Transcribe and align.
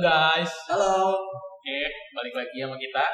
guys. 0.00 0.48
Halo, 0.64 1.12
Oke, 1.60 1.80
balik 2.16 2.32
lagi 2.32 2.56
sama 2.64 2.80
kita. 2.80 3.04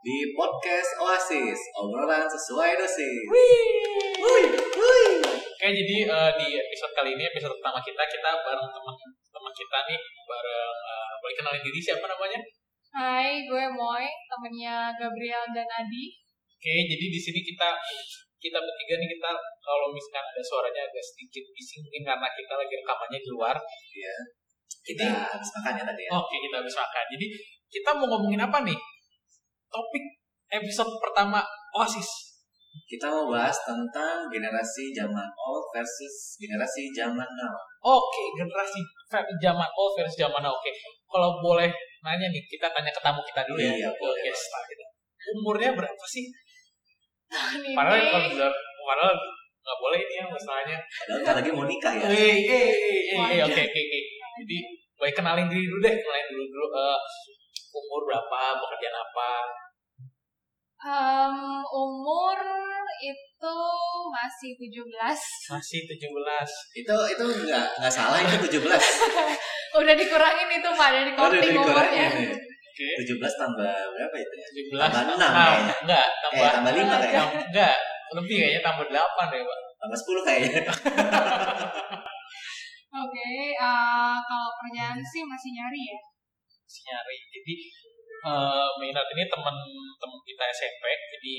di 0.00 0.32
podcast 0.32 0.96
Oasis, 1.02 1.60
obrolan 1.76 2.24
sesuai 2.24 2.78
dosis. 2.78 3.26
Oke, 4.16 5.66
jadi 5.66 5.96
eh, 6.08 6.30
di 6.40 6.48
episode 6.56 6.92
kali 6.96 7.12
ini, 7.12 7.26
episode 7.26 7.52
pertama 7.60 7.82
kita, 7.84 8.00
kita 8.06 8.30
bareng 8.38 8.70
teman-teman 8.70 9.52
kita 9.52 9.78
nih, 9.92 10.00
bareng 10.24 10.76
eh, 10.88 11.12
boleh 11.20 11.34
kenalin 11.36 11.62
diri 11.68 11.80
siapa 11.84 12.06
namanya? 12.08 12.40
Hai, 12.96 13.44
gue 13.44 13.64
Moy, 13.76 14.08
temennya 14.30 14.96
Gabriel 14.96 15.44
dan 15.52 15.68
Adi. 15.68 16.16
Oke, 16.48 16.74
jadi 16.86 17.04
di 17.12 17.20
sini 17.20 17.44
kita 17.44 17.76
kita 18.40 18.56
bertiga 18.62 18.94
nih 19.04 19.08
kita 19.10 19.30
kalau 19.60 19.92
misalkan 19.92 20.24
ada 20.32 20.40
suaranya 20.40 20.80
agak 20.86 21.02
sedikit 21.02 21.44
bising 21.52 21.84
mungkin 21.84 22.08
karena 22.08 22.28
kita 22.32 22.52
lagi 22.56 22.74
rekamannya 22.80 23.20
di 23.20 23.28
luar. 23.36 23.56
Iya. 23.92 24.45
Kita 24.86 25.06
habis 25.34 25.50
makan 25.50 25.72
ya 25.78 25.84
tadi 25.84 26.02
ya. 26.06 26.10
Oke, 26.14 26.36
kita 26.38 26.56
habis 26.62 26.74
makan. 26.74 27.04
Jadi 27.10 27.26
kita 27.66 27.90
mau 27.98 28.06
ngomongin 28.06 28.42
apa 28.42 28.62
nih? 28.62 28.78
Topik 29.66 30.04
episode 30.46 30.92
pertama 31.02 31.42
Oasis. 31.74 32.06
Kita 32.86 33.08
mau 33.08 33.26
bahas 33.32 33.56
tentang 33.64 34.28
generasi 34.28 34.92
zaman 34.92 35.26
old 35.32 35.64
versus 35.72 36.36
generasi 36.36 36.92
zaman 36.92 37.24
now. 37.24 37.54
Oke, 37.82 38.22
generasi 38.36 38.78
ver- 39.08 39.26
zaman 39.40 39.66
old 39.74 39.92
versus 39.96 40.14
zaman 40.14 40.38
now. 40.44 40.52
Oke, 40.52 40.70
kalau 41.08 41.40
boleh 41.40 41.72
nanya 42.04 42.28
nih, 42.30 42.42
kita 42.46 42.68
tanya 42.70 42.92
ke 42.92 43.00
tamu 43.00 43.24
kita 43.24 43.42
dulu 43.48 43.58
ya. 43.58 43.72
Iya, 43.74 43.90
boleh, 43.96 44.30
start 44.30 44.64
kita. 44.68 44.84
Umurnya 45.34 45.70
berapa 45.74 46.04
sih? 46.06 46.30
Ini 47.26 47.74
Padahal 47.74 47.98
kalau 48.06 48.28
bilang, 48.30 48.54
padahal 48.86 49.14
nggak 49.66 49.78
boleh 49.82 49.98
ini 49.98 50.14
ya 50.14 50.24
masalahnya. 50.30 50.78
Padahal 50.78 51.18
kita 51.24 51.32
lagi 51.42 51.50
mau 51.50 51.66
nikah 51.66 51.92
ya. 51.96 52.06
Eh, 52.06 52.14
eh, 52.14 52.30
eh, 52.46 53.02
eh, 53.18 53.18
eh, 53.18 53.40
oke, 53.42 53.62
oke, 53.66 53.80
oke. 53.82 54.00
Jadi, 54.36 54.58
baik 54.94 55.14
kenalin 55.14 55.46
diri 55.46 55.64
dulu 55.64 55.80
deh, 55.80 55.94
kenalin 55.94 56.26
dulu 56.28 56.44
dulu. 56.46 56.66
eh, 56.74 56.98
umur 57.72 58.00
berapa, 58.04 58.40
pekerjaan 58.56 58.96
apa? 58.98 59.30
Em, 60.78 61.36
umur 61.66 62.38
itu 62.98 63.56
masih 64.08 64.50
17. 64.54 65.18
Masih 65.50 65.80
17. 65.82 66.48
Itu 66.74 66.94
itu 67.06 67.24
nggak 67.42 67.66
nggak 67.76 67.90
salah 67.90 68.18
itu 68.18 68.36
17. 68.46 68.60
Udah 69.78 69.92
dikurangin 69.92 70.48
itu 70.50 70.68
Pak, 70.70 70.88
dari 70.90 71.10
udah 71.10 71.18
counting 71.18 71.52
umurnya. 71.52 71.56
dikurangin 71.58 71.96
ya. 71.98 72.36
Oke. 72.66 72.88
17 73.02 73.34
tambah 73.34 73.72
berapa 73.90 74.16
itu 74.16 74.34
ya? 74.34 74.46
17 74.48 74.78
Tambah 74.78 75.02
enam 75.06 75.16
Nah, 75.18 75.32
kayaknya. 75.34 75.74
enggak, 75.82 76.06
Eh, 76.06 76.20
tambah 76.22 76.48
tambah 76.50 76.72
5 76.72 76.94
kayaknya. 76.94 77.24
enggak, 77.42 77.76
lebih 78.14 78.34
kayaknya 78.38 78.60
tambah 78.62 78.84
8 78.86 79.24
deh, 79.26 79.40
Pak. 79.42 79.58
Tambah 79.76 79.96
10 79.98 80.22
kayaknya. 80.22 80.60
Oke, 82.96 83.28
eh, 83.52 84.16
kalau 84.24 84.48
kerjaan 84.64 84.98
sih 85.04 85.22
masih 85.28 85.50
nyari 85.52 85.82
ya. 85.92 85.98
Masih 86.64 86.82
nyari. 86.88 87.16
Jadi 87.28 87.54
eh 88.26 88.68
Minat 88.80 89.06
ini 89.12 89.24
teman-teman 89.28 90.20
kita 90.24 90.44
SMP. 90.50 90.84
Jadi 91.12 91.34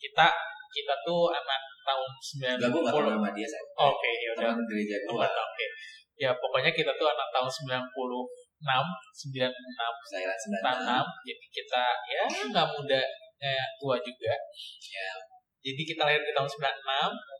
kita 0.00 0.26
kita 0.74 0.94
tuh 1.06 1.30
anak 1.30 1.60
tahun 1.84 2.10
90. 2.18 2.56
Enggak, 2.58 2.68
gue 2.72 2.80
nggak 2.82 2.94
tahu 2.96 3.06
nama 3.06 3.30
dia, 3.36 3.46
saya. 3.46 3.64
Oke, 3.78 4.10
ya 4.18 4.28
udah. 4.34 4.50
Teman 4.56 4.64
gereja 4.66 4.96
Oh, 5.06 5.20
gue. 5.20 5.28
Oke. 5.28 5.66
Ya 6.14 6.30
pokoknya 6.34 6.70
kita 6.74 6.90
tuh 6.94 7.06
anak 7.10 7.28
tahun 7.34 7.50
96, 7.50 8.86
96 9.12 9.94
Saya 10.08 10.30
96. 10.34 10.62
tanam. 10.64 11.06
Jadi 11.26 11.46
kita 11.52 11.84
ya 12.08 12.22
nggak 12.50 12.66
muda 12.74 13.00
kayak 13.38 13.68
tua 13.78 13.96
juga. 14.00 14.34
Ya. 14.88 15.33
Jadi 15.64 15.80
kita 15.80 16.04
lahir 16.04 16.20
di 16.20 16.32
tahun 16.36 16.44
96, 16.44 16.60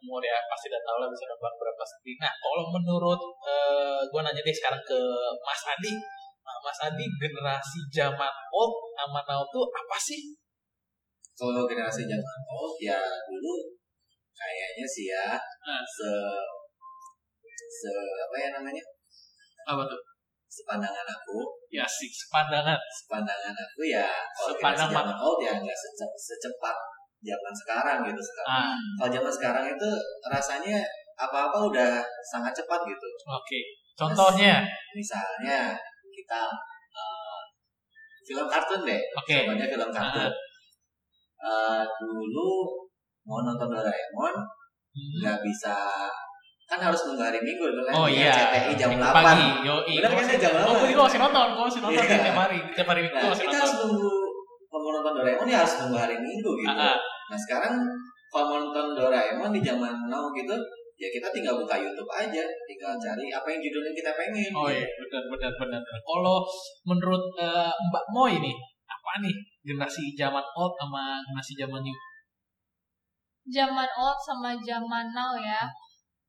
umur 0.01 0.25
ya 0.25 0.41
pasti 0.49 0.73
udah 0.73 0.81
tahu 0.81 0.97
lah 0.97 1.09
bisa 1.13 1.25
nebak 1.29 1.53
berapa 1.61 1.85
sendiri. 1.85 2.17
Nah, 2.17 2.33
kalau 2.41 2.65
menurut 2.73 3.21
eh 3.45 4.01
gue 4.01 4.21
nanya 4.25 4.41
deh 4.41 4.57
sekarang 4.57 4.81
ke 4.81 4.97
Mas 5.45 5.61
Adi. 5.69 5.93
Nah, 6.41 6.57
Mas 6.65 6.79
Adi 6.81 7.05
generasi 7.21 7.85
zaman 7.93 8.33
old 8.49 8.73
sama 8.97 9.21
now 9.29 9.45
tuh 9.45 9.69
apa 9.69 10.01
sih? 10.01 10.33
Kalau 11.37 11.69
generasi 11.69 12.09
zaman 12.09 12.39
old 12.49 12.81
ya 12.81 12.97
dulu 13.29 13.77
kayaknya 14.33 14.87
sih 14.89 15.13
ya 15.13 15.37
Nah. 15.37 15.85
se 15.85 16.09
se 17.71 17.93
apa 17.93 18.37
ya 18.41 18.49
namanya 18.57 18.81
Apa 19.69 19.85
tuh? 19.85 20.01
sepandangan 20.49 21.03
aku 21.05 21.39
Ya 21.69 21.83
sih, 21.83 22.07
sepandangan. 22.07 22.79
sepandangan 22.79 23.53
aku 23.53 23.83
ya 23.85 24.07
kalau 24.33 24.55
Sepandang 24.55 24.89
generasi 24.89 24.95
zaman 24.95 25.19
old 25.19 25.39
ya 25.43 25.53
nggak 25.59 25.75
sece- 25.77 26.15
secepat 26.17 26.77
zaman 27.25 27.53
sekarang 27.57 27.99
gitu 28.05 28.21
sekarang 28.21 28.49
Ah, 28.63 28.77
kalau 28.95 29.11
zaman 29.11 29.33
sekarang 29.33 29.65
itu 29.67 29.91
rasanya 30.25 30.77
apa-apa 31.15 31.59
udah 31.65 31.91
sangat 32.25 32.53
cepat 32.53 32.81
gitu 32.85 33.09
oke. 33.25 33.59
Contohnya, 33.95 34.67
misalnya 34.91 35.73
kita 36.05 36.43
eh, 36.91 37.41
film 38.23 38.47
kartun 38.47 38.83
deh 38.83 39.01
oke. 39.15 39.37
contohnya 39.41 39.67
film 39.67 39.91
kartun 39.91 40.33
Eh, 41.37 41.83
dulu 41.99 42.51
mau 43.23 43.41
nonton 43.41 43.69
Doraemon 43.69 44.35
Hmm. 44.95 45.15
nggak 45.19 45.43
bisa 45.43 45.75
kan 46.65 46.79
harus 46.81 47.03
nunggu 47.05 47.19
hari 47.21 47.37
minggu 47.37 47.67
dulu 47.67 47.83
kan 47.83 47.93
Oh 47.93 48.07
iya, 48.07 48.31
RCTI 48.31 48.73
jam 48.75 48.89
Minggu 48.89 49.03
8 49.05 49.21
pagi. 49.21 49.49
Yo, 49.61 49.75
Bener 49.83 50.07
kan 50.09 50.39
jam 50.39 50.53
Oh, 50.55 50.71
8? 50.71 50.81
gue 50.81 50.89
juga 50.89 51.03
masih 51.05 51.21
nonton, 51.21 51.47
gue 51.51 51.65
masih 51.67 51.81
nonton 51.83 51.99
Iya. 52.01 52.19
tiap 52.23 52.39
hari, 52.39 52.59
tiap 52.73 52.87
hari 52.89 53.01
minggu 53.05 53.17
nah 53.17 53.29
masih 53.29 53.43
kita 53.43 53.51
nonton. 53.51 53.61
harus 53.61 53.75
nunggu 53.83 54.13
kalau 54.65 54.91
nonton 54.95 55.13
Doraemon 55.15 55.47
ya 55.47 55.59
harus 55.61 55.75
nunggu 55.77 55.97
hari 55.99 56.17
minggu 56.17 56.51
gitu 56.57 56.71
Ah, 56.71 56.87
ah. 56.89 56.97
Nah 57.31 57.39
sekarang 57.39 57.75
kalau 58.29 58.45
mau 58.51 58.59
nonton 58.67 58.87
Doraemon 58.99 59.55
di 59.55 59.63
zaman 59.63 60.11
now 60.11 60.29
gitu 60.35 60.57
ya 60.95 61.09
kita 61.11 61.27
tinggal 61.35 61.59
buka 61.59 61.75
YouTube 61.75 62.11
aja 62.11 62.43
tinggal 62.71 62.95
cari 62.99 63.27
apa 63.35 63.47
yang 63.51 63.61
judulnya 63.63 63.93
kita 63.95 64.11
pengen 64.15 64.51
Oh 64.55 64.71
iya, 64.71 64.87
benar 64.87 65.23
benar 65.27 65.53
benar. 65.59 65.83
Kalau 65.83 66.37
menurut 66.87 67.25
eh, 67.35 67.73
Mbak 67.75 68.05
Moy 68.15 68.39
nih, 68.39 68.55
apa 68.87 69.13
nih 69.23 69.35
generasi 69.67 70.15
zaman 70.15 70.45
old 70.55 70.73
sama 70.79 71.19
generasi 71.27 71.55
zaman 71.59 71.83
new? 71.83 71.99
Zaman 73.51 73.89
old 73.99 74.19
sama 74.23 74.55
zaman 74.63 75.11
now 75.11 75.35
ya. 75.35 75.67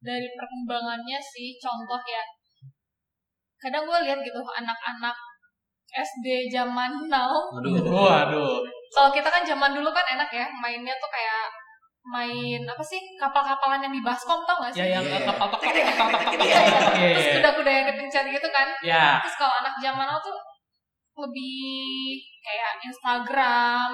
Dari 0.02 0.28
perkembangannya 0.38 1.18
sih, 1.18 1.58
contoh 1.58 2.02
ya. 2.06 2.22
Kadang 3.58 3.90
gue 3.90 4.00
lihat 4.06 4.20
gitu 4.22 4.38
anak-anak 4.38 5.16
SD 5.90 6.52
zaman 6.52 6.92
now 7.10 7.32
Aduh, 7.56 7.80
Waduh. 7.82 8.62
Kalau 8.96 9.12
kita 9.12 9.28
kan 9.28 9.44
zaman 9.44 9.76
dulu 9.76 9.92
kan 9.92 10.06
enak 10.08 10.30
ya 10.32 10.48
mainnya 10.56 10.96
tuh 10.96 11.12
kayak 11.12 11.52
main 12.06 12.62
apa 12.64 12.80
sih 12.80 13.02
kapal-kapalan 13.18 13.82
yang 13.82 13.90
di 13.90 14.00
baskom 14.00 14.38
tau 14.46 14.62
gak 14.62 14.72
sih? 14.72 14.86
Ya 14.86 15.02
yang 15.02 15.04
Iya. 15.04 15.26
kapal 15.26 15.50
kapal 15.50 15.74
kapal 15.74 16.06
kapal 16.06 16.22
kapal. 16.22 16.48
Terus 16.96 17.28
kuda-kuda 17.36 17.72
yang 17.72 17.86
dipencet 17.90 18.26
gitu 18.30 18.48
kan. 18.54 18.68
Ya. 18.86 19.20
Terus 19.26 19.36
kalau 19.36 19.54
anak 19.58 19.74
zaman 19.82 20.06
now 20.06 20.22
tuh 20.22 20.38
lebih 21.18 22.22
kayak 22.40 22.78
Instagram, 22.86 23.90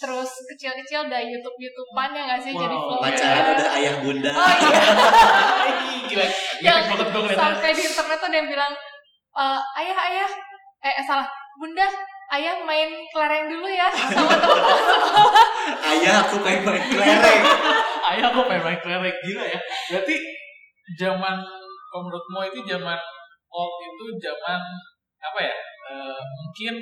terus 0.00 0.30
kecil-kecil 0.48 1.04
udah 1.04 1.20
YouTube-YouTubean 1.20 2.10
ya 2.16 2.22
gak 2.26 2.40
sih 2.40 2.52
jadi 2.56 2.72
Wow, 2.72 2.96
vlogger. 2.96 3.04
pacaran 3.12 3.44
udah 3.52 3.68
ayah 3.76 3.94
bunda 4.00 4.30
Oh 4.32 4.48
iya, 4.48 4.80
Gila. 6.08 6.26
Yang 6.64 6.76
banget 6.88 7.06
gue 7.12 7.36
sampai 7.36 7.70
di 7.76 7.82
internet 7.84 8.16
tuh 8.16 8.28
ada 8.32 8.36
yang 8.40 8.48
bilang, 8.48 8.72
"E, 9.30 9.44
ayah 9.84 9.98
ayah, 10.08 10.30
eh, 10.80 11.04
salah, 11.04 11.28
bunda, 11.60 11.84
ayah 12.28 12.56
main 12.60 12.90
kelereng 13.08 13.48
dulu 13.48 13.68
ya 13.68 13.88
sama 14.12 14.34
teman-teman 14.36 14.84
sekolah. 14.84 15.44
ayah 15.96 16.14
aku 16.26 16.36
pengen 16.44 16.60
main 16.66 16.84
kelereng 16.84 17.42
Ayah 18.08 18.32
gue 18.32 18.44
pengen 18.48 18.64
main 18.64 18.80
kelereng 18.80 19.16
gila 19.20 19.44
ya. 19.44 19.60
Berarti 19.92 20.16
zaman 20.96 21.36
kalau 21.88 22.02
menurut 22.08 22.24
Mo 22.32 22.40
itu 22.40 22.64
zaman 22.64 22.96
old 23.48 23.74
itu 23.84 24.04
zaman 24.16 24.60
apa 25.20 25.38
ya? 25.44 25.56
Eh, 25.88 26.20
mungkin 26.40 26.74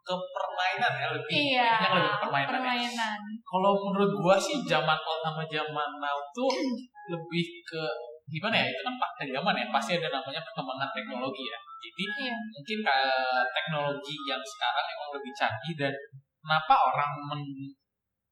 ke 0.00 0.14
permainan 0.32 0.92
ya 0.96 1.08
lebih. 1.12 1.34
Iya, 1.52 1.70
Yang 1.76 1.92
lebih 1.92 2.08
ke 2.08 2.18
permainan. 2.24 2.40
ya. 2.40 2.52
permainan. 2.56 3.18
Kalau 3.44 3.72
menurut 3.76 4.12
gua 4.16 4.36
sih 4.40 4.64
zaman 4.64 4.96
old 4.96 5.20
sama 5.20 5.44
zaman 5.44 5.88
now 6.00 6.16
tuh 6.32 6.48
lebih 7.12 7.46
ke 7.68 7.84
gimana 8.26 8.54
ya? 8.58 8.66
Itu 8.70 8.82
kan 8.82 8.94
fakta 8.98 9.22
zaman 9.30 9.54
ya. 9.54 9.64
Pasti 9.70 9.92
ada 9.98 10.08
namanya 10.10 10.40
perkembangan 10.42 10.90
teknologi 10.90 11.44
ya. 11.46 11.58
Jadi 11.82 12.04
Iya. 12.26 12.34
mungkin 12.54 12.78
eh, 12.82 13.42
teknologi 13.54 14.14
yang 14.26 14.42
sekarang 14.42 14.86
emang 14.90 15.10
lebih 15.14 15.32
canggih 15.36 15.74
dan 15.78 15.94
kenapa 16.42 16.74
orang 16.90 17.10
men- 17.30 17.74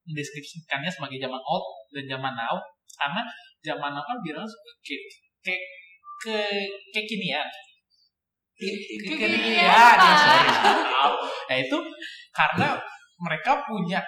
mendeskripsikannya 0.04 0.90
sebagai 0.90 1.18
zaman 1.22 1.40
old 1.42 1.64
dan 1.94 2.04
zaman 2.10 2.34
now? 2.36 2.56
Karena 2.94 3.22
zaman 3.64 3.90
now 3.94 4.04
kan 4.04 4.18
bilang 4.20 4.46
kayak 4.84 5.02
kayak 5.40 5.62
ke 6.20 6.36
kekinian. 6.92 7.48
Kekinian, 8.54 9.18
kekinian. 9.18 9.66
Ya 9.66 10.14
sorry 10.14 10.50
nah 11.44 11.56
itu 11.60 11.78
karena 12.32 12.68
mereka 13.20 13.60
punya 13.68 14.00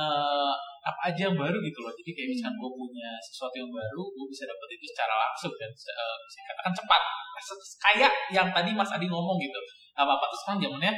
eh, 0.00 0.54
apa 0.82 1.00
aja 1.14 1.30
yang 1.30 1.36
baru 1.38 1.56
gitu 1.62 1.78
loh. 1.78 1.94
Jadi 1.94 2.10
kayak 2.10 2.28
misalkan 2.34 2.54
gue 2.58 2.70
punya 2.74 3.10
sesuatu 3.22 3.54
yang 3.54 3.70
baru 3.70 4.02
gue 4.02 4.26
bisa 4.26 4.44
dapet 4.50 4.68
itu 4.74 4.84
secara 4.90 5.14
langsung 5.14 5.52
dan 5.54 5.70
eh, 5.70 6.16
bisa 6.26 6.36
dikatakan 6.42 6.72
cepat. 6.74 7.02
Kayak 7.78 8.12
yang 8.34 8.48
tadi 8.50 8.70
Mas 8.74 8.90
Adi 8.90 9.06
ngomong 9.06 9.38
gitu. 9.38 9.60
Apa 9.94 10.18
apa 10.18 10.24
tuh 10.26 10.38
sekarang 10.42 10.58
zamannya 10.66 10.92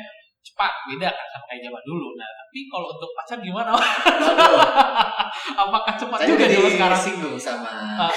cepat 0.45 0.73
beda 0.93 1.09
kan 1.09 1.27
sama 1.33 1.45
kayak 1.49 1.63
zaman 1.69 1.83
dulu. 1.89 2.09
Nah 2.17 2.29
tapi 2.29 2.59
kalau 2.69 2.87
untuk 2.93 3.11
pacar 3.17 3.39
gimana? 3.41 3.73
Apakah 5.65 5.95
cepat 5.97 6.19
Saya 6.21 6.29
juga 6.33 6.47
zaman 6.49 6.71
sekarang? 6.73 7.01
singgung 7.01 7.37
sama 7.41 7.69
ah. 7.69 8.09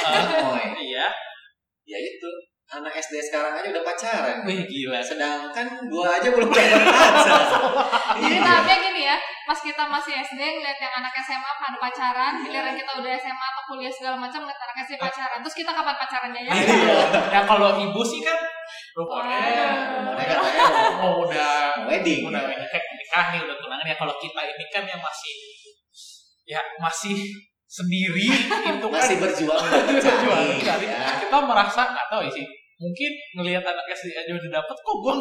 Moy. 0.44 0.66
iya. 0.88 1.08
Ya 1.88 1.98
itu. 2.00 2.32
Anak 2.68 3.00
SD 3.00 3.16
sekarang 3.24 3.56
aja 3.56 3.72
udah 3.72 3.80
pacaran. 3.80 4.44
Wih 4.44 4.68
gila. 4.68 5.00
Sedangkan 5.00 5.88
gua 5.88 6.20
aja 6.20 6.28
belum 6.36 6.52
dapat 6.52 6.84
pacar. 6.84 7.42
Jadi 8.20 8.36
Iya. 8.36 8.44
tahapnya 8.44 8.76
gini 8.84 9.02
ya, 9.08 9.16
pas 9.48 9.56
kita 9.56 9.84
masih 9.88 10.14
SD 10.20 10.42
ngeliat 10.42 10.76
yang 10.76 10.94
anak 11.00 11.14
SMA 11.16 11.52
pada 11.56 11.78
pacaran, 11.80 12.34
giliran 12.44 12.76
kita 12.76 12.92
udah 13.00 13.12
SMA 13.16 13.46
atau 13.56 13.64
kuliah 13.72 13.94
segala 13.94 14.20
macam 14.20 14.44
ngeliat 14.44 14.60
anak 14.60 14.78
SD 14.84 15.00
pacaran, 15.00 15.40
terus 15.40 15.56
kita 15.56 15.72
kapan 15.72 15.96
pacarannya 15.96 16.42
ya? 16.44 16.54
Ya 17.32 17.42
kalau 17.48 17.80
ibu 17.80 18.02
sih 18.04 18.20
kan 18.20 18.36
rupanya 18.92 19.40
Mereka 20.12 20.34
katanya 20.36 20.64
mau 21.00 21.08
oh 21.24 21.30
udah 21.30 21.86
wedding. 21.88 22.28
udah 22.28 22.42
nikah 22.52 22.82
nikah 22.84 23.26
nih 23.32 23.40
udah 23.48 23.56
tunangan 23.56 23.86
ya 23.88 23.96
kalau 23.96 24.14
kita 24.20 24.42
ini 24.44 24.66
kan 24.68 24.84
yang 24.84 25.00
masih 25.00 25.34
ya 26.44 26.60
masih 26.82 27.16
sendiri 27.68 28.28
itu 28.32 28.88
kan. 28.88 29.04
Masih 29.04 29.18
berjuang. 29.20 29.64
Berjuang. 30.00 30.46
Ya. 30.64 31.20
kita 31.20 31.38
merasa 31.44 31.82
nggak 31.92 32.08
tahu 32.08 32.24
ya 32.24 32.32
sih 32.32 32.48
mungkin 32.78 33.12
ngelihat 33.34 33.66
anak 33.66 33.90
SD 33.90 34.14
aja 34.14 34.32
udah 34.38 34.62
dapet 34.62 34.78
kok 34.78 34.98
gue 35.02 35.14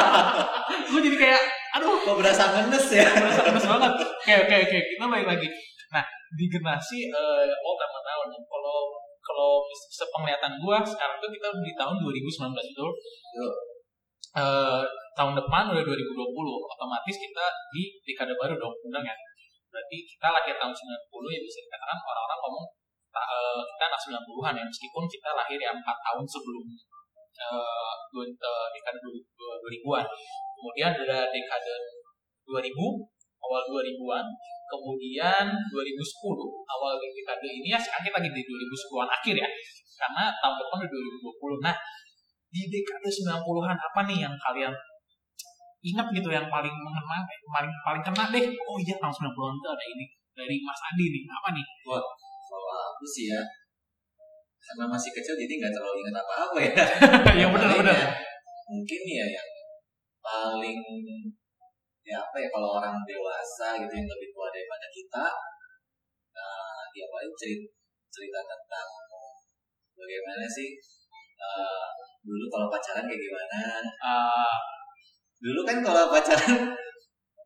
gue 0.88 1.00
jadi 1.12 1.16
kayak 1.20 1.42
aduh 1.76 1.92
Kok 2.00 2.16
berasa 2.16 2.56
ngenes 2.56 2.86
ya? 2.88 3.04
merasa 3.20 3.40
keras 3.44 3.66
banget. 3.68 3.92
Oke 4.00 4.32
oke 4.48 4.56
oke 4.64 4.78
kita 4.96 5.04
balik 5.04 5.28
lagi. 5.28 5.48
Nah 5.92 6.04
di 6.32 6.44
generasi 6.48 7.12
eh 7.12 7.44
oh 7.52 7.74
lama 7.76 8.00
tahun 8.00 8.28
kalau 8.48 8.78
kalau 9.20 9.50
sepenglihatan 9.92 10.56
gue 10.56 10.76
sekarang 10.88 11.16
tuh 11.20 11.28
kita 11.28 11.48
di 11.60 11.72
tahun 11.76 12.00
2019 12.00 12.48
itu 12.56 12.86
eh 14.40 14.82
tahun 15.12 15.32
depan 15.36 15.64
udah 15.76 15.84
2020 15.84 16.16
otomatis 16.64 17.16
kita 17.20 17.46
di 17.76 17.82
dekade 18.08 18.32
baru 18.40 18.56
dong 18.56 18.72
undang 18.88 19.04
ya 19.04 19.12
berarti 19.70 19.96
kita 20.02 20.28
lahir 20.34 20.54
tahun 20.58 20.74
90 20.74 21.34
ya 21.34 21.40
bisa 21.40 21.58
dikatakan 21.64 21.98
orang-orang 22.02 22.38
ngomong 22.42 22.66
eh, 23.14 23.62
kita 23.64 23.84
anak 23.86 24.00
90-an 24.02 24.54
ya. 24.58 24.64
Meskipun 24.66 25.04
kita 25.06 25.30
lahir 25.38 25.58
ya 25.58 25.70
4 25.72 25.82
tahun 25.82 26.24
sebelum 26.26 26.66
eh, 27.40 27.94
dekade 28.74 28.98
2000-an 29.00 30.06
kemudian 30.60 30.92
ada 30.92 31.18
dekade 31.30 31.74
2000 32.44 32.68
awal 33.40 33.62
2000-an 33.72 34.26
kemudian 34.70 35.46
2010 35.48 35.74
awal 36.68 36.92
dekade 37.00 37.48
ini 37.48 37.72
ya 37.72 37.78
sekarang 37.80 38.04
kita 38.06 38.16
lagi 38.20 38.30
di 38.34 38.42
2010-an 38.44 39.08
akhir 39.08 39.34
ya. 39.38 39.48
Karena 40.00 40.32
tahun 40.40 40.56
depan 40.60 40.76
udah 40.84 40.90
2020 41.60 41.64
nah 41.64 41.76
di 42.50 42.62
dekade 42.66 43.08
90-an 43.08 43.78
apa 43.78 44.00
nih 44.10 44.18
yang 44.26 44.34
kalian 44.34 44.74
ingat 45.80 46.06
gitu 46.12 46.28
yang 46.28 46.46
paling 46.52 46.72
mengenang 46.72 47.24
eh, 47.24 47.40
paling 47.48 47.72
paling 47.80 48.02
kena 48.04 48.24
deh. 48.28 48.44
Oh 48.68 48.76
iya 48.76 48.94
tahun 49.00 49.12
90-an 49.12 49.54
itu 49.56 49.68
ada 49.72 49.84
ini 49.88 50.04
dari 50.36 50.56
Mas 50.60 50.80
Adi 50.92 51.06
nih. 51.08 51.22
Apa 51.28 51.48
nih? 51.56 51.64
Kalau 51.84 52.68
aku 52.92 53.04
sih 53.08 53.32
ya, 53.32 53.40
karena 54.60 54.84
masih 54.90 55.10
kecil 55.16 55.34
jadi 55.40 55.52
nggak 55.56 55.72
terlalu 55.72 56.04
ingat 56.04 56.16
apa-apa 56.20 56.58
ya. 56.60 56.72
yang 57.40 57.50
benar 57.54 57.70
benar. 57.80 57.96
ya, 57.96 58.08
Mungkin 58.68 59.00
ya 59.08 59.26
yang 59.26 59.48
paling 60.20 60.80
ya 62.04 62.16
apa 62.20 62.36
ya 62.36 62.48
kalau 62.52 62.76
orang 62.80 63.00
dewasa 63.08 63.80
gitu 63.80 63.92
yang 63.92 64.08
lebih 64.08 64.28
tua 64.34 64.52
daripada 64.52 64.86
kita, 64.92 65.26
nah 66.36 66.84
dia 66.92 67.06
paling 67.08 67.32
cerita 67.38 67.70
cerita 68.10 68.40
tentang 68.42 68.88
bagaimana 69.94 70.44
sih 70.50 70.76
eh, 71.40 71.86
dulu 72.20 72.44
kalau 72.52 72.66
pacaran 72.68 73.08
kayak 73.08 73.22
gimana. 73.22 73.80
Eh, 73.80 74.79
Dulu 75.40 75.60
kan 75.64 75.76
kalau 75.80 76.12
pacaran 76.12 76.76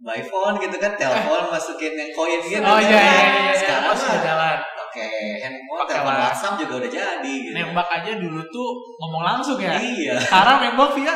by 0.05 0.21
phone 0.27 0.59
gitu 0.59 0.77
kan, 0.77 0.93
telepon 0.99 1.49
masukin 1.49 1.95
yang 1.95 2.11
koin 2.13 2.43
gitu. 2.43 2.61
oh 2.61 2.77
kan. 2.77 2.83
iya 2.83 2.99
iya 2.99 3.23
iya, 3.23 3.41
iya. 3.49 3.55
Sekarang 3.55 3.95
sudah 3.95 4.19
mah 4.19 4.21
jalan 4.21 4.57
pakai 4.61 5.11
handphone, 5.41 5.87
telepon 5.87 6.05
WhatsApp. 6.11 6.27
WhatsApp 6.29 6.55
juga 6.61 6.73
udah 6.83 6.91
jadi 6.91 7.35
gitu. 7.41 7.55
nembak 7.55 7.89
aja 7.89 8.11
dulu 8.19 8.41
tuh 8.51 8.69
ngomong 9.01 9.23
langsung 9.23 9.59
ya 9.63 9.79
Iya, 9.79 10.15
sekarang 10.19 10.57
nembak 10.61 10.91
via 10.99 11.15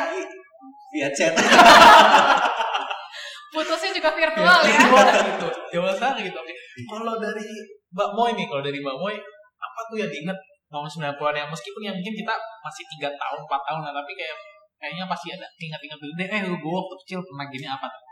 via 0.89 1.09
chat. 1.13 1.33
Putusnya 3.49 3.91
juga 3.91 4.09
virtual 4.13 4.59
ya. 4.61 4.77
virtual 4.77 5.07
gitu 5.25 5.47
Jawa 5.73 5.91
sana 5.93 6.17
gitu 6.21 6.37
oke 6.37 6.53
kalau 6.85 7.17
dari 7.17 7.49
Mbak 7.93 8.09
Moy 8.13 8.29
nih 8.37 8.45
kalau 8.45 8.61
dari 8.61 8.77
Mbak 8.77 8.97
Moy 9.01 9.17
apa 9.57 9.79
tuh 9.89 9.97
yang 9.97 10.09
diinget 10.09 10.37
tahun 10.69 10.85
90-an 10.85 11.33
yang 11.33 11.49
meskipun 11.49 11.81
yang 11.81 11.95
mungkin 11.97 12.13
kita 12.13 12.33
masih 12.61 12.83
tiga 12.93 13.09
tahun 13.17 13.39
4 13.41 13.49
tahun 13.49 13.81
lah 13.89 13.93
tapi 13.97 14.11
kayak 14.13 14.37
kayaknya 14.79 15.05
pasti 15.05 15.27
ada 15.35 15.45
ingat-ingat 15.59 15.99
dulu 15.99 16.13
deh 16.15 16.27
eh 16.27 16.41
gue 16.41 16.73
waktu 16.73 16.95
kecil 17.03 17.19
pernah 17.21 17.45
gini 17.47 17.67
apa 17.67 17.85
tuh 17.85 18.03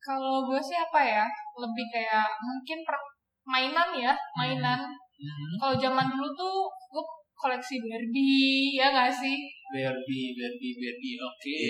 Kalau 0.00 0.48
gue 0.48 0.56
sih 0.56 0.80
apa 0.80 0.96
ya, 1.04 1.24
lebih 1.60 1.86
kayak 1.92 2.24
mungkin 2.40 2.80
per 2.88 2.96
mainan 3.44 3.92
ya, 3.92 4.16
mainan. 4.32 4.80
Mhm. 5.20 5.60
Kalau 5.60 5.76
zaman 5.76 6.08
dulu 6.08 6.24
tuh 6.32 6.56
gue 6.88 7.04
koleksi 7.36 7.76
Barbie, 7.84 8.80
ya 8.80 8.88
gak 8.88 9.12
sih? 9.12 9.36
Barbie, 9.68 10.32
Barbie, 10.32 10.72
Barbie, 10.80 11.14
oke. 11.20 11.60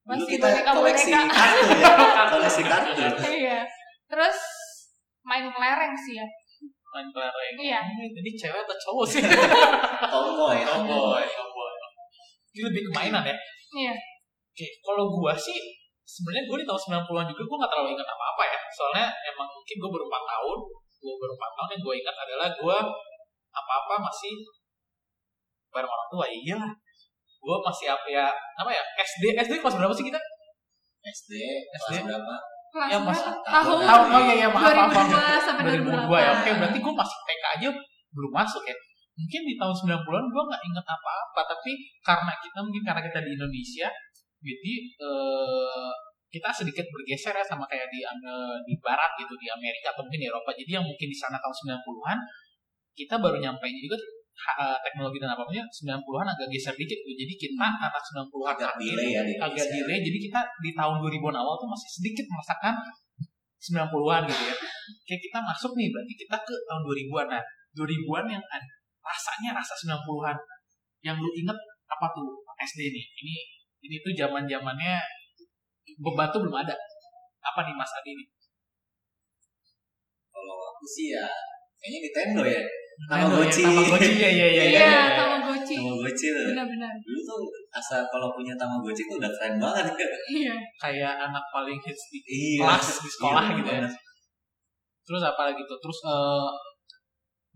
Dulu 0.00 0.16
Masih 0.16 0.32
kita 0.40 0.48
koleksi 0.64 1.12
boneka-boneka. 1.12 1.28
kartu 1.28 1.76
ya, 1.76 2.24
koleksi 2.32 2.62
kartu. 2.64 3.02
Iya. 3.28 3.60
Terus 4.08 4.38
main 5.20 5.44
kelereng 5.52 5.92
sih 5.92 6.16
ya. 6.16 6.26
Main 6.88 7.08
kelereng. 7.12 7.52
Iya. 7.60 7.80
Hmm, 7.84 8.08
Jadi 8.16 8.30
cewek 8.32 8.60
atau 8.64 8.76
cowok 8.80 9.04
sih? 9.04 9.20
Tomboy, 10.12 10.64
Tomboy, 10.64 11.20
tomboy. 11.20 11.72
Ini 12.56 12.60
lebih 12.64 12.80
ke 12.88 12.92
mainan 12.96 13.28
ya? 13.28 13.36
Iya. 13.76 13.94
Oke, 14.54 14.66
kalau 14.82 15.04
gua 15.12 15.36
sih 15.36 15.58
sebenarnya 16.08 16.44
gue 16.48 16.56
di 16.64 16.66
tahun 16.66 17.04
90-an 17.04 17.26
juga 17.28 17.42
gue 17.44 17.56
gak 17.60 17.70
terlalu 17.70 17.88
ingat 17.92 18.08
apa-apa 18.08 18.42
ya. 18.48 18.60
Soalnya 18.72 19.06
emang 19.28 19.48
mungkin 19.52 19.76
gue 19.76 19.90
baru 19.92 20.04
4 20.08 20.32
tahun, 20.32 20.58
gue 20.98 21.14
baru 21.20 21.32
4 21.36 21.56
tahun 21.56 21.68
yang 21.76 21.82
gue 21.84 21.94
ingat 22.00 22.16
adalah 22.16 22.48
gue 22.56 22.78
apa-apa 23.52 23.94
masih 24.08 24.32
bareng 25.68 25.92
orang 25.92 26.08
tua. 26.08 26.24
Iya 26.26 26.56
lah. 26.56 26.72
Gue 27.38 27.56
masih 27.62 27.86
apa 27.92 28.08
ya, 28.10 28.26
apa 28.34 28.70
ya, 28.72 28.82
SD, 28.98 29.36
SD 29.36 29.52
kelas 29.62 29.78
berapa 29.78 29.94
sih 29.94 30.06
kita? 30.10 30.18
SD, 31.06 31.32
SD. 31.78 31.92
berapa? 32.02 32.34
Kelas 32.68 32.88
Ya, 32.92 32.98
Mas. 33.00 33.20
tahun 33.24 33.78
Tahun, 33.80 34.08
oh 34.12 34.20
iya, 34.28 34.34
iya, 34.44 34.48
maaf, 34.52 34.74
maaf, 34.76 34.92
maaf. 34.92 35.08
2002 35.08 35.46
sampai 35.46 35.62
2002 35.80 36.20
ya, 36.20 36.30
oke 36.36 36.50
berarti 36.60 36.78
gue 36.84 36.94
masih 36.98 37.16
TK 37.24 37.44
aja 37.56 37.68
belum 38.12 38.32
masuk 38.34 38.62
ya. 38.66 38.76
Mungkin 39.18 39.40
di 39.42 39.54
tahun 39.58 39.74
90-an 39.74 40.24
gue 40.30 40.42
gak 40.46 40.62
inget 40.62 40.86
apa-apa, 40.86 41.40
tapi 41.42 41.74
karena 42.06 42.32
kita 42.38 42.58
mungkin 42.62 42.82
karena 42.86 43.02
kita 43.02 43.18
di 43.26 43.30
Indonesia, 43.34 43.90
jadi 44.38 44.74
eh, 45.02 45.92
kita 46.28 46.48
sedikit 46.52 46.86
bergeser 46.86 47.34
ya 47.34 47.42
sama 47.42 47.66
kayak 47.66 47.90
di 47.90 48.04
di 48.68 48.74
Barat 48.78 49.18
gitu, 49.18 49.34
di 49.34 49.50
Amerika 49.50 49.90
atau 49.90 50.06
mungkin 50.06 50.22
di 50.22 50.28
Eropa. 50.30 50.54
Jadi 50.54 50.70
yang 50.70 50.86
mungkin 50.86 51.08
di 51.10 51.18
sana 51.18 51.40
tahun 51.42 51.82
90-an, 51.82 52.18
kita 52.94 53.14
baru 53.18 53.42
nyampe 53.42 53.66
juga 53.66 53.98
eh, 54.62 54.78
teknologi 54.86 55.18
dan 55.18 55.34
apa-apanya 55.34 55.66
90-an 55.66 56.26
agak 56.30 56.46
geser 56.54 56.74
dikit 56.78 56.98
tuh. 57.02 57.14
Jadi 57.18 57.34
kita 57.34 57.66
anak 57.66 58.02
90-an 58.14 58.54
Agak 58.54 58.72
delay 58.78 59.08
ya 59.18 59.22
agak 59.42 59.66
delay. 59.66 59.98
Jadi 59.98 60.18
kita 60.30 60.40
di 60.62 60.70
tahun 60.78 61.02
2000-an 61.02 61.36
awal 61.42 61.58
tuh 61.58 61.66
masih 61.66 61.90
sedikit 61.90 62.26
merasakan 62.30 62.74
90-an 63.58 64.22
gitu 64.30 64.42
ya. 64.46 64.54
Kayak 65.04 65.20
kita 65.26 65.38
masuk 65.42 65.72
nih, 65.74 65.90
berarti 65.90 66.14
kita 66.14 66.36
ke 66.46 66.54
tahun 66.70 66.82
2000-an. 66.86 67.26
Nah, 67.34 67.42
2000-an 67.74 68.24
yang 68.38 68.44
rasanya 69.08 69.56
rasa 69.56 69.72
90-an. 69.74 70.36
Yang 71.00 71.16
lu 71.24 71.30
inget 71.32 71.58
apa 71.88 72.06
tuh 72.12 72.28
SD 72.60 72.92
nih? 72.92 73.04
Ini 73.24 73.34
ini 73.78 73.96
tuh 74.04 74.12
zaman-zamannya 74.12 74.94
bebatu 75.96 76.36
belum 76.44 76.56
ada. 76.60 76.76
Apa 77.40 77.64
nih 77.64 77.72
Mas 77.72 77.92
Adi 77.96 78.12
nih? 78.12 78.28
Kalau 80.28 80.56
aku 80.74 80.84
sih 80.84 81.06
ya, 81.14 81.24
kayaknya 81.80 81.98
Nintendo 82.04 82.42
ya. 82.44 82.62
Nintendo 82.98 83.38
Tamagotchi. 83.38 83.62
ya, 83.62 83.70
Tamagotchi 83.70 84.12
ya 84.18 84.30
ya 84.30 84.46
ya. 84.46 84.46
Iya, 84.50 84.64
ya, 84.74 84.90
ya. 84.90 85.02
Tamagotchi. 85.16 85.74
Tamagotchi 85.78 86.26
tuh. 86.34 86.44
Benar-benar. 86.52 86.92
Dulu 86.98 87.20
tuh 87.22 87.40
asal 87.70 88.00
kalau 88.10 88.28
punya 88.34 88.54
Tamagotchi 88.58 89.02
tuh 89.06 89.16
udah 89.22 89.30
keren 89.38 89.54
banget 89.62 89.86
ya. 89.94 90.06
Iya. 90.28 90.54
Kayak 90.82 91.12
anak 91.30 91.44
paling 91.54 91.78
hits 91.78 92.04
di 92.10 92.18
Iya. 92.26 92.66
kelas 92.66 92.86
di 93.00 93.10
sekolah 93.10 93.42
Iya, 93.46 93.56
gitu 93.62 93.70
ya. 93.70 93.88
Terus 95.06 95.22
apa 95.24 95.42
lagi 95.48 95.62
tuh? 95.64 95.78
Terus 95.78 95.98
eh, 96.04 96.48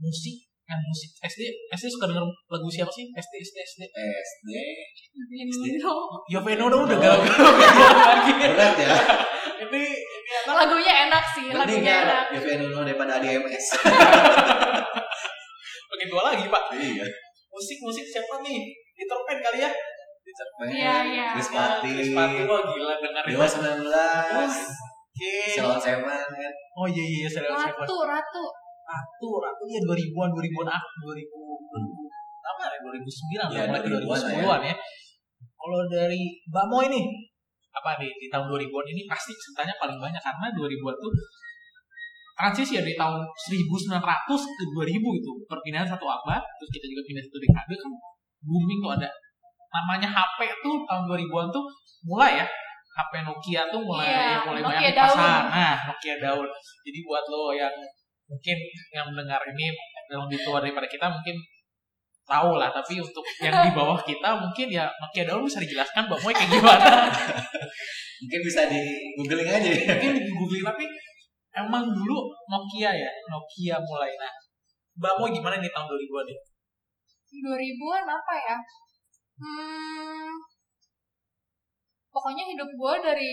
musik 0.00 0.36
kan 0.72 0.80
musik 0.80 1.10
SD 1.20 1.42
SD 1.68 1.84
suka 1.90 2.08
denger 2.08 2.24
lagu 2.24 2.66
siapa 2.66 2.88
sih 2.88 3.04
SD 3.12 3.32
SD 3.44 3.56
SD 3.60 3.80
SD. 3.92 4.48
Nintendo. 5.28 5.92
Yoveno 6.26 6.64
udah 6.66 6.80
udah 6.88 6.96
galau 6.96 7.20
lagi 8.08 8.32
Berat 8.32 8.74
ya. 8.74 8.96
ini 9.60 9.82
ini 9.92 10.32
Lagunya 10.48 10.94
enak 11.06 11.24
sih, 11.28 11.52
lagunya 11.52 11.92
ya 11.92 12.24
enak. 12.32 12.56
Nuno 12.58 12.80
daripada 12.82 13.20
ADMS. 13.20 13.76
makin 15.92 16.06
tua 16.08 16.22
lagi 16.24 16.48
pak 16.48 16.62
Iya. 16.72 17.04
musik 17.52 17.78
musik 17.78 18.02
siapa 18.02 18.40
nih 18.40 18.72
Peter 18.96 19.18
Pan 19.22 19.38
kali 19.38 19.60
ya 19.60 19.70
Richard 20.24 20.50
Pan, 20.56 20.66
Iya, 20.66 20.94
iya. 21.04 21.26
Ya, 21.28 21.30
Chris 21.36 21.52
Patti 22.10 22.42
wah 22.48 22.60
gila 22.64 22.94
dengerin 22.96 23.28
Dewa 23.28 23.44
19, 23.44 23.92
oke 25.12 25.32
Salon 25.52 25.76
Seven 25.76 26.08
kan. 26.32 26.52
oh 26.74 26.88
iya 26.88 27.04
iya 27.04 27.28
saya 27.28 27.52
saya 27.52 27.76
Ratu, 27.76 27.96
Ratu. 28.02 28.44
Ratu 28.92 29.28
Ratu 29.40 29.62
iya 29.64 29.80
2000-an 29.80 30.30
2000-an 30.30 30.68
ah 30.68 30.82
2000 31.00 31.24
apa 32.42 32.62
ya? 32.68 32.76
2009 32.84 32.92
Iya, 33.48 33.62
mulai 33.70 33.80
ke 33.80 33.88
2000-an 33.88 34.18
lah 34.20 34.30
2010-an 34.36 34.60
ya. 34.68 34.74
Kalau 35.54 35.80
dari 35.88 36.22
Mbak 36.50 36.66
Moy 36.68 36.86
nih 36.92 37.04
apa 37.72 37.90
nih 37.96 38.12
di 38.12 38.26
tahun 38.28 38.46
2000-an 38.52 38.86
ini 38.92 39.02
pasti 39.08 39.32
ceritanya 39.32 39.72
paling 39.80 39.96
banyak 39.96 40.20
karena 40.20 40.46
2000-an 40.52 40.96
tuh 40.98 41.12
transisi 42.32 42.76
ya 42.76 42.82
dari 42.82 42.96
tahun 42.96 43.20
1900 43.22 43.96
ke 44.28 44.64
2000 44.74 45.20
itu 45.20 45.30
perpindahan 45.46 45.86
satu 45.86 46.04
abad 46.04 46.42
terus 46.58 46.70
kita 46.72 46.86
juga 46.88 47.02
pindah 47.06 47.22
satu 47.24 47.38
dekade 47.38 47.74
kan 47.78 47.90
booming 48.42 48.78
tuh 48.82 48.92
ada. 48.92 49.08
Namanya 49.72 50.08
HP 50.10 50.38
tuh 50.60 50.84
tahun 50.84 51.02
2000-an 51.08 51.48
tuh 51.48 51.64
mulai 52.04 52.42
ya. 52.42 52.46
HP 52.92 53.24
Nokia 53.24 53.72
tuh 53.72 53.80
mulai 53.80 54.04
Iya, 54.04 54.44
mulai 54.44 54.60
Nokia 54.60 54.68
banyak 54.68 54.90
di 54.92 54.92
daun. 54.92 55.16
pasar. 55.16 55.42
Nah, 55.48 55.76
Nokia 55.88 56.14
daun. 56.20 56.48
Jadi 56.84 56.98
buat 57.08 57.24
lo 57.24 57.56
yang 57.56 57.72
mungkin 58.32 58.58
yang 58.96 59.06
mendengar 59.12 59.40
ini 59.52 59.76
yang 60.08 60.24
lebih 60.24 60.40
tua 60.40 60.64
daripada 60.64 60.88
kita 60.88 61.06
mungkin 61.12 61.36
tahu 62.24 62.56
lah 62.56 62.72
tapi 62.72 62.96
untuk 62.96 63.20
yang 63.44 63.52
di 63.52 63.70
bawah 63.76 64.00
kita 64.00 64.32
mungkin 64.40 64.72
ya 64.72 64.88
Nokia 64.88 65.28
daun 65.28 65.44
bisa 65.44 65.60
dijelaskan 65.60 66.08
Mbak 66.08 66.20
Moy 66.24 66.32
kayak 66.32 66.50
gimana 66.50 66.90
Mungkin 68.22 68.40
bisa 68.46 68.70
di 68.70 68.78
googling 69.18 69.50
aja 69.50 69.66
ya. 69.66 69.98
mungkin 69.98 70.14
di 70.14 70.30
googling 70.30 70.64
tapi 70.64 70.84
emang 71.52 71.90
dulu 71.92 72.32
Nokia 72.48 72.94
ya 72.94 73.10
Nokia 73.28 73.76
mulai 73.82 74.14
nah 74.16 74.32
Mbak 74.96 75.14
Moy 75.20 75.30
gimana 75.32 75.60
nih 75.60 75.72
tahun 75.72 75.88
2000-an 75.88 76.26
ya? 76.28 76.40
2000-an 77.32 78.04
apa 78.12 78.34
ya? 78.36 78.56
Hmm, 79.40 80.28
pokoknya 82.12 82.44
hidup 82.44 82.68
gue 82.68 82.94
dari 83.00 83.32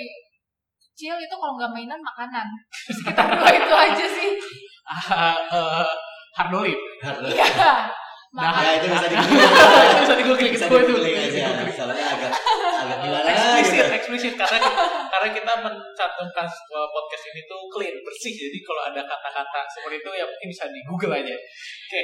kecil 0.79 1.19
itu 1.19 1.35
kalau 1.35 1.59
nggak 1.59 1.71
mainan 1.75 1.99
makanan. 1.99 2.47
Sekitar 2.95 3.27
dua 3.27 3.51
itu 3.51 3.73
aja 3.75 4.05
sih. 4.07 4.31
Ah, 5.13 5.37
eh, 5.53 5.91
Hardolip 6.37 6.79
Iya. 7.03 7.47
Nah, 8.29 8.53
Makan. 8.53 8.61
Ya 8.61 8.71
itu 8.77 8.87
bisa 8.93 9.07
di 9.09 9.17
bisa 10.05 10.13
di 10.13 10.21
googling 10.21 10.53
bisa 10.53 10.65
itu 10.69 10.77
di 10.77 10.85
itu 10.85 10.93
googling 10.93 11.17
aja. 11.17 11.49
Soalnya 11.73 12.05
agak 12.13 12.29
agak 12.77 12.97
gimana 13.01 13.25
eksplisit 13.25 13.73
gitu. 13.73 13.89
eksplisit 13.89 14.33
karena 14.37 14.69
karena 15.09 15.27
kita 15.33 15.53
mencantumkan 15.65 16.45
uh, 16.45 16.87
podcast 16.93 17.25
ini 17.33 17.41
tuh 17.49 17.57
clean 17.73 17.95
bersih 18.05 18.29
jadi 18.29 18.59
kalau 18.61 18.81
ada 18.85 19.01
kata-kata 19.01 19.65
seperti 19.73 20.05
itu 20.05 20.09
ya 20.13 20.25
mungkin 20.29 20.45
bisa 20.45 20.69
di 20.69 20.81
Google 20.85 21.17
aja 21.17 21.33
oke 21.33 22.01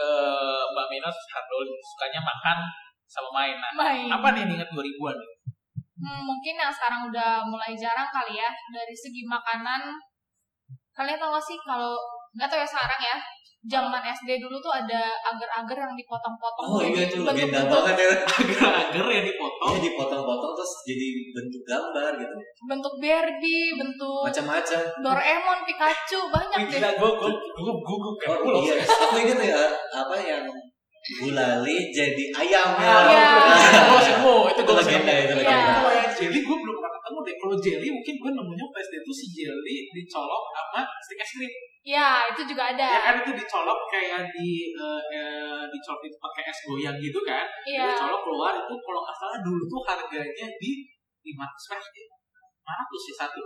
eh, 0.00 0.62
Mbak 0.72 0.86
Mina 0.92 1.10
Hardol 1.12 1.68
sukanya 1.76 2.20
makan 2.24 2.58
sama 3.04 3.28
main 3.36 3.56
nah 3.60 3.70
Main. 3.76 4.08
apa 4.08 4.28
nih 4.32 4.48
ingat 4.48 4.72
2000-an 4.72 5.18
Hmm, 5.96 6.28
mungkin 6.28 6.60
yang 6.60 6.68
sekarang 6.68 7.08
udah 7.08 7.40
mulai 7.48 7.72
jarang 7.72 8.04
kali 8.12 8.36
ya 8.36 8.52
dari 8.68 8.92
segi 8.92 9.24
makanan. 9.24 9.96
Kalian 10.96 11.18
tau 11.18 11.30
gak 11.30 11.44
sih 11.44 11.58
kalau 11.58 11.92
nggak 12.32 12.48
tau 12.48 12.56
ya 12.56 12.66
sekarang 12.66 13.00
ya 13.02 13.16
zaman 13.66 13.98
SD 14.00 14.38
dulu 14.38 14.56
tuh 14.56 14.70
ada 14.70 15.00
agar-agar 15.24 15.76
yang 15.76 15.94
dipotong-potong 15.94 16.64
Oh 16.64 16.80
iya 16.80 17.02
itu 17.02 17.18
legenda 17.20 17.66
banget 17.66 17.96
ya. 17.98 18.08
agar-agar 18.40 19.06
yang 19.10 19.26
dipotong 19.26 19.70
Dia 19.74 19.82
dipotong-potong 19.84 20.52
terus 20.54 20.72
jadi 20.84 21.06
bentuk 21.30 21.62
gambar 21.64 22.10
gitu. 22.16 22.36
bentuk 22.62 22.94
Barbie, 22.96 23.74
bentuk 23.74 24.22
Macam-macam. 24.24 24.80
Doraemon, 25.02 25.58
Pikachu, 25.64 26.20
banyak 26.26 26.56
Wih, 26.56 26.64
deh. 26.64 26.78
gila 26.78 26.90
gue 26.94 27.10
gue 27.12 27.30
gue 27.34 27.74
gue 27.76 27.96
gue 27.98 28.12
Oh 28.46 28.62
iya, 28.62 28.74
aku 28.80 29.16
ingat 29.18 29.40
ya 29.42 29.62
apa 29.92 30.14
yang 30.16 30.44
gulali 31.06 31.76
jadi 31.90 32.24
ayam 32.36 32.70
ya. 32.78 32.96
Iya. 33.04 33.28
Oh, 34.22 34.46
itu 34.46 34.54
Itu 34.54 34.60
gue 34.62 34.76
legenda 34.76 35.12
itu 35.16 35.34
Iya. 35.34 35.42
legenda. 35.42 35.74
Jelly 36.16 36.40
gue 36.40 36.56
belum 36.56 36.75
ketemu 37.06 37.18
deh. 37.22 37.36
Kalau 37.38 37.54
jelly 37.62 37.88
mungkin 37.94 38.14
gue 38.18 38.30
nemunya 38.34 38.66
pas 38.74 38.82
itu 38.90 39.12
si 39.14 39.26
jelly 39.30 39.76
dicolok 39.94 40.42
sama 40.50 40.82
stick 40.98 41.22
es 41.22 41.30
krim. 41.38 41.52
Ya, 41.86 42.26
itu 42.34 42.42
juga 42.42 42.74
ada. 42.74 42.82
Ya 42.82 42.98
kan 42.98 43.14
itu 43.22 43.30
dicolok 43.30 43.86
kayak 43.86 44.26
di 44.34 44.74
eh, 44.74 45.02
eh, 45.14 45.62
dicolok 45.70 46.02
itu 46.02 46.18
pakai 46.18 46.42
es 46.50 46.58
goyang 46.66 46.98
gitu 46.98 47.22
kan. 47.22 47.46
Iya. 47.62 47.94
Dicolok 47.94 48.26
keluar 48.26 48.58
itu 48.58 48.74
kalau 48.74 49.00
nggak 49.06 49.16
salah 49.22 49.38
dulu 49.38 49.62
tuh 49.70 49.80
harganya 49.86 50.46
di 50.58 50.70
lima 51.22 51.46
ratus 51.46 51.78
ya. 51.94 52.06
Lima 52.58 52.72
ratus 52.74 53.00
sih 53.06 53.14
satu. 53.14 53.38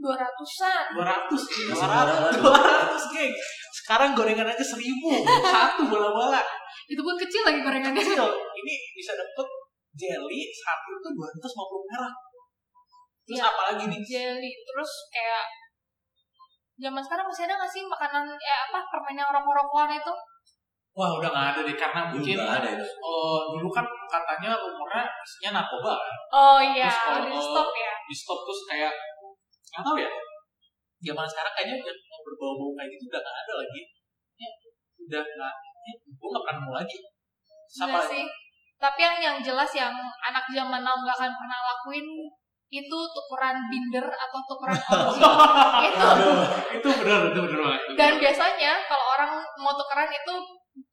Dua 0.00 0.16
ratusan. 0.16 0.96
Dua 0.96 1.04
ratus, 1.04 1.42
dua 1.68 1.84
ratus, 1.84 2.40
dua 2.40 2.56
ratus 2.56 3.04
geng. 3.12 3.32
Sekarang 3.72 4.16
gorengan 4.16 4.48
aja 4.48 4.64
seribu, 4.64 5.12
satu 5.44 5.88
bola-bola. 5.88 6.40
Itu 6.88 7.04
pun 7.04 7.16
kecil 7.20 7.44
lagi 7.44 7.60
gorengannya. 7.60 8.00
kecil 8.00 8.24
ini 8.32 8.74
bisa 8.96 9.12
dapet 9.16 9.48
jelly 9.96 10.40
satu 10.52 10.88
itu 10.96 11.08
dua 11.12 11.26
ratus 11.28 11.52
lima 11.52 11.64
puluh 11.68 11.84
merah 11.88 12.12
terus 13.30 13.38
Iya. 13.38 13.46
apa 13.46 13.62
lagi 13.70 13.84
nih 13.86 14.00
Jelly. 14.02 14.50
Terus 14.60 14.90
kayak 15.08 15.44
zaman 16.76 16.98
sekarang 16.98 17.24
masih 17.24 17.44
ada 17.44 17.54
nggak 17.54 17.70
sih 17.70 17.82
makanan 17.84 18.24
eh 18.32 18.58
apa 18.66 18.78
permainan 18.88 19.30
rokok-rokokan 19.30 19.94
itu? 19.94 20.14
wah 20.90 21.14
udah 21.14 21.30
nggak 21.30 21.48
ada 21.54 21.60
deh 21.62 21.76
karena 21.78 22.00
Dulu 22.02 22.18
mungkin 22.18 22.34
nggak 22.36 22.56
ada 22.60 22.68
itu. 22.74 22.82
eh, 22.82 23.40
dulu 23.54 23.68
kan 23.70 23.86
katanya 24.10 24.58
umurnya 24.58 25.06
isinya 25.22 25.50
narkoba 25.56 25.94
kan 25.94 26.14
Oh 26.34 26.58
iya, 26.58 26.90
Terus 26.90 26.98
kalau- 27.06 27.24
di 27.24 27.38
stop 27.38 27.68
ya. 27.72 27.92
di 28.02 28.14
stop 28.16 28.38
terus 28.42 28.60
kayak 28.66 28.92
nggak 29.70 29.82
tahu 29.86 29.96
ya 29.96 30.10
zaman 31.00 31.24
sekarang 31.24 31.52
kayaknya 31.54 31.74
udah 31.78 31.94
yang 31.94 32.22
berbau-bau 32.26 32.70
kayak 32.74 32.88
gitu 32.90 33.04
udah 33.06 33.20
nggak 33.22 33.36
ada 33.38 33.52
lagi 33.54 33.80
ya, 34.36 34.48
udah 35.00 35.22
nggak 35.30 35.54
ya, 35.80 35.92
gue 35.94 36.28
nggak 36.28 36.42
pernah 36.42 36.58
nemu 36.58 36.72
lagi 36.74 36.96
sama 37.70 37.98
sih. 38.02 38.24
Tapi 38.76 38.98
yang 38.98 39.16
yang 39.22 39.36
jelas 39.38 39.70
yang 39.70 39.94
anak 40.20 40.44
zaman 40.50 40.82
now 40.82 40.96
nggak 40.98 41.14
akan 41.14 41.32
pernah 41.32 41.58
lakuin 41.70 42.06
itu 42.70 42.98
tukeran 43.10 43.56
binder 43.66 44.06
atau 44.06 44.38
tukeran 44.44 44.78
OG. 44.78 45.18
itu. 45.82 46.08
itu 46.72 46.88
benar 46.96 47.20
itu 47.26 47.38
benar 47.40 47.58
banget 47.64 47.82
Dan 47.94 48.12
biasanya 48.16 48.72
kalau 48.84 49.06
orang 49.12 49.30
mau 49.56 49.74
tukeran 49.74 50.06
itu 50.08 50.34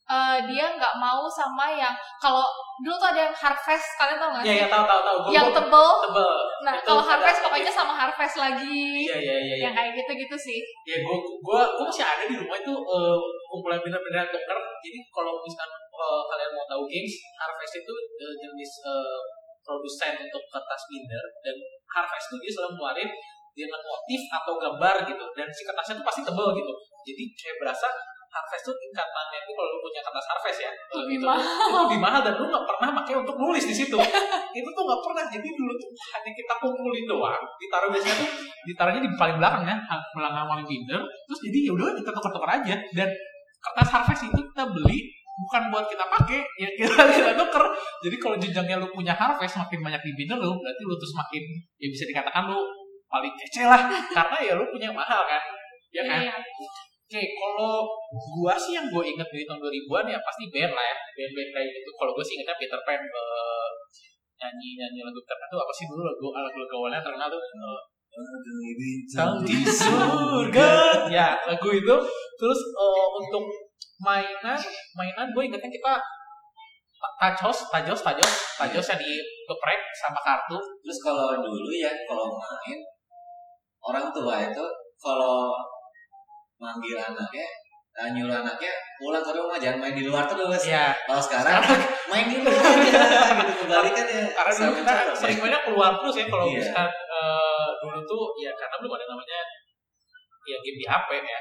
eh, 0.04 0.38
dia 0.44 0.66
nggak 0.72 0.94
mau 0.96 1.28
sama 1.28 1.70
yang 1.72 1.92
kalau 2.18 2.42
dulu 2.80 2.96
tuh 2.96 3.10
ada 3.10 3.22
yang 3.24 3.36
harvest 3.36 3.88
kalian 3.96 4.18
tau 4.18 4.30
nggak 4.32 4.42
ya 4.42 4.50
sih? 4.50 4.60
ya 4.60 4.68
tahu 4.68 4.84
tahu 4.84 5.02
tahu 5.04 5.18
Gua- 5.20 5.34
yang 5.34 5.46
gua- 5.46 5.56
tebel. 5.56 5.90
tebel 6.02 6.32
Nah 6.58 6.74
Itu 6.74 6.84
kalau 6.84 7.00
ada. 7.00 7.10
harvest 7.14 7.40
pokoknya 7.40 7.70
sama 7.72 7.94
harvest 7.94 8.36
lagi. 8.36 8.82
iya 9.04 9.14
iya 9.16 9.36
iya 9.36 9.38
iya. 9.38 9.56
Yang 9.64 9.74
kayak 9.76 9.92
gitu-gitu 9.96 10.36
sih. 10.40 10.60
ya 10.84 10.98
gue 10.98 11.16
gue 11.38 11.60
gue 11.70 11.86
masih 11.86 12.02
ada 12.04 12.24
di 12.26 12.36
rumah 12.36 12.58
itu 12.58 12.74
eh, 12.74 13.18
kumpulan 13.46 13.78
bener-bener 13.78 14.26
tuker 14.28 14.58
jadi 14.80 15.00
kalau 15.08 15.38
misalkan 15.38 15.70
eh, 15.78 16.22
kalian 16.26 16.50
mau 16.52 16.66
tahu 16.66 16.84
games 16.86 17.14
Harvest 17.36 17.74
itu 17.78 17.94
eh, 18.18 18.34
jenis 18.40 18.72
eh, 18.84 19.20
produsen 19.68 20.16
untuk 20.16 20.44
kertas 20.48 20.82
binder 20.88 21.24
dan 21.44 21.56
Harvest 21.92 22.32
itu 22.32 22.36
dia 22.48 22.52
selalu 22.56 22.72
ngeluarin 22.80 23.10
dengan 23.52 23.82
motif 23.84 24.22
atau 24.32 24.54
gambar 24.56 24.96
gitu. 25.04 25.26
Dan 25.36 25.48
si 25.52 25.62
kertasnya 25.68 26.00
tuh 26.00 26.06
pasti 26.08 26.22
tebel 26.24 26.48
gitu. 26.56 26.72
Jadi 27.04 27.24
kayak 27.36 27.58
berasa 27.60 27.88
Harvest 28.28 28.64
tuh 28.70 28.76
tingkatannya 28.78 29.40
itu 29.44 29.52
kalau 29.56 29.70
lu 29.72 29.80
punya 29.82 30.02
kertas 30.04 30.26
Harvest 30.30 30.60
ya 30.62 30.72
Lebih 30.94 31.18
itu, 31.18 31.26
mahal. 31.26 31.42
itu 31.42 31.78
lebih 31.90 32.00
mahal 32.00 32.22
dan 32.22 32.34
lu 32.38 32.46
nggak 32.48 32.66
pernah 32.70 32.90
pakai 33.02 33.14
untuk 33.18 33.36
nulis 33.36 33.66
di 33.66 33.76
situ. 33.76 33.98
Itu 34.56 34.70
tuh 34.72 34.84
nggak 34.88 35.02
pernah. 35.04 35.26
Jadi 35.28 35.48
dulu 35.52 35.74
tuh 35.76 35.90
hanya 36.16 36.32
kita 36.32 36.54
kumpulin 36.64 37.06
doang 37.10 37.44
ditaruh 37.58 37.90
biasanya 37.92 38.16
tuh 38.24 38.30
ditaruhnya 38.68 39.02
di 39.04 39.10
paling 39.18 39.38
belakang 39.42 39.64
ya 39.68 39.76
belakang 40.16 40.46
paling 40.48 40.68
binder 40.68 41.02
terus 41.02 41.40
jadi 41.50 41.58
ya 41.68 41.72
udah 41.76 41.86
kita 41.98 42.12
tukar-tukar 42.16 42.50
aja. 42.62 42.76
Dan 42.94 43.10
kertas 43.58 43.90
harvest 43.90 44.24
itu 44.30 44.40
kita 44.54 44.64
beli 44.70 45.00
bukan 45.38 45.62
buat 45.70 45.86
kita 45.86 46.06
pakai 46.10 46.42
ya 46.58 46.70
kita 46.74 46.98
kita 47.22 47.32
tuker 47.38 47.66
jadi 48.02 48.16
kalau 48.18 48.36
jenjangnya 48.42 48.76
lu 48.82 48.90
punya 48.90 49.14
harvest 49.14 49.62
makin 49.62 49.80
banyak 49.86 50.02
di 50.02 50.12
binder 50.18 50.42
lu 50.42 50.58
berarti 50.58 50.82
lu 50.82 50.96
terus 50.98 51.14
makin 51.14 51.44
ya 51.78 51.88
bisa 51.94 52.04
dikatakan 52.10 52.50
lu 52.50 52.60
paling 53.08 53.34
kece 53.38 53.64
lah 53.70 53.86
karena 54.18 54.38
ya 54.42 54.54
lu 54.58 54.66
punya 54.74 54.90
mahal 54.90 55.22
kan 55.30 55.42
ya 55.94 56.04
kan 56.04 56.22
Iya. 56.28 56.36
Oke, 57.08 57.24
kalau 57.24 57.88
gua 58.36 58.60
sih 58.60 58.76
yang 58.76 58.92
gue 58.92 59.00
inget 59.00 59.24
dari 59.32 59.48
tahun 59.48 59.64
2000-an 59.64 60.12
ya 60.12 60.20
pasti 60.20 60.52
band 60.52 60.76
lah 60.76 60.86
ya. 60.92 60.98
Band-band 61.16 61.50
kayak 61.56 61.68
gitu. 61.72 61.90
Kalau 61.96 62.12
gue 62.12 62.20
sih 62.28 62.36
ingetnya 62.36 62.60
Peter 62.60 62.80
Pan 62.84 63.00
eh, 63.00 63.68
nyanyi-nyanyi 64.44 65.08
lagu 65.08 65.16
terkenal 65.24 65.48
tuh 65.48 65.60
apa 65.64 65.72
sih 65.72 65.86
dulu 65.88 66.04
lagu 66.04 66.28
lagu 66.36 66.58
lagu 66.60 66.74
awalnya 66.84 67.00
terkenal 67.00 67.32
tuh 67.32 67.40
eh, 67.40 67.80
Sang 69.08 69.40
di 69.40 69.56
surga. 69.64 70.72
ya, 71.08 71.40
lagu 71.48 71.70
itu. 71.72 71.96
Terus 72.36 72.60
eh, 72.76 73.08
untuk 73.24 73.44
mainan, 73.98 74.60
mainan 74.94 75.28
gue 75.34 75.44
ingetnya 75.44 75.70
kita 75.70 75.94
tajos, 77.18 77.58
tajos, 77.70 78.00
tajos, 78.02 78.32
tajos 78.58 78.86
yang 78.90 79.00
digeprek 79.00 79.82
sama 79.98 80.20
kartu. 80.22 80.58
Terus 80.82 81.00
kalau 81.02 81.38
dulu 81.38 81.70
ya 81.72 81.90
kalau 82.06 82.38
main 82.38 82.80
orang 83.82 84.06
tua 84.10 84.36
itu 84.44 84.66
kalau 84.98 85.54
manggil 86.58 86.98
anaknya 86.98 87.46
nah, 87.94 88.10
nyuruh 88.14 88.34
anaknya 88.42 88.74
pulang 88.98 89.22
ke 89.26 89.32
rumah 89.34 89.58
jangan 89.58 89.78
main 89.82 89.94
di 89.94 90.06
luar 90.06 90.26
terus. 90.30 90.62
Ya, 90.66 90.94
Kalau 91.06 91.22
sekarang 91.22 91.62
main 92.10 92.26
di 92.30 92.38
rumah 92.42 92.54
aja 92.54 93.02
gitu 93.42 93.54
kebalikan 93.66 94.06
ya. 94.06 94.24
karena 94.34 94.52
dulu 94.54 94.74
kita 94.82 94.94
cara. 94.94 95.14
sering 95.18 95.40
banyak 95.42 95.62
keluar 95.66 95.92
terus 96.02 96.16
ya 96.18 96.26
kalau 96.30 96.46
Iya. 96.50 96.58
misalkan 96.62 96.90
eh, 96.94 97.68
dulu 97.82 98.00
tuh 98.06 98.24
ya 98.42 98.52
karena 98.54 98.76
belum 98.82 98.94
ada 98.98 99.06
namanya 99.10 99.40
ya 100.46 100.58
game 100.62 100.78
di 100.78 100.86
HP 100.86 101.10
ya 101.26 101.40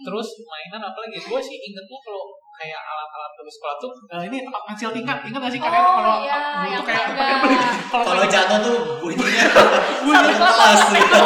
terus 0.00 0.28
mainan 0.46 0.80
apa 0.80 0.98
lagi 1.02 1.18
gue 1.18 1.40
sih 1.42 1.56
ingetnya 1.60 1.98
kalau 2.00 2.22
kayak 2.56 2.76
alat-alat 2.76 3.32
tulis 3.36 3.54
sekolah 3.56 3.76
tuh 3.80 3.90
eh, 4.12 4.22
ini 4.28 4.36
tempat 4.44 4.62
pensil 4.68 4.90
tingkat? 4.92 5.16
Ingat 5.24 5.40
gak 5.40 5.52
sih 5.52 5.60
kalian 5.60 5.80
Oh, 5.80 5.92
kalau 5.96 6.16
iya, 6.20 6.36
dulu 6.36 6.68
yang 6.68 6.80
tuh 6.80 6.86
kayak 6.92 7.04
pakai 7.16 7.36
beli 7.40 7.56
kalau 8.08 8.24
jatuh 8.28 8.58
tuh 8.60 8.76
bunyinya 9.00 9.44
bunyi. 10.04 10.32
Kelas. 10.36 10.80
itu, 10.92 11.20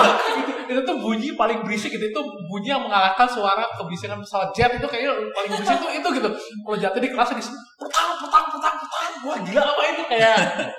itu 0.70 0.80
tuh 0.86 0.96
bunyi 1.02 1.28
paling 1.34 1.58
berisik 1.66 1.90
gitu 1.90 2.06
itu 2.06 2.20
bunyi 2.46 2.70
yang 2.70 2.82
mengalahkan 2.86 3.26
suara 3.26 3.66
kebisingan 3.74 4.22
pesawat 4.22 4.54
jet. 4.54 4.70
Itu 4.78 4.86
kayaknya 4.86 5.10
paling 5.34 5.50
berisik 5.58 5.76
itu 5.82 5.88
itu 5.98 6.08
gitu. 6.22 6.28
Kalau 6.62 6.76
jatuh 6.78 7.00
di 7.02 7.10
kelas 7.10 7.28
di 7.34 7.42
petang 7.82 8.08
petang 8.22 8.44
petang 8.54 8.74
petang 8.78 9.06
wah 9.26 9.38
gila 9.42 9.62
apa 9.74 9.82
itu? 9.90 10.02
Kayak 10.06 10.36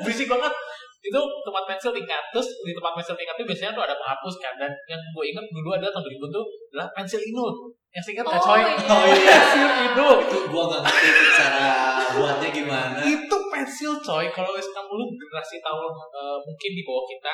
berisik 0.07 0.27
banget 0.31 0.53
itu 1.05 1.19
tempat 1.45 1.63
pensil 1.69 1.93
tingkat 1.93 2.23
terus 2.33 2.49
di 2.65 2.73
tempat 2.73 2.97
pensil 2.97 3.13
tingkat 3.13 3.37
itu 3.37 3.45
biasanya 3.45 3.71
tuh 3.77 3.83
ada 3.85 3.93
penghapus 3.93 4.35
kan 4.41 4.53
dan 4.57 4.71
yang 4.89 4.97
gue 4.97 5.23
inget 5.29 5.45
dulu 5.53 5.69
ada 5.77 5.87
tahun 5.93 6.03
2000 6.17 6.33
tuh 6.33 6.45
adalah 6.73 6.87
pensil 6.97 7.21
inul. 7.21 7.53
Yang 7.95 8.03
singkat 8.11 8.23
Oh, 8.27 8.31
nggak 8.33 8.43
coy? 8.43 8.59
iya. 8.59 8.75
Oh, 8.91 9.03
iya. 9.07 9.35
Pensil 9.39 9.69
inul. 9.87 10.15
Itu 10.27 10.37
gua 10.51 10.63
gak 10.67 10.81
ngerti 10.83 11.09
cara 11.39 11.69
buatnya 12.11 12.49
gimana. 12.51 12.97
itu 13.03 13.37
pensil 13.51 13.91
coy 14.03 14.25
kalau 14.33 14.51
misalkan 14.51 14.83
lu 14.91 15.05
generasi 15.15 15.57
tahun 15.63 15.91
eh, 15.93 16.37
mungkin 16.43 16.71
di 16.75 16.83
bawah 16.83 17.05
kita 17.07 17.33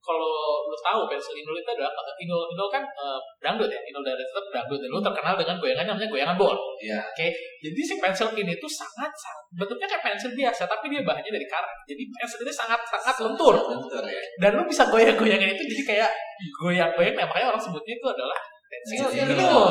kalau 0.00 0.64
lu 0.64 0.76
tahu 0.80 1.04
pensil 1.06 1.36
inul 1.36 1.52
itu 1.60 1.70
adalah 1.76 1.92
inul 2.16 2.48
inul 2.48 2.68
kan 2.72 2.80
eh, 2.82 3.20
dangdut 3.44 3.68
ya? 3.68 3.80
Inul 3.84 4.00
dari 4.00 4.24
tetap 4.24 4.44
dangdut. 4.48 4.80
Dan 4.80 4.88
lu 4.88 5.00
terkenal 5.04 5.36
dengan 5.36 5.56
goyangan 5.60 5.84
namanya 5.92 6.08
goyangan 6.08 6.36
bol 6.40 6.56
Iya. 6.80 6.96
oke? 7.04 7.26
Jadi 7.60 7.80
si 7.84 7.94
pensil 8.00 8.32
ini 8.32 8.56
tuh 8.56 8.70
sangat 8.72 9.12
sangat 9.12 9.44
bentuknya 9.52 9.86
kayak 9.90 10.02
pensil 10.08 10.32
biasa 10.32 10.62
tapi 10.64 10.88
dia 10.88 11.04
bahannya 11.04 11.28
dari 11.28 11.44
karet 11.44 11.72
jadi 11.84 12.02
pensil 12.16 12.38
ini 12.40 12.52
sangat 12.54 12.80
sangat 12.88 13.16
lentur. 13.20 13.54
Lentur 13.60 14.02
ya. 14.08 14.22
dan 14.40 14.50
lu 14.56 14.62
bisa 14.64 14.88
goyang-goyangin 14.88 15.52
itu 15.52 15.62
jadi 15.76 15.82
kayak 15.84 16.10
goyang-goyang 16.56 17.14
nah, 17.18 17.26
makanya 17.28 17.46
orang 17.52 17.60
sebutnya 17.60 17.94
itu 18.00 18.06
adalah 18.08 18.38
pensil 18.70 19.08
inul. 19.12 19.68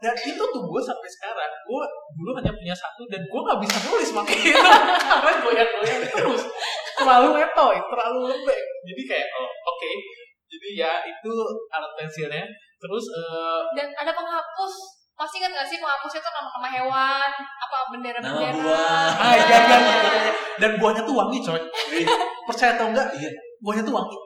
Dan 0.00 0.16
itu 0.16 0.42
tuh 0.42 0.62
gue 0.64 0.80
sampai 0.80 1.08
sekarang 1.12 1.50
gue 1.64 1.82
dulu 2.18 2.30
hanya 2.36 2.52
punya 2.52 2.74
satu 2.76 3.04
dan 3.08 3.20
gue 3.24 3.40
nggak 3.40 3.58
bisa 3.62 3.76
nulis 3.88 4.10
pakai 4.16 4.36
itu 4.52 4.60
karena 4.60 5.32
goyang-goyang 5.44 6.00
terus 6.08 6.42
terlalu 7.00 7.28
letoy 7.40 7.76
terlalu 7.80 8.18
lembek 8.28 8.60
jadi 8.84 9.02
kayak 9.04 9.26
oh 9.34 9.48
oke 9.66 9.90
jadi 10.46 10.68
ya 10.76 10.92
itu 11.02 11.32
alat 11.70 11.92
pensilnya 11.94 12.44
terus 12.76 13.04
eh, 13.12 13.60
Dan 13.76 13.88
ada 13.92 14.10
penghapus. 14.10 14.74
Masih 15.14 15.36
ingat 15.36 15.52
gak 15.52 15.68
sih 15.68 15.76
penghapus 15.76 16.16
itu 16.16 16.28
nama-nama 16.32 16.64
hewan, 16.64 17.28
apa 17.36 17.76
bendera-bendera? 17.92 18.56
Nama 18.56 18.56
buah. 18.56 19.08
ah 19.20 19.32
iya 19.36 19.58
iya 19.60 19.78
iya. 19.84 20.32
dan 20.56 20.80
buahnya 20.80 21.04
tuh 21.04 21.12
wangi 21.12 21.44
coy 21.44 21.60
Ih, 21.92 22.08
percaya 22.48 22.72
atau 22.72 22.88
enggak 22.88 23.04
Iya. 23.12 23.28
buahnya 23.60 23.84
tuh 23.84 23.92
wangi 23.92 24.16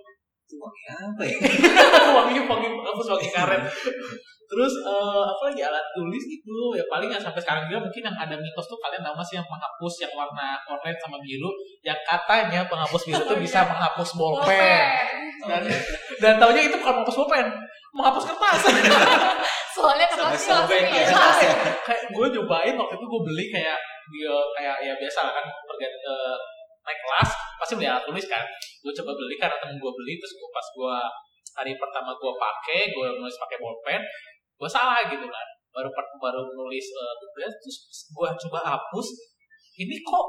wangi 0.60 0.82
apa 0.90 1.22
ya? 1.26 1.36
wangi 2.16 2.38
wangi 2.44 2.68
penghapus 2.70 3.06
wangi 3.16 3.28
karet 3.30 3.62
terus 4.44 4.72
eh, 4.84 5.24
apa 5.24 5.42
lagi 5.50 5.62
alat 5.64 5.84
tulis 5.96 6.24
itu 6.28 6.56
ya 6.76 6.84
paling 6.86 7.08
yang 7.08 7.18
sampai 7.18 7.40
sekarang 7.40 7.64
juga 7.66 7.80
mungkin 7.88 8.02
yang 8.04 8.16
ada 8.16 8.36
mitos 8.36 8.66
tuh 8.68 8.78
kalian 8.78 9.00
tahu 9.00 9.16
sih 9.24 9.36
yang 9.40 9.48
penghapus 9.48 9.94
yang 10.04 10.12
warna 10.12 10.60
orange 10.68 11.00
sama 11.00 11.16
biru 11.18 11.50
yang 11.80 11.96
katanya 12.04 12.60
penghapus 12.68 13.02
biru 13.08 13.22
tuh 13.24 13.38
bisa 13.40 13.64
menghapus 13.64 14.10
bolpen 14.14 14.84
dan 15.48 15.62
dan 16.20 16.32
taunya 16.36 16.68
itu 16.68 16.76
bukan 16.76 16.92
menghapus 17.02 17.16
bolpen 17.24 17.46
menghapus 17.94 18.24
kertas 18.30 18.60
Soalnya 19.74 20.06
Sampai 20.38 20.86
kertasnya 20.86 20.86
ya. 20.86 21.10
hilang. 21.10 21.34
kayak 21.82 22.02
gue 22.14 22.26
nyobain 22.38 22.74
waktu 22.78 22.94
itu 22.94 23.06
gue 23.10 23.20
beli 23.26 23.44
kayak 23.50 23.78
dia 24.06 24.34
kayak 24.54 24.76
ya 24.86 24.94
biasa 24.94 25.18
lah 25.26 25.32
kan 25.34 25.44
pergi 25.66 25.86
eh, 25.90 26.36
naik 26.84 27.00
kelas 27.00 27.30
pasti 27.58 27.72
beli 27.80 27.88
alat 27.88 28.04
tulis 28.04 28.26
kan. 28.28 28.44
Gue 28.84 28.92
coba 28.92 29.16
beli 29.16 29.34
karena 29.40 29.56
temen 29.56 29.80
gue 29.80 29.92
beli 29.92 30.20
terus 30.20 30.36
gue 30.36 30.48
pas 30.52 30.66
gue 30.68 30.96
hari 31.56 31.72
pertama 31.80 32.12
gue 32.12 32.32
pakai 32.36 32.92
gue 32.92 33.06
nulis 33.16 33.36
pakai 33.40 33.56
bolpen 33.56 34.00
gue 34.60 34.68
salah 34.68 35.00
gitu 35.08 35.24
kan. 35.24 35.46
Baru 35.72 35.88
baru 36.20 36.40
nulis 36.52 36.86
tugas 36.92 37.52
terus 37.58 37.76
gue 38.12 38.28
coba 38.46 38.58
hapus 38.76 39.06
ini 39.80 39.98
kok 40.04 40.26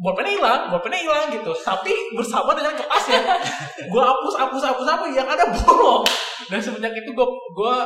bolpennya 0.00 0.32
hilang 0.38 0.60
bolpennya 0.70 1.00
hilang 1.02 1.26
gitu. 1.34 1.50
Tapi 1.58 1.92
bersama 2.14 2.54
dengan 2.54 2.78
kertasnya 2.78 3.20
gue 3.92 4.02
hapus 4.02 4.34
hapus 4.38 4.62
hapus 4.70 4.86
apa 4.86 5.04
yang 5.10 5.26
ada 5.26 5.50
bolong. 5.50 6.06
Dan 6.46 6.62
semenjak 6.62 6.94
itu 6.94 7.10
gue 7.10 7.28
gue 7.28 7.76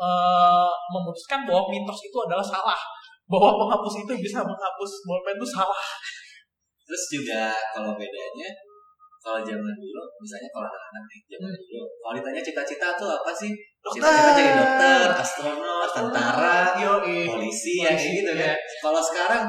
eh, 0.00 0.70
memutuskan 0.96 1.44
bahwa 1.44 1.68
mitos 1.68 2.00
itu 2.00 2.16
adalah 2.24 2.42
salah. 2.42 2.80
Bahwa 3.26 3.58
penghapus 3.58 4.06
itu 4.06 4.12
bisa 4.22 4.38
menghapus 4.40 4.90
bolpen 5.04 5.36
itu 5.36 5.46
salah 5.50 5.82
Terus 6.86 7.02
juga 7.10 7.42
kalau 7.74 7.92
bedanya 7.94 8.48
kalau 9.18 9.42
zaman 9.42 9.74
dulu, 9.74 10.02
misalnya 10.22 10.46
kalau 10.54 10.70
anak-anak 10.70 11.02
nih 11.10 11.20
zaman 11.34 11.50
Hmm. 11.50 11.58
dulu, 11.58 11.82
kalau 11.98 12.14
ditanya 12.14 12.42
cita-cita 12.46 12.88
tuh 12.94 13.10
apa 13.10 13.30
sih? 13.34 13.50
Dokter. 13.82 13.98
Cita-cita 14.06 14.30
jadi 14.38 14.52
dokter, 14.54 15.06
astronot, 15.18 15.90
tentara, 15.90 16.56
Yoi. 16.78 17.26
polisi, 17.26 17.82
ya 17.82 17.90
kayak 17.90 18.12
gitu 18.22 18.32
ya. 18.38 18.54
kan. 18.54 18.58
Kalau 18.80 19.02
sekarang 19.02 19.42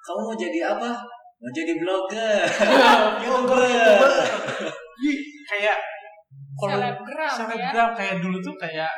kamu 0.00 0.20
mau 0.22 0.36
jadi 0.38 0.58
apa? 0.70 0.90
Mau 1.34 1.50
jadi 1.50 1.72
blogger. 1.76 2.46
youtuber 3.26 3.58
youtuber 3.66 4.12
Wih, 5.02 5.18
kayak 5.50 5.76
kalau 6.54 6.78
Selebgram 6.78 7.26
ya. 7.26 7.34
selebgram 7.34 7.90
kayak 7.92 8.14
dulu 8.22 8.38
tuh 8.38 8.54
kayak 8.54 8.92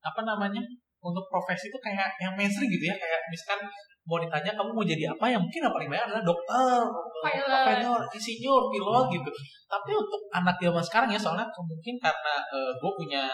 apa 0.00 0.20
namanya 0.20 0.60
untuk 1.00 1.24
profesi 1.32 1.72
itu 1.72 1.78
kayak 1.80 2.12
yang 2.20 2.36
mainstream 2.36 2.68
gitu 2.68 2.84
ya 2.84 2.92
kayak 2.92 3.20
misalkan 3.32 3.64
mau 4.10 4.18
ditanya 4.18 4.50
kamu 4.58 4.74
mau 4.74 4.82
jadi 4.82 5.14
apa 5.14 5.30
yang 5.30 5.38
mungkin 5.38 5.62
yang 5.62 5.70
paling 5.70 5.86
banyak 5.86 6.06
adalah 6.10 6.24
dokter, 6.26 6.82
Pilot. 7.22 8.02
insinyur, 8.10 8.62
pilot 8.74 9.06
gitu. 9.14 9.30
Tapi 9.70 9.90
untuk 9.94 10.20
anak 10.34 10.58
zaman 10.58 10.82
sekarang 10.82 11.08
ya 11.14 11.20
soalnya 11.20 11.46
mungkin 11.54 11.94
karena 12.02 12.34
gue 12.50 12.92
punya 12.98 13.30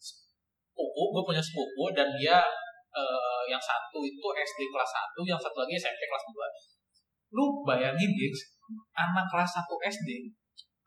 sepupu, 0.00 1.02
gue 1.12 1.22
punya 1.28 1.42
sepupu 1.44 1.92
dan 1.92 2.08
dia 2.16 2.40
eh, 2.96 3.42
yang 3.52 3.60
satu 3.60 4.00
itu 4.00 4.26
SD 4.32 4.70
kelas 4.72 4.90
1, 5.20 5.28
yang 5.28 5.36
satu 5.36 5.60
lagi 5.60 5.76
SMP 5.76 6.08
kelas 6.08 6.24
2. 6.32 7.36
Lu 7.36 7.60
bayangin 7.68 8.16
guys, 8.16 8.40
anak 8.96 9.28
kelas 9.28 9.60
1 9.60 9.68
SD 9.92 10.32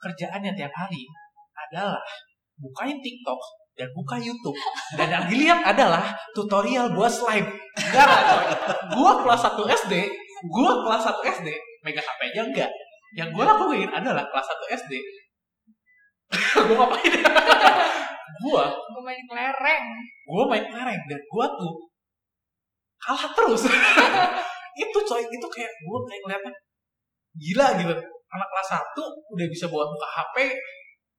kerjaannya 0.01 0.57
tiap 0.57 0.73
hari 0.73 1.05
adalah 1.53 2.01
bukain 2.57 2.97
TikTok 2.97 3.60
dan 3.81 3.89
buka 3.97 4.21
YouTube 4.21 4.53
dan 4.93 5.09
yang 5.09 5.25
dilihat 5.25 5.65
adalah 5.65 6.13
tutorial 6.37 6.93
buat 6.93 7.09
slime. 7.09 7.49
Enggak. 7.81 8.09
Gua 8.93 9.25
kelas 9.25 9.41
1 9.41 9.57
SD, 9.57 9.93
gua 10.53 10.85
kelas 10.85 11.09
1 11.09 11.33
SD 11.41 11.49
megang 11.81 12.05
HP 12.05 12.19
aja 12.29 12.41
enggak. 12.45 12.71
Yang 13.17 13.29
gua 13.33 13.43
lakuin 13.57 13.89
adalah 13.89 14.21
kelas 14.29 14.47
1 14.69 14.77
SD. 14.85 14.93
gua 16.69 16.75
ngapain? 16.85 17.13
gua 18.41 18.63
Gue 18.69 19.01
main 19.01 19.21
kelereng. 19.25 19.85
gue 20.29 20.43
main 20.47 20.65
kelereng 20.69 21.01
dan 21.09 21.19
gue 21.19 21.45
tuh 21.57 21.73
kalah 23.01 23.25
terus 23.33 23.65
itu 24.83 24.97
coy 25.09 25.23
itu 25.25 25.47
kayak 25.49 25.71
gue 25.81 25.99
kayak 26.05 26.21
ngeliatnya 26.21 26.53
gila 27.33 27.67
gitu 27.81 27.95
anak 28.31 28.47
kelas 28.47 28.69
1 28.77 29.33
udah 29.33 29.47
bisa 29.49 29.65
buat 29.67 29.89
buka 29.89 30.07
HP 30.07 30.35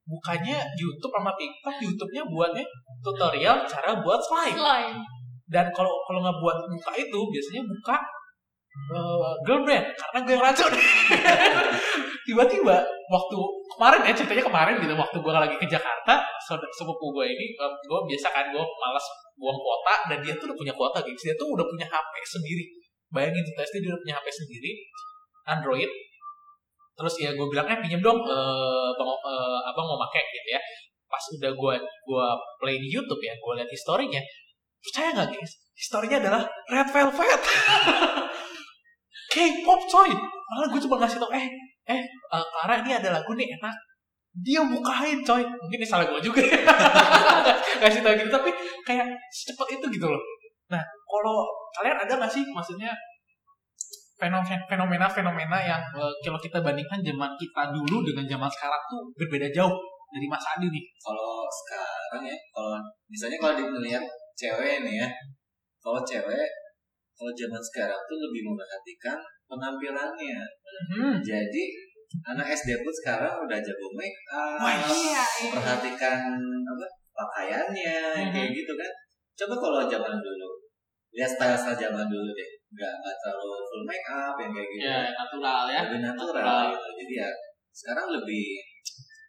bukanya 0.03 0.59
YouTube 0.75 1.15
sama 1.15 1.31
TikTok 1.39 1.77
YouTube-nya 1.79 2.23
buatnya 2.27 2.65
tutorial 3.03 3.63
cara 3.67 4.03
buat 4.03 4.19
slime 4.19 4.59
Slime. 4.59 4.99
dan 5.47 5.71
kalau 5.71 5.91
kalau 6.11 6.19
nggak 6.23 6.39
buat 6.43 6.59
buka 6.67 6.93
itu 6.99 7.19
biasanya 7.31 7.63
buka 7.63 7.97
uh, 8.93 9.35
girl 9.45 9.63
brand. 9.65 9.87
Karena 9.93 10.19
gue 10.25 10.33
yang 10.33 10.45
racun 10.45 10.73
tiba-tiba 12.27 12.77
waktu 13.11 13.39
kemarin 13.75 14.01
ya 14.07 14.13
ceritanya 14.15 14.45
kemarin 14.47 14.75
gitu 14.79 14.95
waktu 14.95 15.17
gue 15.19 15.33
lagi 15.35 15.57
ke 15.59 15.67
Jakarta 15.67 16.23
sepupu 16.79 17.11
gue 17.19 17.27
ini 17.27 17.47
um, 17.59 17.73
gue 17.75 18.01
biasa 18.15 18.31
kan 18.31 18.47
gue 18.55 18.63
malas 18.63 19.07
buang 19.35 19.59
kuota 19.59 19.95
dan 20.07 20.19
dia 20.23 20.35
tuh 20.39 20.47
udah 20.47 20.57
punya 20.57 20.75
kuota 20.77 21.03
gitu 21.03 21.19
dia 21.19 21.35
tuh 21.35 21.49
udah 21.51 21.67
punya 21.67 21.87
HP 21.87 22.13
sendiri. 22.25 22.65
Bayangin 23.13 23.43
tuh 23.45 23.53
dia 23.57 23.91
udah 23.93 24.01
punya 24.01 24.15
HP 24.17 24.27
sendiri 24.33 24.71
Android 25.45 25.91
terus 27.03 27.19
ya 27.19 27.35
gue 27.35 27.47
bilang 27.51 27.67
eh 27.67 27.79
pinjem 27.83 27.99
dong 27.99 28.23
eh, 28.23 28.91
bang 28.95 29.11
eh, 29.11 29.69
abang 29.75 29.87
mau 29.91 29.99
pakai 30.07 30.23
gitu 30.31 30.55
ya. 30.55 30.61
Pas 31.11 31.25
udah 31.35 31.51
gue 31.51 31.75
gue 31.83 32.27
play 32.63 32.79
di 32.79 32.87
YouTube 32.95 33.19
ya 33.19 33.35
gue 33.35 33.53
lihat 33.59 33.67
historinya 33.67 34.23
percaya 34.79 35.09
nggak 35.19 35.29
guys? 35.35 35.53
Historinya 35.75 36.17
adalah 36.23 36.43
Red 36.71 36.89
Velvet. 36.95 37.43
K-pop 39.35 39.81
coy. 39.91 40.11
Malah 40.23 40.69
gue 40.71 40.81
cuma 40.87 41.03
ngasih 41.03 41.19
tau 41.19 41.31
eh 41.35 41.47
eh 41.91 42.03
eh, 42.07 42.45
Clara 42.55 42.75
ini 42.87 42.95
ada 42.95 43.11
lagu 43.19 43.35
nih 43.35 43.51
enak. 43.59 43.75
Dia 44.39 44.63
bukain 44.63 45.27
coy. 45.27 45.43
Mungkin 45.43 45.79
ini 45.83 45.87
salah 45.87 46.07
gue 46.07 46.23
juga 46.23 46.39
ya. 46.39 46.55
ngasih 47.83 47.99
tau 48.07 48.15
gitu 48.15 48.31
tapi 48.31 48.55
kayak 48.87 49.11
secepat 49.35 49.75
itu 49.75 49.87
gitu 49.99 50.07
loh. 50.07 50.23
Nah 50.71 50.83
kalau 50.87 51.51
kalian 51.75 51.99
ada 51.99 52.15
nggak 52.15 52.31
sih? 52.31 52.47
Maksudnya 52.47 52.95
fenomena 54.29 55.07
fenomena 55.11 55.59
yang 55.59 55.83
eh, 55.99 56.15
kalau 56.23 56.39
kita 56.39 56.63
bandingkan 56.63 57.03
zaman 57.03 57.31
kita 57.35 57.63
dulu 57.75 58.07
dengan 58.07 58.25
zaman 58.29 58.51
sekarang 58.51 58.83
tuh 58.87 59.03
berbeda 59.19 59.49
jauh 59.51 59.75
dari 60.13 60.27
Mas 60.29 60.45
Adi 60.45 60.69
nih 60.69 60.85
kalau 61.01 61.49
sekarang 61.49 62.23
ya, 62.29 62.37
kalau 62.53 62.77
misalnya 63.09 63.39
kalau 63.41 63.55
dilihat 63.57 64.05
cewek 64.37 64.85
nih 64.85 64.95
ya, 65.03 65.09
kalau 65.81 66.05
cewek 66.05 66.47
kalau 67.17 67.33
zaman 67.33 67.63
sekarang 67.63 68.01
tuh 68.09 68.19
lebih 68.19 68.43
memperhatikan 68.51 69.19
penampilannya. 69.47 70.41
hmm. 70.91 71.15
Jadi 71.23 71.65
anak 72.29 72.45
SD 72.53 72.77
pun 72.85 72.93
sekarang 72.93 73.41
udah 73.41 73.59
jago 73.65 73.89
make 73.97 74.21
up, 74.29 74.61
Wah, 74.61 74.77
iya, 74.85 75.25
iya. 75.25 75.53
perhatikan 75.55 76.19
apa 76.61 76.85
pakaiannya 77.13 77.97
Mhm. 78.21 78.33
kayak 78.33 78.51
gitu 78.53 78.73
kan. 78.77 78.93
Coba 79.33 79.55
kalau 79.57 79.81
zaman 79.89 80.21
dulu, 80.21 80.49
lihat 81.17 81.31
style-style 81.33 81.79
zaman 81.89 82.07
dulu 82.09 82.31
deh, 82.37 82.51
nggak 82.73 82.93
nggak 83.05 83.17
terlalu 83.21 83.57
full 83.69 83.85
make 83.85 84.09
up 84.09 84.35
yang 84.41 84.53
kayak 84.53 84.69
gitu, 84.73 84.85
ya 84.89 84.97
natural 85.13 85.63
ya. 85.69 85.81
Lebih 85.89 86.01
natural 86.01 86.59
gitu. 86.73 86.89
Jadi 87.05 87.15
ya 87.21 87.29
sekarang 87.73 88.07
lebih 88.13 88.45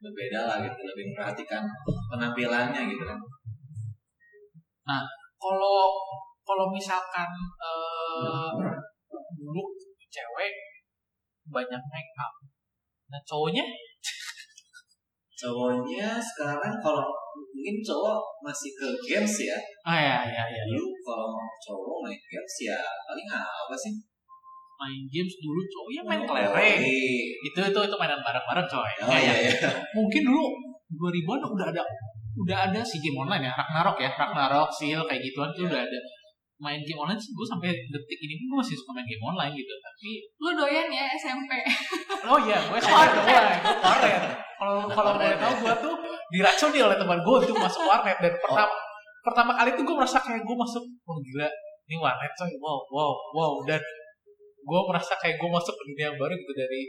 berbeda 0.03 0.39
lah 0.47 0.58
gitu, 0.63 0.79
lebih 0.84 1.03
memperhatikan 1.12 1.63
penampilannya 2.12 2.82
gitu 2.91 3.03
kan. 3.08 3.19
kalau 5.39 5.91
kalau 6.43 6.71
misalkan 6.71 7.29
eh, 7.60 8.51
dulu 9.39 9.63
cewek 10.12 10.53
banyak 11.49 11.82
make 11.91 12.13
up 12.19 12.34
nah 13.12 13.21
cowoknya 13.27 13.65
cowoknya 15.43 16.10
sekarang 16.15 16.73
kalau 16.79 17.03
mungkin 17.34 17.75
cowok 17.82 18.19
masih 18.41 18.71
ke 18.73 18.88
games 19.03 19.36
ya 19.43 19.58
ah 19.84 19.99
ya 19.99 20.17
ya 20.23 20.43
ya 20.47 20.63
dulu 20.71 20.88
kalau 21.03 21.36
cowok 21.60 21.97
main 22.08 22.21
games 22.23 22.56
ya 22.63 22.79
paling 23.03 23.27
apa 23.27 23.75
sih 23.75 23.93
main 24.79 25.03
games 25.08 25.36
dulu 25.38 25.60
cowok 25.63 25.89
ya 25.91 26.01
main 26.03 26.19
Oh, 26.23 26.27
kelereng 26.27 26.79
iya. 26.79 27.36
itu 27.43 27.60
itu 27.60 27.79
itu 27.84 27.95
mainan 27.99 28.19
bareng-bareng 28.23 28.67
coy 28.67 28.91
oh 29.03 29.12
Ya, 29.12 29.19
iya 29.19 29.34
ya. 29.36 29.51
iya 29.60 29.71
mungkin 29.91 30.21
dulu 30.23 30.43
2000-an 30.93 31.39
udah 31.43 31.67
ada 31.73 31.84
udah 32.34 32.58
ada 32.69 32.82
si 32.82 32.97
game 32.97 33.19
online 33.19 33.45
ya 33.45 33.53
Ragnarok 33.53 33.97
ya 33.99 34.10
Ragnarok 34.10 34.69
Seal 34.73 35.01
kayak 35.06 35.21
gituan 35.21 35.49
tuh 35.53 35.65
Iya. 35.65 35.69
udah 35.69 35.82
ada 35.86 35.99
main 36.61 36.79
game 36.85 36.99
online 37.01 37.17
sih 37.17 37.33
gue 37.33 37.47
sampai 37.49 37.73
detik 37.73 38.19
ini 38.21 38.37
gue 38.37 38.57
masih 38.57 38.77
suka 38.77 38.93
main 38.93 39.07
game 39.07 39.23
online 39.25 39.53
gitu. 39.57 39.73
Tapi 39.73 40.09
Lu 40.37 40.49
doyan 40.53 40.87
ya 40.91 41.05
SMP. 41.17 41.51
oh 42.29 42.37
iya 42.45 42.57
gue 42.61 42.77
mulai 42.77 43.09
gue 43.09 43.25
warnet. 43.81 44.21
kalau 44.61 44.85
kalau 44.87 45.11
boleh 45.17 45.37
tahu 45.41 45.53
gue 45.65 45.75
tuh 45.81 45.95
diracuni 46.29 46.79
oleh 46.79 46.97
teman 46.97 47.19
gue 47.19 47.35
untuk 47.41 47.57
masuk 47.57 47.83
warnet. 47.89 48.17
Dan 48.21 48.33
pertama 48.37 48.73
pertama 49.23 49.51
kali 49.57 49.69
tuh 49.73 49.83
gue 49.87 49.95
merasa 49.97 50.17
kayak 50.21 50.43
gue 50.45 50.55
masuk 50.55 50.83
oh 50.83 51.17
gila 51.19 51.49
ini 51.89 51.95
warnet 51.97 52.31
coy. 52.37 52.53
Wow 52.61 52.79
wow 52.93 53.13
wow. 53.33 53.53
Dan 53.65 53.81
gue 54.63 54.81
merasa 54.87 55.17
kayak 55.17 55.41
gue 55.41 55.49
masuk 55.49 55.73
ke 55.73 55.83
dunia 55.89 56.13
baru 56.13 56.33
gitu. 56.37 56.53
Dari 56.53 56.81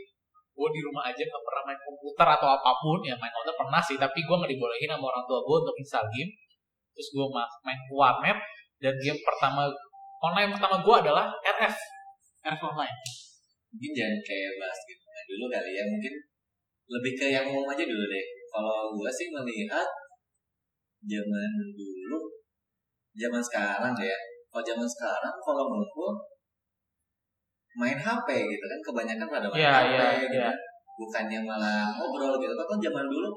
gue 0.54 0.68
di 0.70 0.80
rumah 0.86 1.10
aja 1.10 1.18
gak 1.18 1.42
pernah 1.42 1.62
main 1.66 1.80
komputer 1.82 2.26
atau 2.30 2.48
apa 2.52 2.70
pun. 2.78 3.00
Ya 3.02 3.16
main 3.18 3.32
komputer 3.32 3.56
pernah 3.58 3.80
sih. 3.82 3.96
Tapi 3.96 4.22
gue 4.22 4.36
gak 4.38 4.50
dibolehin 4.54 4.92
sama 4.92 5.08
orang 5.10 5.24
tua 5.26 5.40
gue 5.42 5.56
untuk 5.66 5.74
install 5.80 6.06
game. 6.14 6.30
Terus 6.94 7.08
gue 7.10 7.26
main 7.66 7.80
ke 7.90 7.94
warnet 7.96 8.38
dan 8.84 8.94
game 9.00 9.16
pertama 9.24 9.64
online 10.20 10.52
pertama 10.52 10.76
gue 10.84 10.94
adalah 11.08 11.32
RF 11.40 11.76
RF 12.44 12.60
online 12.60 12.96
mungkin 13.72 13.90
jangan 13.96 14.20
kayak 14.20 14.52
bahas 14.60 14.78
gitu 14.84 15.04
dulu 15.24 15.44
kali 15.48 15.72
ya 15.72 15.84
mungkin 15.88 16.12
lebih 16.84 17.12
ke 17.16 17.26
yang 17.32 17.48
umum 17.48 17.64
aja 17.64 17.80
dulu 17.88 18.04
deh 18.12 18.24
kalau 18.52 18.92
gua 18.92 19.08
sih 19.08 19.32
melihat 19.32 19.88
zaman 21.04 21.50
dulu 21.72 22.18
zaman 23.16 23.40
sekarang 23.40 23.94
ya 23.96 24.18
kalau 24.52 24.62
zaman 24.62 24.86
sekarang 24.86 25.34
kalau 25.40 25.64
ngumpul 25.72 26.12
main 27.74 27.98
HP 27.98 28.28
gitu 28.46 28.64
kan 28.70 28.80
kebanyakan 28.84 29.26
pada 29.26 29.46
main 29.50 29.58
Iya, 29.58 29.72
HP 29.74 29.90
iya, 29.90 30.06
gitu 30.22 30.36
iya. 30.38 30.46
kan. 30.52 30.56
bukannya 30.94 31.40
malah 31.42 31.90
ngobrol 31.98 32.38
gitu 32.38 32.54
kan 32.54 32.78
zaman 32.78 33.06
dulu 33.10 33.30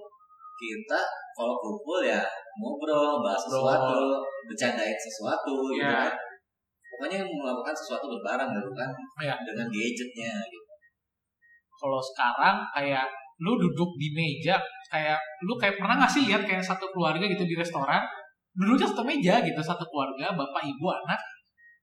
kita 0.57 0.99
kalau 1.37 1.53
kumpul 1.61 2.01
ya 2.01 2.25
ngobrol 2.57 3.21
bahas 3.21 3.37
sesuatu 3.45 4.17
bercandain 4.49 4.97
sesuatu 4.97 5.53
gitu 5.69 5.85
Iya. 5.85 6.09
kan. 6.09 6.13
Pokoknya 6.97 7.19
melakukan 7.21 7.75
sesuatu 7.77 8.09
berbareng 8.09 8.49
gitu 8.57 8.71
kan 8.73 8.89
Iya. 9.21 9.35
dengan 9.45 9.69
gadgetnya 9.69 10.33
gitu. 10.49 10.65
Kalau 11.77 12.01
sekarang 12.01 12.65
kayak 12.73 13.05
lu 13.37 13.53
duduk 13.53 13.93
di 14.01 14.09
meja 14.17 14.57
kayak 14.89 15.21
lu 15.45 15.53
kayak 15.61 15.77
pernah 15.77 16.01
nggak 16.01 16.09
sih 16.09 16.25
lihat 16.25 16.41
kayak 16.41 16.65
satu 16.65 16.89
keluarga 16.89 17.21
gitu 17.29 17.45
di 17.45 17.53
restoran 17.53 18.01
duduknya 18.57 18.89
satu 18.89 19.05
meja 19.05 19.37
gitu 19.45 19.61
satu 19.61 19.85
keluarga 19.85 20.33
bapak 20.33 20.65
ibu 20.65 20.89
anak. 20.89 21.21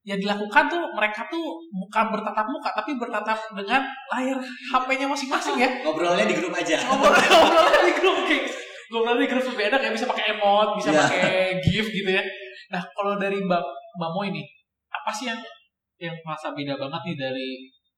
Yang 0.05 0.27
dilakukan 0.29 0.69
tuh 0.69 0.83
mereka 0.93 1.25
tuh 1.33 1.63
bukan 1.73 2.05
bertatap 2.13 2.45
muka 2.51 2.69
tapi 2.77 2.93
bertatap 2.99 3.39
dengan 3.57 3.81
layar 4.13 4.37
HP-nya 4.43 5.07
masing-masing 5.09 5.57
ya. 5.57 5.71
Ngobrolnya 5.81 6.27
di 6.29 6.35
grup 6.37 6.53
aja. 6.53 6.77
Ngobrol 6.91 7.15
ngobrol 7.15 7.67
di 7.87 7.95
grup 8.03 8.19
kayak 8.29 8.45
ngobrol 8.95 9.19
di 9.19 9.27
grup 9.27 9.43
lebih 9.43 9.67
enak 9.75 9.79
kayak 9.83 9.95
bisa 9.99 10.07
pakai 10.07 10.25
emot 10.39 10.69
bisa 10.79 10.89
Iya. 10.95 11.03
pakai 11.03 11.31
gif 11.59 11.87
gitu 11.91 12.11
ya 12.15 12.23
nah 12.71 12.83
kalau 12.95 13.19
dari 13.19 13.43
mbak 13.43 13.63
mbak 13.99 14.11
Mo 14.15 14.23
ini 14.23 14.47
apa 14.95 15.11
sih 15.11 15.27
yang 15.27 15.41
yang 15.99 16.15
merasa 16.23 16.55
beda 16.55 16.79
banget 16.79 17.01
nih 17.11 17.17
dari 17.19 17.49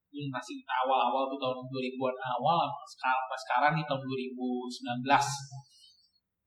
generasi 0.08 0.56
kita 0.56 0.74
awal-awal 0.88 1.28
tuh 1.28 1.36
tahun 1.36 1.68
2000-an 1.68 2.16
awal 2.40 2.72
sekarang, 2.88 3.20
sekarang 3.36 3.72
nih 3.76 3.84
tahun 3.84 4.00
2019 4.00 5.04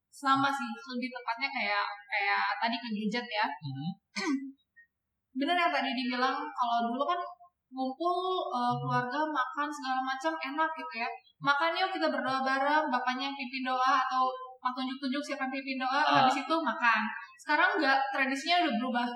Sama 0.09 0.49
sih, 0.51 0.67
lebih 0.67 1.09
tepatnya 1.15 1.47
kayak 1.47 1.85
kayak 2.11 2.43
tadi 2.59 2.75
ke 2.75 2.87
gadget 2.91 3.23
ya. 3.29 3.45
hmm. 3.47 3.91
Bener 5.39 5.55
yang 5.55 5.71
tadi 5.71 5.95
dibilang 5.95 6.43
kalau 6.43 6.77
dulu 6.91 7.03
kan 7.07 7.19
ngumpul 7.69 8.17
eh, 8.49 8.73
keluarga 8.77 9.19
makan 9.25 9.67
segala 9.69 10.01
macam 10.01 10.33
enak 10.35 10.69
gitu 10.75 10.93
ya. 10.97 11.09
Makan 11.39 11.71
yuk 11.77 11.89
kita 11.93 12.07
berdoa 12.09 12.41
bareng, 12.41 12.85
bapaknya 12.89 13.29
yang 13.29 13.35
pimpin 13.37 13.63
doa 13.63 13.93
atau 14.01 14.23
mau 14.59 14.73
tunjuk-tunjuk 14.75 15.21
siapa 15.23 15.47
yang 15.47 15.53
pimpin 15.55 15.77
doa, 15.79 16.01
Ah. 16.01 16.13
habis 16.21 16.41
itu 16.41 16.55
makan. 16.59 17.01
Sekarang 17.39 17.69
enggak, 17.79 17.97
tradisinya 18.11 18.65
udah 18.65 18.73
berubah. 18.75 19.07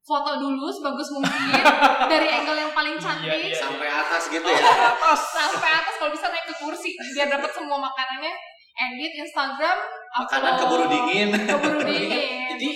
Foto 0.00 0.40
dulu 0.40 0.72
sebagus 0.72 1.12
mungkin 1.12 1.28
dari 2.08 2.32
angle 2.32 2.56
yang 2.56 2.72
paling 2.72 2.96
cantik 2.96 3.28
Iya, 3.28 3.52
iya. 3.52 3.52
sampai 3.52 3.92
atas 3.92 4.32
gitu 4.32 4.40
ya 4.40 4.64
atas 4.88 5.20
sampai 5.36 5.68
atas 5.68 6.00
kalau 6.00 6.08
bisa 6.08 6.32
naik 6.32 6.48
ke 6.48 6.54
kursi 6.56 6.96
biar 7.12 7.28
dapat 7.28 7.52
semua 7.52 7.76
makanannya 7.76 8.32
edit 8.72 9.12
Instagram 9.20 9.76
makanan 10.16 10.56
keburu 10.56 10.88
dingin 10.88 11.28
keburu 11.36 11.84
dingin 11.92 12.56
jadi 12.56 12.70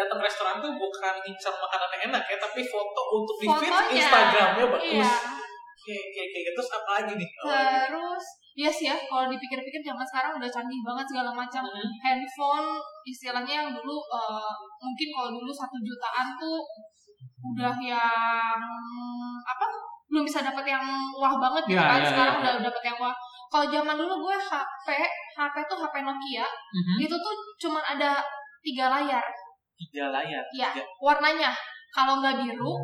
datang 0.00 0.18
restoran 0.18 0.56
tuh 0.58 0.72
bukan 0.72 1.14
ngincar 1.18 1.54
makanan 1.54 1.88
yang 1.90 2.02
enak 2.08 2.24
ya 2.24 2.36
tapi 2.38 2.60
foto 2.62 3.02
untuk 3.12 3.36
di 3.36 3.46
feed. 3.46 3.72
Instagramnya 3.94 4.64
bagus 4.66 4.88
iya 4.90 5.12
kayak 5.80 6.04
kayak 6.06 6.28
kayak 6.28 6.44
gitu 6.44 6.54
terus 6.54 6.70
apa 6.70 6.90
lagi 6.94 7.12
nih 7.14 7.28
lagi? 7.40 7.76
terus 7.86 8.24
yes 8.54 8.78
ya 8.82 8.96
kalau 9.00 9.24
dipikir-pikir 9.26 9.80
zaman 9.82 10.04
sekarang 10.04 10.32
udah 10.34 10.50
canggih 10.50 10.80
banget 10.82 11.06
segala 11.06 11.30
macam 11.32 11.64
Hmm. 11.64 11.88
handphone 11.98 12.68
istilahnya 13.02 13.54
yang 13.58 13.68
dulu 13.70 13.96
eh, 13.96 14.52
mungkin 14.78 15.08
kalau 15.10 15.30
dulu 15.32 15.48
satu 15.50 15.76
jutaan 15.78 16.36
tuh 16.36 16.60
udah 17.42 17.72
yang 17.78 18.60
apa 19.42 19.66
belum 20.06 20.22
bisa 20.22 20.42
dapat 20.42 20.66
yang 20.66 20.84
wah 21.14 21.34
banget 21.38 21.62
gitu 21.66 21.78
Iya, 21.78 21.88
kan 21.88 21.98
iya, 21.98 22.08
sekarang 22.08 22.34
iya. 22.36 22.42
udah 22.42 22.62
dapat 22.62 22.82
yang 22.84 22.98
wah 22.98 23.14
kalau 23.48 23.66
zaman 23.66 23.96
dulu 23.96 24.14
gue 24.20 24.36
HP 24.36 24.88
HP 25.32 25.56
tuh 25.64 25.78
HP 25.78 25.94
Nokia 26.00 26.44
Mhm. 26.44 26.96
itu 27.00 27.16
tuh 27.16 27.34
cuman 27.58 27.82
ada 27.88 28.20
tiga 28.60 28.90
layar 28.90 29.24
tiga 29.80 30.12
layar 30.12 30.44
ya 30.52 30.68
Tiga. 30.76 30.84
warnanya. 31.00 31.50
Kalau 31.90 32.20
nggak 32.20 32.44
biru 32.44 32.74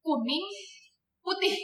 kuning 0.00 0.46
putih. 1.20 1.54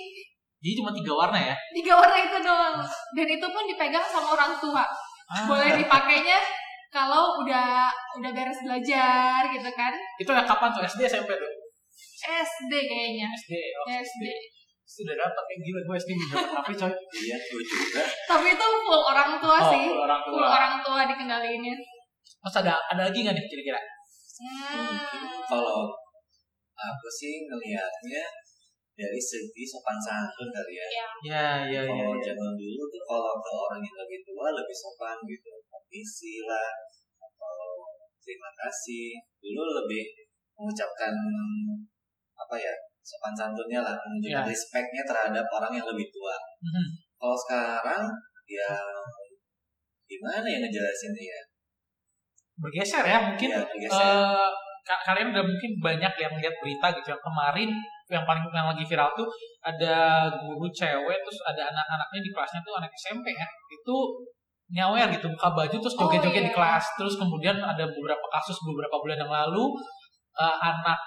Jadi 0.63 0.73
cuma 0.79 0.91
tiga 0.95 1.13
warna 1.15 1.39
ya? 1.39 1.55
Tiga 1.75 1.95
warna 1.99 2.19
itu 2.19 2.39
doang. 2.43 2.77
Dan 3.15 3.29
itu 3.31 3.47
pun 3.47 3.65
dipegang 3.67 4.07
sama 4.07 4.35
orang 4.35 4.53
tua. 4.59 4.85
Ah. 5.33 5.49
boleh 5.49 5.81
dipakainya 5.81 6.45
kalau 6.93 7.41
udah 7.41 7.89
udah 8.21 8.31
beres 8.37 8.61
belajar 8.61 9.49
gitu 9.49 9.71
kan. 9.73 9.95
Itu 10.21 10.29
ya 10.29 10.45
kapan 10.45 10.69
tuh? 10.77 10.85
SD 10.85 11.09
SMP 11.09 11.31
tuh? 11.33 11.53
SD 12.23 12.69
kayaknya. 12.69 13.27
SD 13.33 13.53
oh, 13.81 13.87
SD 13.89 14.25
sudah 14.85 15.17
dapat 15.17 15.45
yang 15.57 15.61
gila 15.65 15.81
gue 15.89 15.97
SD 16.05 16.11
juga 16.13 16.37
tapi 16.53 16.73
coy. 16.77 16.93
Iya 17.17 17.37
gue 17.41 17.63
juga. 17.65 18.03
Tapi 18.29 18.47
itu 18.53 18.67
full 18.85 19.03
orang 19.09 19.41
tua 19.41 19.57
oh, 19.57 19.71
sih. 19.73 19.89
full 19.89 20.05
orang 20.05 20.21
full 20.21 20.37
tua 20.37 20.49
orang 20.53 20.75
tua 20.85 21.01
dikendaliinnya 21.09 21.75
terus 22.43 22.57
ada 22.59 22.75
ada 22.91 23.03
lagi 23.07 23.23
nggak 23.23 23.35
nih 23.39 23.45
kira-kira 23.47 23.79
hmm. 24.41 25.45
kalau 25.45 25.93
aku 26.73 27.09
sih 27.13 27.45
ngelihatnya 27.45 28.25
dari 28.93 29.21
segi 29.21 29.65
sopan 29.65 29.97
santun 30.01 30.49
kali 30.53 30.77
ya 30.77 30.87
ya 30.93 31.09
ya 31.25 31.45
ya 31.65 31.81
ya, 31.81 31.83
kalau 31.89 32.17
ya. 32.17 32.25
zaman 32.33 32.53
dulu 32.57 32.83
tuh 32.93 33.03
kalau 33.09 33.33
ke 33.41 33.51
orang 33.51 33.81
yang 33.81 33.97
lebih 33.97 34.21
tua 34.25 34.53
lebih 34.53 34.77
sopan 34.77 35.17
gitu 35.25 35.49
permisi 35.69 36.45
lah 36.45 36.71
atau 37.21 37.81
terima 38.21 38.51
kasih 38.53 39.17
dulu 39.41 39.63
lebih 39.85 40.05
mengucapkan 40.57 41.13
apa 42.37 42.57
ya 42.61 42.75
sopan 43.03 43.35
santunnya 43.35 43.81
lah 43.83 43.97
menunjukkan 43.99 44.45
Ya. 44.45 44.47
respectnya 44.47 45.03
terhadap 45.03 45.47
orang 45.51 45.73
yang 45.75 45.87
lebih 45.89 46.07
tua 46.13 46.37
Mhm. 46.63 46.87
kalau 47.19 47.37
sekarang 47.37 48.05
ya 48.47 48.71
gimana 50.07 50.45
ya 50.47 50.59
ngejelasinnya 50.61 51.25
ya 51.33 51.41
bergeser 52.59 53.05
ya 53.05 53.19
mungkin 53.23 53.49
ya 53.49 53.61
bergeser. 53.65 54.17
ka- 54.83 55.03
kalian 55.07 55.31
udah 55.31 55.45
mungkin 55.47 55.71
banyak 55.79 56.13
yang 56.19 56.33
lihat 56.37 56.55
berita 56.59 56.87
gitu 56.99 57.09
yang 57.15 57.23
kemarin 57.23 57.71
yang 58.11 58.25
paling 58.27 58.43
yang 58.51 58.67
lagi 58.69 58.85
viral 58.85 59.09
tuh 59.15 59.25
ada 59.63 60.27
guru 60.29 60.67
cewek 60.69 61.19
terus 61.23 61.39
ada 61.47 61.71
anak-anaknya 61.71 62.21
di 62.21 62.31
kelasnya 62.35 62.61
tuh 62.61 62.75
anak 62.77 62.91
SMP 62.93 63.31
ya 63.33 63.47
itu 63.71 63.97
nyawer 64.73 65.09
gitu 65.13 65.29
buka 65.33 65.49
baju 65.55 65.77
terus 65.79 65.95
Oh, 65.97 66.09
joget-joget 66.09 66.43
iya. 66.45 66.49
di 66.49 66.53
kelas 66.53 66.85
terus 66.99 67.15
kemudian 67.15 67.57
ada 67.57 67.85
beberapa 67.85 68.27
kasus 68.33 68.57
beberapa 68.65 68.97
bulan 68.99 69.19
yang 69.21 69.33
lalu 69.33 69.65
eh, 70.35 70.57
anak 70.61 70.99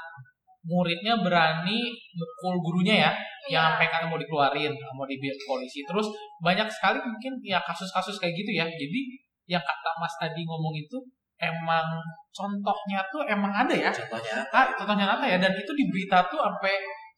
muridnya 0.65 1.13
berani 1.21 1.93
mukul 2.17 2.57
gurunya 2.57 3.05
ya 3.05 3.11
yang 3.45 3.69
Iya. 3.69 3.77
sampai 3.77 3.87
kan 3.93 4.01
mau 4.09 4.17
dikeluarin 4.17 4.73
mau 4.97 5.05
dibiar 5.05 5.37
polisi 5.45 5.85
terus 5.85 6.09
banyak 6.41 6.65
sekali 6.65 6.97
mungkin 6.97 7.37
ya 7.45 7.61
kasus-kasus 7.61 8.17
kayak 8.17 8.33
gitu 8.33 8.49
ya 8.57 8.65
jadi 8.65 9.01
yang 9.45 9.61
kata 9.61 9.91
Mas 10.01 10.15
tadi 10.17 10.41
ngomong 10.41 10.73
itu 10.73 10.97
emang 11.39 11.87
contohnya 12.31 12.99
tuh 13.11 13.23
emang 13.27 13.51
ada 13.51 13.73
ya. 13.75 13.89
Contohnya 13.91 14.43
Ah, 14.51 14.71
contohnya 14.75 15.07
nyata 15.07 15.25
ya? 15.27 15.37
Dan 15.39 15.51
itu 15.55 15.71
di 15.75 15.85
berita 15.91 16.25
tuh 16.27 16.39
sampai 16.39 16.75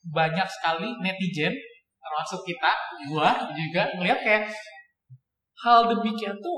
banyak 0.07 0.47
sekali 0.47 0.87
netizen 1.03 1.53
termasuk 1.97 2.39
kita 2.47 2.71
gua 3.11 3.35
juga 3.51 3.83
ngeliat 3.99 4.19
kayak 4.23 4.47
hal 5.59 5.91
demikian 5.91 6.35
tuh 6.39 6.57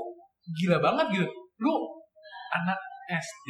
gila 0.54 0.78
banget 0.78 1.06
gitu. 1.20 1.26
Lu 1.58 1.74
anak 2.54 2.78
SD 3.10 3.48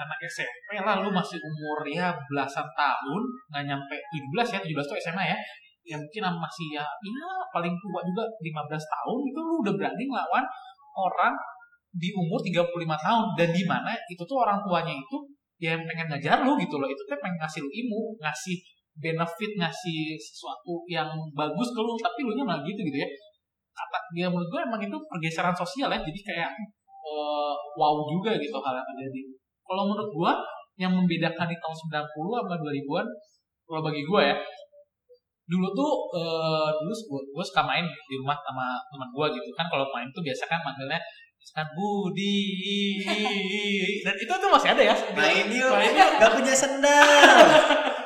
anak 0.00 0.18
SMP 0.24 0.80
lah 0.80 1.02
lu 1.02 1.10
masih 1.12 1.36
umur 1.42 1.84
ya 1.84 2.14
belasan 2.30 2.64
tahun 2.72 3.22
nggak 3.52 3.64
nyampe 3.68 3.96
17 3.98 4.54
ya 4.56 4.60
17 4.62 4.88
tuh 4.88 4.96
SMA 4.96 5.24
ya 5.28 5.38
ya 5.84 5.96
mungkin 5.98 6.22
masih 6.38 6.66
ya 6.78 6.84
ya 6.86 7.30
paling 7.50 7.74
tua 7.74 8.00
juga 8.06 8.24
15 8.24 8.70
tahun 8.70 9.18
itu 9.26 9.40
lu 9.42 9.54
udah 9.60 9.74
berani 9.76 10.04
ngelawan 10.06 10.44
orang 10.94 11.34
di 11.90 12.14
umur 12.14 12.38
35 12.38 12.70
tahun 12.86 13.26
dan 13.34 13.48
di 13.50 13.62
mana 13.66 13.90
itu 14.06 14.22
tuh 14.22 14.38
orang 14.38 14.62
tuanya 14.62 14.94
itu 14.94 15.16
ya 15.58 15.74
yang 15.74 15.82
pengen 15.84 16.06
ngajar 16.14 16.46
lu 16.46 16.54
gitu 16.56 16.78
loh. 16.78 16.86
Itu 16.86 17.02
tuh 17.04 17.18
pengen 17.18 17.36
ngasih 17.42 17.60
lu 17.66 17.70
ilmu 17.70 18.00
ngasih 18.22 18.56
benefit 19.00 19.50
ngasih 19.58 20.18
sesuatu 20.18 20.86
yang 20.86 21.08
bagus 21.34 21.68
ke 21.74 21.80
lu 21.80 21.94
tapi 21.98 22.20
lu 22.26 22.32
nya 22.38 22.44
malah 22.46 22.62
gitu 22.62 22.80
gitu 22.80 22.98
ya. 22.98 23.08
Kata 23.74 23.98
dia 24.14 24.26
menurut 24.30 24.48
gue 24.48 24.60
emang 24.62 24.80
itu 24.82 24.96
pergeseran 25.06 25.54
sosial 25.54 25.90
ya 25.90 25.98
jadi 25.98 26.20
kayak 26.22 26.50
eh, 27.06 27.54
wow 27.78 27.94
juga 28.06 28.38
gitu 28.38 28.56
hal 28.62 28.74
yang 28.78 28.86
terjadi. 28.94 29.20
Kalau 29.66 29.82
menurut 29.90 30.10
gue 30.10 30.32
yang 30.80 30.92
membedakan 30.96 31.46
di 31.50 31.56
tahun 31.60 31.76
90 31.92 32.08
sama 32.08 32.56
2000-an 32.56 33.06
kalau 33.68 33.80
bagi 33.86 34.02
gue 34.02 34.22
ya 34.24 34.36
dulu 35.50 35.66
tuh 35.74 35.92
eh, 36.14 36.70
dulu 36.78 36.94
gue, 36.94 37.20
gue 37.34 37.44
suka 37.44 37.62
main 37.66 37.82
di 37.82 38.14
rumah 38.14 38.38
sama 38.38 38.78
teman 38.86 39.10
gue 39.10 39.26
gitu 39.34 39.50
kan. 39.58 39.66
Kalau 39.66 39.86
main 39.90 40.06
tuh 40.14 40.22
biasa 40.22 40.46
kan 40.46 40.62
manggilnya 40.62 41.02
kan 41.50 41.66
Budi 41.74 43.02
dan 44.06 44.14
itu 44.16 44.32
tuh 44.32 44.48
masih 44.54 44.68
ada 44.70 44.82
ya 44.86 44.94
yuk, 44.94 45.72
Main 45.74 45.92
yuk. 45.96 46.10
gak 46.20 46.30
punya 46.38 46.54
sendal. 46.54 47.08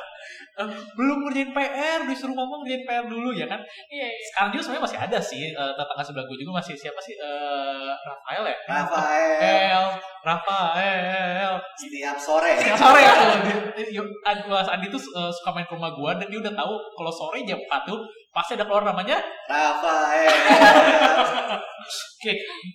Eh, 0.55 0.67
belum 0.95 1.27
ngerjain 1.27 1.51
PR 1.51 1.99
disuruh 2.07 2.31
ngomong 2.31 2.63
ngerjain 2.63 2.87
PR 2.87 3.05
dulu 3.11 3.35
ya 3.35 3.43
kan 3.43 3.59
Iya, 3.91 4.07
iya. 4.07 4.23
sekarang 4.31 4.49
juga 4.55 4.61
sebenarnya 4.63 4.85
masih 4.87 4.99
ada 5.03 5.19
sih 5.19 5.43
eh, 5.51 5.71
tetangga 5.75 5.99
sebelah 5.99 6.25
gue 6.31 6.37
juga 6.39 6.63
masih 6.63 6.73
siapa 6.79 6.95
sih 7.03 7.11
eh 7.19 7.91
Rafael 7.91 8.43
ya 8.47 8.55
Rafael, 8.63 9.35
Rafael 9.43 9.85
Rafael 10.23 11.53
setiap 11.75 12.15
sore. 12.15 12.55
Setiap 12.55 12.77
sore 12.79 12.99
ya 13.03 13.13
tuh 13.19 14.47
Mas 14.47 14.69
Andi 14.71 14.87
tuh 14.87 15.01
eh, 15.11 15.31
suka 15.35 15.49
main 15.51 15.67
ke 15.67 15.75
rumah 15.75 15.91
gue 15.91 16.11
dan 16.23 16.27
dia 16.31 16.39
udah 16.39 16.53
tahu 16.55 16.73
kalau 16.95 17.11
sore 17.11 17.43
jam 17.43 17.59
4 17.59 17.91
tuh 17.91 17.99
pasti 18.31 18.55
ada 18.55 18.63
keluar 18.63 18.87
namanya 18.87 19.19
Rafael. 19.51 20.31
Oke, 22.15 22.31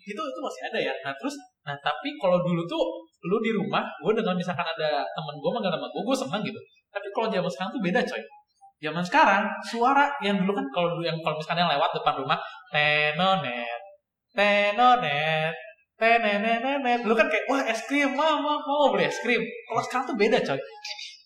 itu 0.06 0.20
itu 0.20 0.40
masih 0.44 0.62
ada 0.70 0.78
ya. 0.78 0.94
Nah 1.02 1.12
terus, 1.18 1.34
nah 1.66 1.74
tapi 1.82 2.14
kalau 2.20 2.38
dulu 2.44 2.62
tuh 2.68 2.82
lu 3.26 3.36
di 3.42 3.50
rumah, 3.50 3.82
gue 3.98 4.12
dengan 4.14 4.38
misalkan 4.38 4.62
ada 4.62 5.02
temen 5.02 5.34
gue 5.34 5.50
manggil 5.50 5.72
nama 5.74 5.90
gue, 5.90 6.02
gue 6.06 6.16
seneng 6.16 6.44
gitu. 6.46 6.60
Tapi 6.90 7.06
kalau 7.14 7.28
zaman 7.30 7.50
sekarang 7.50 7.70
tuh 7.74 7.82
beda 7.82 8.00
coy. 8.02 8.22
Zaman 8.80 9.04
sekarang 9.04 9.42
suara 9.60 10.08
yang 10.24 10.40
dulu 10.40 10.56
kan 10.56 10.66
kalau 10.72 10.88
dulu 10.96 11.04
yang 11.04 11.18
kalau 11.20 11.36
misalkan 11.36 11.62
yang 11.62 11.70
lewat 11.70 11.90
depan 11.92 12.14
rumah, 12.16 12.38
tenonet, 12.72 13.80
tenonet, 14.32 15.54
tenenenet. 16.00 17.00
Dulu 17.04 17.14
kan 17.14 17.28
kayak 17.28 17.44
wah 17.46 17.62
es 17.68 17.84
krim, 17.84 18.16
mama 18.16 18.56
mau 18.56 18.88
beli 18.90 19.04
es 19.04 19.20
krim. 19.20 19.40
Kalau 19.40 19.82
sekarang 19.84 20.04
tuh 20.08 20.16
beda 20.16 20.38
coy. 20.40 20.60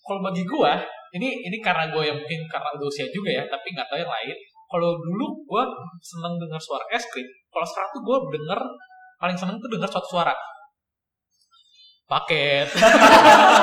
Kalau 0.04 0.20
bagi 0.20 0.44
gue, 0.44 0.72
ini 1.16 1.28
ini 1.46 1.56
karena 1.64 1.88
gue 1.88 2.02
yang 2.04 2.18
mungkin 2.18 2.40
karena 2.50 2.68
udah 2.76 2.86
usia 2.90 3.08
juga 3.08 3.30
ya, 3.32 3.42
tapi 3.46 3.72
nggak 3.72 3.86
tahu 3.88 4.02
yang 4.02 4.10
lain. 4.10 4.36
Kalau 4.68 4.90
dulu 4.98 5.26
gue 5.46 5.62
seneng 6.02 6.34
dengar 6.36 6.58
suara 6.58 6.84
es 6.90 7.06
krim, 7.08 7.24
kalau 7.48 7.64
sekarang 7.64 7.90
tuh 7.94 8.02
gue 8.02 8.18
denger 8.34 8.60
paling 9.24 9.38
seneng 9.38 9.56
tuh 9.62 9.70
denger 9.70 9.88
suatu 9.88 10.18
suara 10.18 10.34
paket 12.04 12.68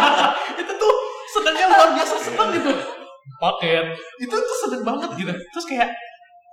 gitu? 2.55 2.71
Paket. 3.37 3.85
Itu 4.21 4.35
tuh 4.35 4.57
seneng 4.67 4.83
banget 4.85 5.09
gitu. 5.17 5.33
Terus 5.33 5.65
kayak 5.69 5.89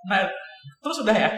nah 0.09 0.25
terus 0.85 1.01
udah 1.05 1.17
ya. 1.17 1.31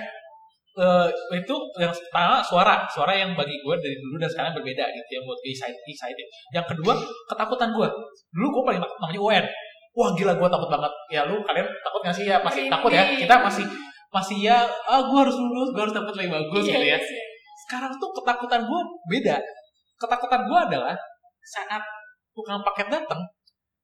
Eh, 0.80 1.08
itu 1.36 1.54
yang 1.82 1.90
pertama 1.90 2.38
suara. 2.40 2.86
Suara 2.90 3.12
yang 3.14 3.34
bagi 3.34 3.58
gue 3.58 3.74
dari 3.78 3.96
dulu 3.98 4.16
dan 4.22 4.30
sekarang 4.30 4.52
berbeda 4.54 4.84
gitu 4.86 5.10
yang 5.18 5.24
buat 5.26 5.40
excited, 5.42 5.82
excited. 5.86 6.26
yang 6.54 6.64
kedua 6.66 6.94
ketakutan 7.26 7.70
gue. 7.74 7.88
Dulu 8.34 8.46
gue 8.48 8.62
paling 8.70 8.80
takut 8.80 8.96
namanya 9.02 9.20
UN 9.20 9.46
wah 9.94 10.10
gila 10.14 10.32
gue 10.38 10.48
takut 10.48 10.68
banget. 10.70 10.92
Ya 11.10 11.20
lu 11.26 11.42
kalian 11.42 11.66
takut 11.82 12.00
gak 12.06 12.14
sih? 12.14 12.24
Ya 12.26 12.38
masih 12.42 12.70
takut 12.70 12.90
ya. 12.94 13.04
Kita 13.18 13.34
masih 13.42 13.64
masih 14.10 14.38
ya 14.42 14.66
ah 14.90 15.00
gue 15.06 15.18
harus 15.22 15.36
lulus 15.38 15.70
gue 15.70 15.82
harus 15.86 15.94
dapat 15.94 16.12
lebih 16.18 16.34
bagus 16.34 16.66
Iya, 16.66 16.74
gitu 16.74 16.82
ya. 16.82 16.86
iya, 16.86 16.98
iya. 16.98 17.22
sekarang 17.66 17.92
tuh 18.02 18.10
ketakutan 18.10 18.60
gue 18.66 18.80
beda. 19.06 19.36
Ketakutan 20.00 20.40
gue 20.50 20.58
adalah 20.70 20.96
saat 21.46 21.82
tukang 22.34 22.62
paket 22.66 22.90
datang 22.90 23.22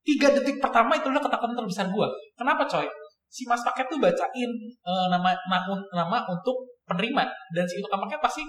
tiga 0.06 0.30
detik 0.30 0.62
pertama 0.62 0.94
itu 0.94 1.10
adalah 1.10 1.26
ketakutan 1.26 1.56
terbesar 1.58 1.86
gue 1.90 2.08
kenapa 2.38 2.62
coy? 2.70 2.86
Si 3.26 3.42
mas 3.50 3.58
paket 3.66 3.90
tuh 3.90 3.98
bacain 3.98 4.50
eh, 4.62 5.06
nama 5.10 5.34
nama 5.50 5.74
nama 5.90 6.18
untuk 6.30 6.62
penerima. 6.86 7.26
Dan 7.50 7.66
si 7.66 7.82
tukang 7.82 8.06
paket 8.06 8.22
pasti 8.22 8.42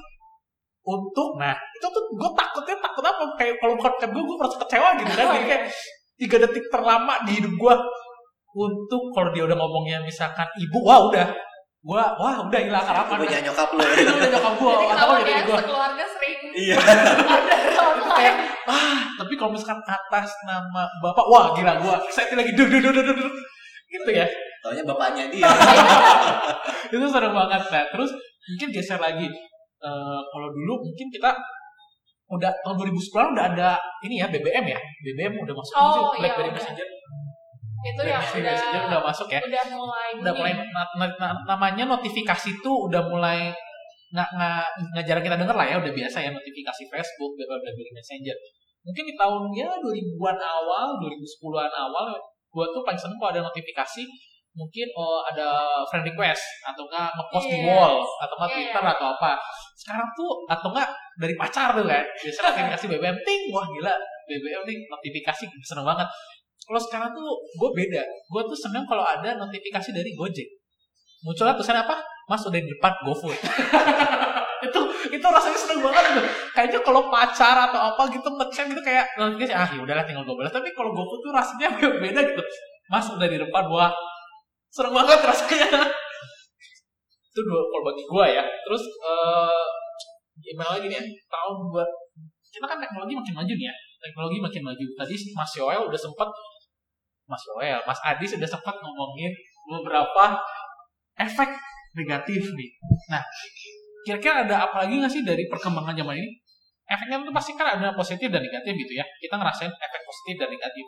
untuk 0.87 1.35
nah 1.41 1.57
itu 1.75 1.87
tuh 1.89 2.03
gue 2.13 2.29
takutnya 2.37 2.77
takut 2.77 3.03
apa? 3.03 3.23
Kayak 3.35 3.57
kalau 3.57 3.73
bukan 3.75 3.91
paket 3.97 4.09
gue 4.13 4.23
gue 4.23 4.37
merasa 4.37 4.57
kecewa 4.61 4.89
gitu 5.01 5.11
kan. 5.17 5.25
Jadi 5.33 5.45
kayak 5.49 5.63
tiga 6.17 6.37
detik 6.45 6.65
terlama 6.69 7.13
di 7.25 7.31
hidup 7.41 7.53
gue 7.57 7.75
untuk 8.57 9.01
kalau 9.11 9.29
dia 9.33 9.43
udah 9.49 9.57
ngomongnya 9.57 9.97
misalkan 10.05 10.45
ibu 10.61 10.77
wah 10.85 11.09
udah. 11.09 11.25
Gue 11.81 11.97
wah 11.99 12.37
udah 12.45 12.61
hilang 12.61 12.85
harapan. 12.85 13.17
Punya 13.17 13.41
nyokap 13.49 13.69
lu. 13.73 13.81
itu 13.81 14.13
udah 14.13 14.29
nyokap 14.29 14.53
gue 14.61 14.73
atau 14.93 15.09
jadi 15.25 15.41
gue 15.41 15.57
sekeluarga 15.57 16.05
sering 16.05 16.37
Iya. 16.57 16.75
ada 16.81 17.53
itu 17.53 17.56
ah 18.67 18.99
tapi 19.15 19.33
kalau 19.33 19.55
misalkan 19.55 19.79
atas 19.81 20.29
nama 20.43 20.83
bapak 20.99 21.25
wah 21.25 21.55
gila 21.55 21.79
gua 21.79 21.95
saya 22.11 22.35
lagi 22.35 22.51
duduk 22.51 22.83
duduk 22.83 23.01
duduk 23.01 23.15
duduk 23.17 23.35
gitu 23.87 24.11
ya. 24.11 24.27
Taunya 24.59 24.83
bapaknya 24.83 25.31
dia. 25.31 25.47
itu 26.91 27.05
seru 27.07 27.31
banget. 27.31 27.61
Nah 27.71 27.83
terus 27.87 28.11
mungkin 28.43 28.67
geser 28.75 28.99
lagi. 28.99 29.27
Eh, 29.77 30.19
kalau 30.27 30.47
dulu 30.51 30.83
mungkin 30.83 31.07
kita 31.07 31.31
udah 32.27 32.51
tahun 32.59 32.75
2010 32.75 33.31
udah 33.31 33.45
ada 33.55 33.69
ini 34.03 34.19
ya 34.19 34.27
BBM 34.27 34.65
ya? 34.67 34.79
BBM 34.99 35.39
udah 35.39 35.55
masuk 35.55 35.73
Oh, 35.73 35.87
sih 35.87 36.01
iya, 36.03 36.11
BlackBerry. 36.27 36.51
Messenger. 36.51 36.87
Itu 37.79 38.01
yang 38.03 38.19
BlackBerry 38.19 38.41
udah 38.43 38.51
Messenger 38.51 38.81
udah 38.83 38.99
masuk 39.07 39.27
ya. 39.31 39.39
udah 39.39 39.63
mulai 39.71 40.07
udah 40.19 40.33
mulai 40.35 40.51
na- 40.57 40.67
na- 40.99 41.15
na- 41.15 41.39
namanya 41.47 41.83
notifikasi 41.87 42.49
tuh 42.59 42.91
udah 42.91 43.07
mulai 43.07 43.55
nggak 44.07 44.29
nggak 44.39 44.63
nggak 44.95 45.03
jarang 45.03 45.23
kita 45.23 45.35
denger 45.35 45.55
lah 45.55 45.67
ya 45.67 45.75
udah 45.83 45.91
biasa 45.91 46.17
ya 46.23 46.29
notifikasi 46.31 46.81
Facebook 46.87 47.31
BlackBerry 47.35 47.91
Messenger. 47.91 48.37
Mungkin 48.87 49.03
di 49.03 49.13
tahun 49.19 49.51
ya 49.51 49.67
2000-an 49.83 50.37
awal 50.39 50.87
2010-an 51.03 51.73
awal 51.75 52.15
gua 52.47 52.65
tuh 52.71 52.81
paling 52.87 52.95
seneng 52.95 53.19
kalau 53.19 53.31
ada 53.35 53.43
notifikasi 53.43 54.07
mungkin 54.57 54.87
oh, 54.97 55.21
ada 55.21 55.69
friend 55.85 56.07
request 56.07 56.41
atau 56.65 56.81
enggak 56.89 57.13
ngepost 57.13 57.45
di 57.45 57.57
Iya. 57.61 57.67
wall 57.77 57.95
atau 58.01 58.35
enggak 58.41 58.49
Iya, 58.49 58.57
Twitter 58.57 58.83
atau 58.97 59.07
apa. 59.13 59.31
Sekarang 59.77 60.07
tuh 60.17 60.31
atau 60.49 60.67
enggak 60.73 60.89
dari 61.21 61.33
pacar 61.37 61.67
tuh 61.77 61.85
kan 61.85 62.05
biasanya 62.17 62.45
notifikasi 62.55 62.85
BBM 62.89 63.17
ting 63.21 63.41
wah 63.53 63.65
gila 63.69 63.93
BBM 64.25 64.61
nih 64.65 64.77
notifikasi 64.89 65.43
seneng 65.61 65.85
banget. 65.85 66.07
Kalau 66.67 66.79
sekarang 66.81 67.09
tuh 67.13 67.27
gue 67.37 67.69
beda. 67.75 68.03
Gue 68.27 68.41
tuh 68.43 68.57
seneng 68.57 68.83
kalau 68.87 69.03
ada 69.05 69.35
notifikasi 69.39 69.89
dari 69.93 70.11
Gojek. 70.17 70.47
Munculnya 71.23 71.53
tulisannya 71.55 71.83
apa 71.85 72.16
mas 72.27 72.43
udah 72.43 72.59
di 72.59 72.69
depan 72.69 72.93
GoFood 73.07 73.39
itu 74.67 74.81
itu 75.13 75.25
rasanya 75.25 75.59
seneng 75.59 75.79
banget 75.85 76.03
gitu. 76.11 76.21
Kayaknya 76.53 76.79
kalau 76.81 77.01
pacar 77.13 77.55
atau 77.69 77.79
apa 77.93 78.01
gitu 78.09 78.27
ngechat 78.27 78.65
gitu 78.73 78.81
kayak 78.81 79.05
notifikasi 79.15 79.53
ah 79.53 79.67
ya 79.69 79.79
udahlah 79.81 80.03
tinggal 80.03 80.25
gue 80.25 80.35
balas. 80.35 80.53
Tapi 80.53 80.73
kalau 80.73 80.91
GoFood 80.93 81.21
tuh 81.21 81.31
rasanya 81.33 81.67
beda 82.03 82.21
gitu. 82.25 82.43
Mas 82.89 83.05
udah 83.07 83.27
di 83.27 83.37
depan 83.37 83.63
wah 83.69 83.91
seneng 84.73 84.93
banget 84.93 85.19
rasanya. 85.21 85.67
Itu 87.31 87.39
dua 87.45 87.61
kalau 87.69 87.83
bagi 87.93 88.03
gue 88.03 88.25
ya. 88.33 88.43
Terus 88.65 88.83
eh 88.83 89.63
gimana 90.37 90.77
lagi 90.77 90.85
nih 90.89 91.01
tahun 91.29 91.55
buat 91.73 91.89
kita 92.49 92.65
kan 92.65 92.77
teknologi 92.81 93.13
makin 93.13 93.33
maju 93.37 93.53
nih 93.53 93.67
ya. 93.69 93.75
Teknologi 94.01 94.37
makin 94.41 94.61
maju. 94.65 94.85
Tadi 94.97 95.15
Mas 95.37 95.51
Yoel 95.53 95.81
udah 95.85 95.99
sempat 95.99 96.29
Mas 97.27 97.43
Yoel 97.53 97.79
Mas 97.85 97.99
Adi 98.01 98.25
sudah 98.25 98.47
sempat 98.49 98.75
ngomongin 98.81 99.29
beberapa 99.67 100.39
efek 101.17 101.49
negatif 101.95 102.41
nih. 102.51 102.69
Nah 103.13 103.23
kira-kira 104.03 104.47
ada 104.47 104.67
apa 104.67 104.87
lagi 104.87 104.99
nggak 104.99 105.11
sih 105.11 105.23
dari 105.23 105.47
perkembangan 105.47 105.95
zaman 105.95 106.15
ini? 106.17 106.31
Efeknya 106.87 107.19
itu 107.19 107.31
pasti 107.35 107.51
kan 107.59 107.75
ada 107.75 107.91
positif 107.91 108.31
dan 108.31 108.39
negatif 108.39 108.71
gitu 108.71 108.93
ya. 108.95 109.03
Kita 109.19 109.35
ngerasain 109.35 109.71
efek 109.71 110.01
positif 110.07 110.35
dan 110.39 110.49
negatif. 110.51 110.85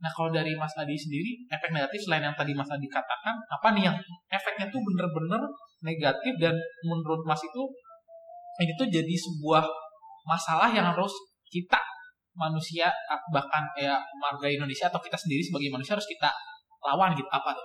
Nah 0.00 0.10
kalau 0.12 0.32
dari 0.32 0.52
Mas 0.56 0.72
Adi 0.76 0.96
sendiri 0.96 1.44
efek 1.48 1.72
negatif 1.72 2.00
selain 2.04 2.24
yang 2.24 2.36
tadi 2.36 2.52
Mas 2.56 2.68
Adi 2.68 2.88
katakan 2.88 3.36
apa 3.48 3.68
nih 3.76 3.88
yang 3.88 3.96
efeknya 4.32 4.68
tuh 4.68 4.80
bener-bener 4.80 5.40
negatif 5.84 6.32
dan 6.40 6.56
menurut 6.84 7.24
Mas 7.24 7.40
itu 7.40 7.62
ini 8.60 8.72
tuh 8.76 8.88
jadi 8.88 9.14
sebuah 9.16 9.64
masalah 10.28 10.68
yang 10.68 10.92
harus 10.92 11.12
kita 11.48 11.80
manusia 12.36 12.92
bahkan 13.32 13.64
ya 13.76 13.96
warga 14.20 14.46
Indonesia 14.48 14.88
atau 14.88 15.00
kita 15.00 15.16
sendiri 15.16 15.40
sebagai 15.40 15.72
manusia 15.72 15.96
harus 15.96 16.08
kita 16.08 16.28
lawan 16.84 17.12
gitu. 17.16 17.28
Apa 17.28 17.52
tuh 17.56 17.64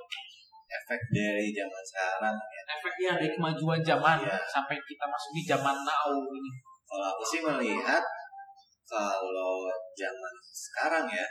Efek 0.75 1.01
dari 1.13 1.55
zaman 1.55 1.83
sekarang. 1.83 2.35
efeknya 2.65 3.09
dari 3.15 3.29
kemajuan 3.31 3.79
zaman 3.79 4.17
Iya. 4.25 4.37
sampai 4.49 4.75
kita 4.81 5.05
masuk 5.07 5.31
di 5.37 5.41
zaman 5.47 5.75
now 5.85 6.09
ini 6.11 6.51
Kalau 6.85 7.05
aku 7.15 7.23
sih 7.25 7.41
melihat 7.41 8.03
kalau 8.85 9.65
zaman 9.97 10.33
sekarang 10.45 11.05
ya, 11.09 11.25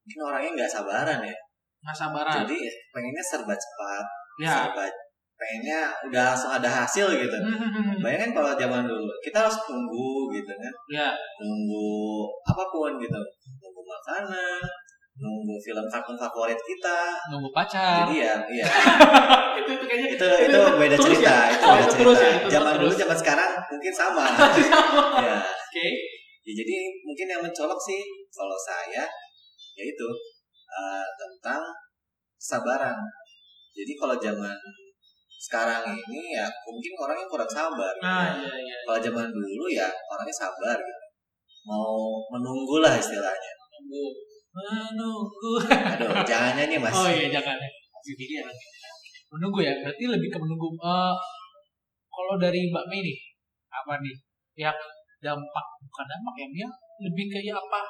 mungkin 0.00 0.20
orangnya 0.32 0.50
nggak 0.56 0.70
sabaran 0.70 1.20
ya. 1.20 1.36
nggak 1.80 1.96
sabaran 1.96 2.44
Jadi 2.44 2.56
pengennya 2.92 3.24
serba 3.24 3.52
cepat, 3.56 4.04
ya 4.40 4.52
serba 4.68 4.84
pengennya 5.40 5.80
udah 6.08 6.22
langsung 6.32 6.52
ada 6.52 6.68
hasil 6.84 7.08
gitu. 7.16 7.36
Bayangin 8.04 8.36
kalau 8.36 8.52
zaman 8.56 8.84
dulu 8.84 9.08
kita 9.24 9.40
harus 9.44 9.56
tunggu 9.64 10.28
gitu 10.36 10.52
kan, 10.52 10.72
ya 10.92 11.08
tunggu 11.40 12.28
apa 12.44 12.64
pun 12.68 12.96
gitu, 13.00 13.20
tunggu 13.60 13.80
makanan, 13.84 14.60
nunggu 15.20 15.54
film 15.60 15.84
kartun 15.86 16.16
favorit 16.16 16.56
kita. 16.56 16.98
nunggu 17.28 17.52
pacar 17.52 18.08
Jadi 18.08 18.24
ya, 18.24 18.34
iya. 18.48 18.64
itu 19.60 19.70
itu 19.76 19.84
kayaknya 19.84 20.08
itu 20.16 20.26
itu 20.48 20.58
beda 20.80 20.96
terus 20.96 21.06
cerita, 21.20 21.28
ya? 21.28 21.52
itu 21.52 21.64
Oh, 21.64 21.72
beda 21.76 21.84
cerita. 21.84 22.00
terus 22.00 22.18
ya, 22.18 22.30
itu 22.32 22.48
zaman 22.50 22.72
dulu, 22.80 22.92
zaman 22.96 23.16
sekarang 23.20 23.50
mungkin 23.68 23.92
sama. 23.92 24.24
ya. 25.28 25.36
oke 25.44 25.86
Ya, 26.40 26.52
jadi 26.56 26.76
mungkin 27.04 27.26
yang 27.28 27.42
mencolok 27.44 27.76
sih 27.78 28.00
kalau 28.32 28.56
saya 28.56 29.04
yaitu 29.76 30.08
eh, 30.66 31.06
tentang 31.14 31.60
kesabaran. 32.34 32.96
Jadi 33.70 33.92
kalau 33.94 34.16
zaman 34.16 34.56
sekarang 35.36 35.84
ini 35.92 36.32
ya 36.32 36.48
mungkin 36.64 36.92
orangnya 36.96 37.28
kurang 37.28 37.46
sabar. 37.46 37.92
gitu. 37.92 38.02
nah 38.02 38.32
iya 38.40 38.52
iya 38.56 38.76
Kalau 38.88 38.98
zaman 38.98 39.28
dulu 39.28 39.68
ya 39.68 39.84
orangnya 40.08 40.32
sabar 40.32 40.80
gitu. 40.80 41.02
Mau 41.68 42.24
menunggu 42.32 42.80
lah 42.80 42.96
istilahnya. 42.96 43.52
menunggu 43.60 44.16
menunggu. 44.50 45.52
Aduh, 45.66 46.10
jangan 46.26 46.52
nyanyi 46.58 46.76
mas. 46.82 46.94
oh 46.94 47.08
iya 47.08 47.28
jangan. 47.30 47.56
Nanti 47.58 48.10
menunggu 49.30 49.58
ya 49.62 49.72
berarti 49.78 50.04
lebih 50.10 50.28
ke 50.32 50.38
menunggu 50.42 50.68
Eh, 50.74 51.14
kalau 52.10 52.34
dari 52.40 52.66
Mbak 52.66 52.84
Mei 52.90 53.00
nih 53.06 53.18
apa 53.70 54.02
nih 54.02 54.16
yang 54.58 54.74
dampak 55.22 55.66
bukan 55.86 56.06
dampak 56.10 56.34
ya 56.42 56.46
dia 56.50 56.68
lebih 57.06 57.24
ke 57.30 57.38
ya 57.46 57.54
apa 57.54 57.80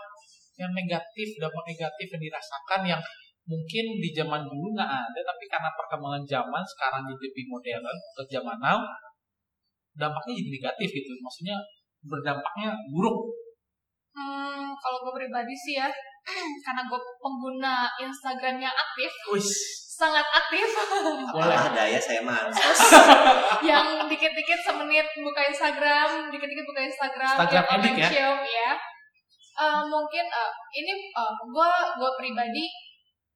yang 0.60 0.76
negatif 0.76 1.28
dampak 1.40 1.64
negatif 1.64 2.06
yang 2.12 2.22
dirasakan 2.28 2.80
yang 2.84 3.02
mungkin 3.48 3.84
di 3.96 4.12
zaman 4.12 4.44
dulu 4.44 4.76
nggak 4.76 4.90
ada 4.90 5.20
tapi 5.24 5.44
karena 5.48 5.72
perkembangan 5.72 6.24
zaman 6.28 6.62
sekarang 6.76 7.02
jadi 7.08 7.22
lebih 7.24 7.44
modern 7.48 7.84
ke 7.88 8.22
zaman 8.28 8.58
now 8.60 8.84
dampaknya 10.00 10.32
jadi 10.38 10.50
negatif 10.60 10.88
gitu. 10.94 11.12
Maksudnya 11.18 11.56
berdampaknya 12.06 12.76
buruk. 12.88 13.36
Hmm, 14.14 14.74
kalau 14.80 14.98
gue 15.06 15.12
pribadi 15.22 15.54
sih 15.54 15.78
ya, 15.78 15.88
karena 16.64 16.82
gue 16.86 17.00
pengguna 17.20 17.88
Instagram 18.00 18.56
yang 18.60 18.74
aktif, 18.74 19.10
Wis, 19.32 19.48
sangat 20.00 20.24
aktif, 20.24 20.64
boleh 21.34 21.56
Apalah 21.56 21.72
daya 21.76 22.00
saya 22.00 22.24
mansos. 22.24 22.78
yang 23.70 24.08
dikit-dikit 24.08 24.60
semenit 24.64 25.06
buka 25.20 25.40
Instagram, 25.48 26.32
dikit-dikit 26.32 26.64
buka 26.64 26.80
Instagram, 26.84 27.36
Instagram 27.36 27.64
yang 27.64 27.96
edik 27.96 27.96
ya? 28.08 28.30
ya. 28.40 28.72
Eh, 29.60 29.82
mungkin 29.84 30.24
eh, 30.24 30.52
ini 30.72 30.92
gue 31.52 31.72
gue 32.00 32.10
pribadi 32.16 32.64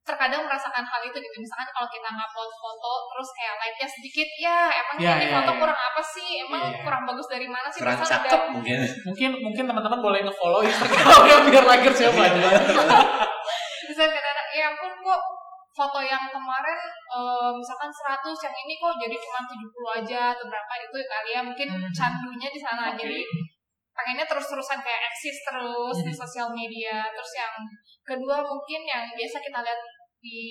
terkadang 0.04 0.44
merasakan 0.44 0.84
hal 0.84 1.00
itu 1.00 1.16
gitu 1.16 1.36
misalkan 1.38 1.64
kalau 1.70 1.88
kita 1.88 2.04
ngupload 2.06 2.52
foto 2.54 2.92
terus 3.08 3.28
kayak 3.32 3.54
like-nya 3.56 3.88
sedikit 3.88 4.28
ya 4.36 4.58
emang 4.70 4.96
Ya, 5.00 5.12
ini 5.16 5.26
ya, 5.26 5.40
foto 5.40 5.50
ya. 5.50 5.58
kurang 5.58 5.78
apa 5.80 6.02
sih 6.04 6.28
emang 6.40 6.62
ya. 6.68 6.78
kurang 6.80 7.02
bagus 7.04 7.26
dari 7.26 7.48
mana 7.48 7.66
sih 7.66 7.80
Kurang 7.80 7.96
Masa 7.96 8.20
cakep 8.20 8.28
udah- 8.30 8.52
mungkin. 8.52 8.78
mungkin 9.02 9.30
mungkin 9.40 9.64
teman-teman 9.64 10.00
boleh 10.00 10.20
nge-follow 10.22 10.60
Instagram 10.60 11.04
ya 11.32 11.36
biar 11.42 11.64
lagi 11.64 11.88
siapa 11.90 12.20
aja 12.20 12.48
bisa 13.84 14.02
kadang 14.04 14.48
ya 14.50 14.64
ampun 14.70 14.92
kok 14.94 15.20
foto 15.72 15.98
yang 15.98 16.22
kemarin 16.28 16.78
eh, 17.10 17.50
misalkan 17.50 17.90
100 17.90 18.22
yang 18.40 18.54
ini 18.56 18.74
kok 18.76 18.94
jadi 18.94 19.16
cuma 19.16 19.40
70 19.42 19.98
aja 19.98 20.20
atau 20.30 20.44
berapa 20.44 20.72
itu 20.78 20.96
kali 21.02 21.30
ya 21.30 21.40
mungkin 21.40 21.68
Hmm. 21.70 21.90
candunya 21.90 22.48
di 22.48 22.60
sana 22.60 22.92
Oke. 22.92 23.02
jadi 23.02 23.18
pengennya 23.90 24.26
terus-terusan 24.26 24.78
kayak 24.80 25.02
eksis 25.08 25.38
terus 25.44 25.96
di 26.00 26.10
Hmm. 26.10 26.20
sosial 26.20 26.48
media 26.50 27.06
terus 27.08 27.32
yang 27.32 27.54
kedua 28.02 28.38
mungkin 28.40 28.80
yang 28.82 29.06
biasa 29.08 29.38
kita 29.40 29.58
lihat 29.60 29.80
di 30.24 30.42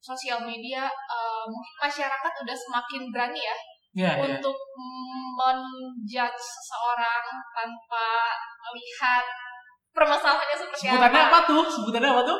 sosial 0.00 0.44
media 0.44 0.84
eh, 0.88 1.44
mungkin 1.48 1.74
masyarakat 1.80 2.32
udah 2.44 2.56
semakin 2.56 3.08
berani 3.08 3.40
ya 3.40 3.56
ya 3.90 4.12
ya. 4.14 4.22
untuk 4.22 4.54
mm, 4.54 5.26
menjudge 5.34 6.38
seseorang 6.38 7.26
tanpa 7.50 8.06
melihat 8.70 9.24
permasalahannya 9.90 10.54
seperti 10.54 10.86
sebutannya 10.86 11.20
apa. 11.26 11.30
apa 11.34 11.38
tuh? 11.50 11.64
Sebutannya 11.66 12.10
apa 12.14 12.22
tuh? 12.22 12.38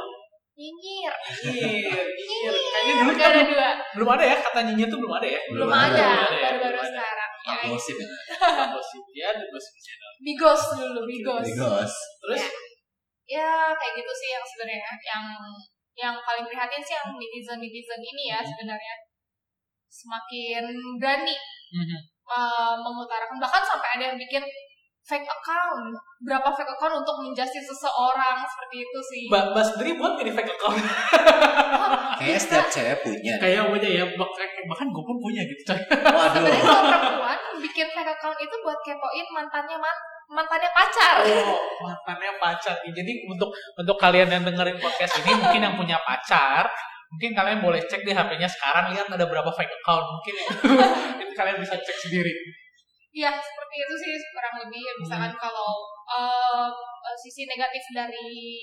Nyinyir. 0.54 1.14
Nyinyir. 1.50 1.90
Nyinyir. 1.90 2.52
Kayaknya 2.54 2.94
dulu 3.02 3.10
kita 3.16 3.26
ada 3.26 3.40
belum, 3.42 3.50
dua. 3.50 3.70
belum 3.96 4.08
ada 4.14 4.24
ya 4.28 4.36
kata 4.38 4.58
nyinyir 4.62 4.88
tuh 4.92 4.98
belum 5.02 5.14
ada 5.18 5.26
ya? 5.26 5.40
Belum 5.50 5.66
Belum 5.66 5.72
ada 5.74 5.88
ada, 5.90 6.04
ya, 6.30 6.48
baru-baru 6.54 6.78
sekarang 6.86 7.30
ya, 7.40 7.56
Gosip 7.66 7.96
ya. 7.98 8.08
gosip. 8.76 9.02
Ya 9.16 9.26
ada 9.34 9.42
gosip 9.50 9.74
channel. 9.82 10.10
Bigos 10.22 10.62
dulu 10.78 11.00
bigos 11.08 11.44
Bigos. 11.50 11.92
terus? 12.22 12.42
Ya 13.26 13.74
kayak 13.74 13.92
gitu 13.98 14.12
sih 14.14 14.28
yang 14.38 14.44
sebenarnya 14.46 14.90
yang 15.02 15.26
yang 15.94 16.14
paling 16.18 16.44
prihatin 16.44 16.80
sih 16.80 16.94
yang 16.94 17.10
netizen 17.12 17.58
netizen 17.58 18.00
ini 18.00 18.30
ya 18.30 18.40
sebenarnya. 18.40 18.94
Semakin 19.86 20.64
berani 20.96 21.36
Mhm. 21.70 21.98
uh, 22.26 22.74
mengutarakan 22.78 23.38
bahkan 23.38 23.62
sampai 23.62 23.88
ada 23.94 24.04
yang 24.10 24.18
bikin 24.18 24.42
fake 25.00 25.22
account. 25.24 25.94
Berapa 26.20 26.50
fake 26.50 26.66
account 26.68 26.98
untuk 26.98 27.16
menjustice 27.22 27.62
seseorang 27.64 28.42
seperti 28.42 28.82
itu 28.82 28.98
sih. 29.00 29.24
Mbak 29.30 29.44
Mbak 29.50 29.64
sendiri 29.64 29.90
buat 29.94 30.10
nggak 30.14 30.26
di 30.26 30.34
fake 30.34 30.52
account? 30.52 30.78
Kayaknya 32.20 32.38
setiap 32.38 32.66
cewek 32.68 32.96
punya. 33.00 33.34
kayak 33.40 33.62
punya 33.66 33.88
ya 33.88 34.04
bahkan 34.04 34.48
bahkan 34.68 34.86
gue 34.90 35.02
pun 35.02 35.16
punya 35.16 35.40
gitu 35.40 35.72
Waduh. 35.72 36.36
sebenarnya 36.36 36.62
perempuan 36.68 37.38
bikin 37.62 37.88
fake 37.88 38.12
account 38.12 38.36
itu 38.36 38.54
buat 38.60 38.78
kepoin 38.84 39.26
mantannya 39.32 39.76
man 39.78 39.96
mantannya 40.30 40.70
pacar 40.70 41.26
oh 41.26 41.58
mantannya 41.82 42.32
pacar 42.38 42.78
jadi 42.86 43.12
untuk 43.26 43.50
untuk 43.50 43.96
kalian 43.98 44.30
yang 44.30 44.42
dengerin 44.46 44.78
podcast 44.78 45.18
ini 45.26 45.34
mungkin 45.34 45.60
yang 45.60 45.74
punya 45.74 45.98
pacar 46.06 46.70
mungkin 47.10 47.34
kalian 47.34 47.58
boleh 47.58 47.82
cek 47.90 48.06
di 48.06 48.14
HP-nya 48.14 48.46
sekarang 48.46 48.94
lihat 48.94 49.10
ada 49.10 49.26
berapa 49.26 49.50
fake 49.50 49.74
account 49.82 50.06
mungkin 50.06 50.34
itu 51.26 51.32
kalian 51.34 51.58
bisa 51.58 51.74
cek 51.74 51.98
sendiri 52.06 52.30
Iya, 53.10 53.42
seperti 53.42 53.74
itu 53.82 53.94
sih 53.98 54.12
kurang 54.30 54.54
lebih. 54.62 54.86
Ya, 54.86 54.94
misalkan 54.94 55.34
kalau 55.34 55.82
eh, 56.06 56.70
eh, 56.78 57.16
sisi 57.18 57.42
negatif 57.42 57.82
dari 57.90 58.62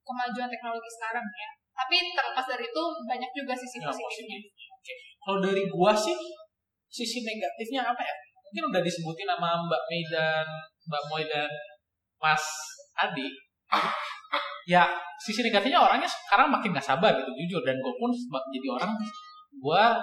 kemajuan 0.00 0.48
teknologi 0.48 0.88
sekarang 0.88 1.20
ya. 1.20 1.48
Tapi 1.76 2.16
terlepas 2.16 2.46
dari 2.48 2.64
itu 2.64 2.82
banyak 3.04 3.30
juga 3.36 3.52
sisi 3.52 3.76
Ya, 3.80 3.92
positifnya. 3.92 4.40
Oke. 4.72 4.94
Kalau 5.20 5.38
dari 5.44 5.68
gua 5.68 5.92
sih 5.92 6.16
sisi 6.88 7.20
negatifnya 7.28 7.92
apa 7.92 8.00
ya? 8.00 8.16
Mungkin 8.52 8.68
udah 8.68 8.82
disebutin 8.84 9.24
sama 9.24 9.56
Mbak 9.64 9.82
Mei 9.88 10.04
dan 10.12 10.44
Mbak 10.84 11.02
Moy 11.08 11.24
dan 11.24 11.48
Mas 12.20 12.44
Adi. 13.00 13.32
Ya 14.68 14.84
sisi 15.16 15.40
negatifnya 15.40 15.80
orangnya 15.80 16.04
sekarang 16.04 16.52
makin 16.52 16.76
gak 16.76 16.84
sabar 16.84 17.16
gitu 17.16 17.32
jujur. 17.32 17.64
Dan 17.64 17.80
gue 17.80 17.94
pun 17.96 18.12
jadi 18.52 18.68
orang 18.76 18.92
gua 19.56 19.96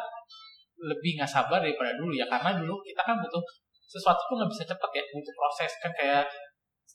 lebih 0.82 1.20
nggak 1.22 1.30
sabar 1.30 1.62
daripada 1.62 1.94
dulu 1.94 2.18
ya. 2.18 2.26
Karena 2.26 2.58
dulu 2.58 2.82
kita 2.82 3.06
kan 3.06 3.22
butuh 3.22 3.44
sesuatu 3.86 4.22
tuh 4.26 4.36
nggak 4.42 4.50
bisa 4.50 4.64
cepet 4.66 4.92
ya 4.98 5.04
butuh 5.14 5.34
proses 5.34 5.72
kan 5.82 5.92
kayak 5.94 6.26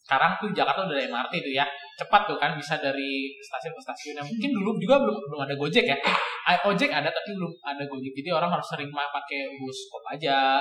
sekarang 0.04 0.36
tuh 0.36 0.52
Jakarta 0.52 0.84
udah 0.84 0.94
ada 0.94 1.06
MRT 1.08 1.32
tuh 1.40 1.52
ya 1.54 1.64
cepat 1.96 2.28
tuh 2.28 2.36
kan 2.36 2.52
bisa 2.58 2.76
dari 2.76 3.32
stasiun 3.40 3.72
ke 3.72 3.82
stasiun 3.82 4.14
Nah, 4.20 4.24
mungkin 4.26 4.50
dulu 4.52 4.76
juga 4.76 5.00
belum 5.00 5.16
belum 5.16 5.40
ada 5.46 5.54
Gojek 5.56 5.86
ya. 5.88 5.96
Ojek 6.68 6.92
ada 6.92 7.08
tapi 7.08 7.30
belum 7.32 7.52
ada 7.64 7.82
Gojek. 7.88 8.12
Jadi 8.12 8.30
orang 8.30 8.52
harus 8.52 8.66
sering 8.68 8.92
pakai 8.92 9.40
bus 9.56 9.78
kop 9.88 10.04
aja 10.12 10.60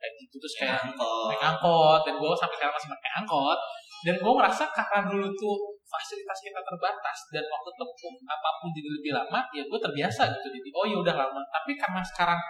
kayak 0.00 0.14
gitu 0.16 0.34
terus 0.40 0.54
kayak 0.56 0.80
Angkot. 0.80 1.28
naik 1.28 1.42
angkot 1.44 2.00
dan 2.08 2.14
gue 2.16 2.28
sampai 2.32 2.56
sekarang 2.56 2.74
masih 2.74 2.90
pakai 2.96 3.10
angkot. 3.20 3.60
Dan 4.00 4.16
gue 4.16 4.32
ngerasa 4.32 4.64
karena 4.72 5.12
dulu 5.12 5.28
tuh 5.36 5.56
fasilitas 5.84 6.38
kita 6.40 6.60
terbatas 6.64 7.18
dan 7.36 7.44
waktu 7.44 7.70
tempuh 7.76 8.14
apa 8.24 8.48
pun 8.64 8.72
jadi 8.72 8.88
lebih 8.88 9.12
lama 9.12 9.40
ya 9.52 9.60
gue 9.60 9.78
terbiasa 9.78 10.22
gitu. 10.32 10.46
Jadi 10.48 10.68
oh 10.72 10.86
ya 10.88 10.96
udah 11.04 11.14
lama. 11.20 11.40
Tapi 11.52 11.76
karena 11.76 12.00
sekarang 12.00 12.40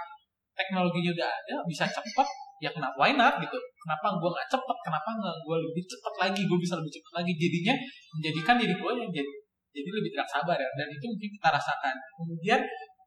teknologinya 0.54 1.10
udah 1.10 1.26
ada 1.26 1.54
bisa 1.66 1.90
cepet 1.90 2.28
ya 2.62 2.70
kenapa 2.70 2.94
why 2.94 3.10
not 3.18 3.42
gitu. 3.42 3.58
Kenapa 3.58 4.14
gue 4.14 4.30
nggak 4.30 4.46
cepet? 4.46 4.76
Kenapa 4.86 5.08
nggak 5.10 5.36
gue 5.42 5.56
lebih 5.58 5.82
cepet 5.90 6.14
lagi? 6.22 6.42
Gue 6.46 6.58
bisa 6.62 6.74
lebih 6.78 6.92
cepet 6.94 7.12
lagi. 7.18 7.32
Jadinya 7.34 7.74
menjadikan 8.14 8.54
diri 8.62 8.74
gue 8.78 8.92
yang 8.94 9.10
jadi 9.10 9.32
jadi 9.70 9.90
lebih 9.90 10.10
tidak 10.14 10.28
sabar 10.30 10.54
ya. 10.54 10.70
Dan 10.78 10.86
itu 10.86 11.04
mungkin 11.10 11.30
kita 11.34 11.48
rasakan. 11.50 11.94
Kemudian 12.14 12.60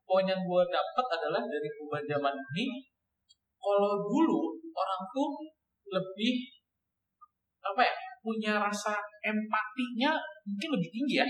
poin 0.03 0.27
yang 0.27 0.41
gue 0.43 0.63
dapat 0.67 1.05
adalah 1.15 1.41
dari 1.47 1.67
perubahan 1.79 2.05
zaman 2.11 2.33
ini 2.35 2.83
kalau 3.63 4.03
dulu 4.03 4.59
orang 4.75 5.01
tuh 5.15 5.29
lebih 5.87 6.51
apa 7.63 7.79
ya 7.79 7.93
punya 8.19 8.53
rasa 8.59 8.99
empatinya 9.23 10.19
mungkin 10.43 10.69
lebih 10.75 10.89
tinggi 10.91 11.15
ya. 11.23 11.27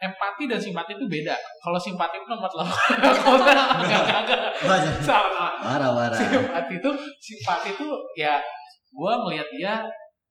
Empati 0.00 0.48
dan 0.48 0.56
simpati 0.56 0.96
itu 0.96 1.04
beda. 1.04 1.36
Kalau 1.60 1.76
simpati 1.76 2.16
itu 2.16 2.24
nomor 2.24 2.48
delapan. 2.48 2.88
Kalau 3.20 3.36
enggak 3.36 3.52
enggak 3.84 4.20
enggak. 4.24 4.40
Wajar. 4.64 4.92
salah 5.04 5.52
Marah 5.60 5.92
marah. 5.92 6.16
simpati 6.16 6.80
itu 6.80 6.90
simpati 7.20 7.68
itu 7.76 7.88
ya 8.16 8.40
gue 8.88 9.12
melihat 9.28 9.48
dia 9.52 9.74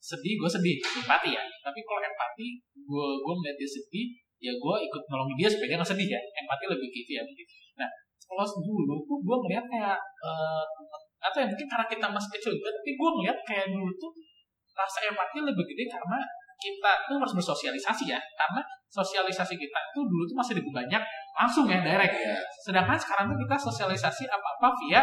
sedih 0.02 0.42
gue 0.42 0.50
sedih. 0.50 0.82
Simpati 0.82 1.38
ya. 1.38 1.44
Tapi 1.62 1.86
kalau 1.86 2.02
empati 2.02 2.48
gue 2.66 3.08
gue 3.22 3.34
melihat 3.46 3.58
dia 3.62 3.70
sedih 3.70 4.08
ya 4.42 4.54
gue 4.58 4.76
ikut 4.90 5.02
nolongin 5.06 5.38
dia 5.38 5.50
supaya 5.54 5.68
dia 5.70 5.78
nggak 5.78 5.92
sedih 5.94 6.08
ya. 6.18 6.20
Empati 6.42 6.66
lebih 6.66 6.90
gitu 6.90 7.12
ya 7.14 7.22
begitu 7.22 7.54
nah 7.78 7.90
kalau 8.30 8.46
dulu 8.62 9.02
tuh 9.08 9.18
gue 9.26 9.38
melihat 9.48 9.66
kayak 9.66 9.98
eh, 10.22 10.64
atau 11.20 11.38
ya 11.44 11.48
mungkin 11.52 11.68
karena 11.68 11.86
kita 11.88 12.08
masih 12.08 12.30
kecil 12.40 12.52
juga 12.56 12.72
tapi 12.72 12.92
gue 12.96 13.10
melihat 13.20 13.38
kayak 13.44 13.68
dulu 13.72 13.92
tuh 14.00 14.12
rasa 14.72 15.04
empati 15.12 15.44
lebih 15.44 15.64
gede 15.68 15.92
karena 15.92 16.20
kita 16.60 16.92
tuh 17.08 17.16
harus 17.20 17.34
bersosialisasi 17.36 18.12
ya 18.12 18.20
karena 18.36 18.64
sosialisasi 18.92 19.56
kita 19.56 19.80
tuh 19.96 20.04
dulu 20.08 20.24
tuh 20.28 20.36
masih 20.36 20.54
lebih 20.60 20.72
banyak 20.76 21.00
langsung 21.36 21.68
ya 21.72 21.80
direct. 21.80 22.16
Iya. 22.20 22.40
sedangkan 22.68 23.00
sekarang 23.00 23.32
tuh 23.32 23.38
kita 23.40 23.56
sosialisasi 23.56 24.24
apa 24.28 24.48
apa 24.60 24.68
via 24.84 25.02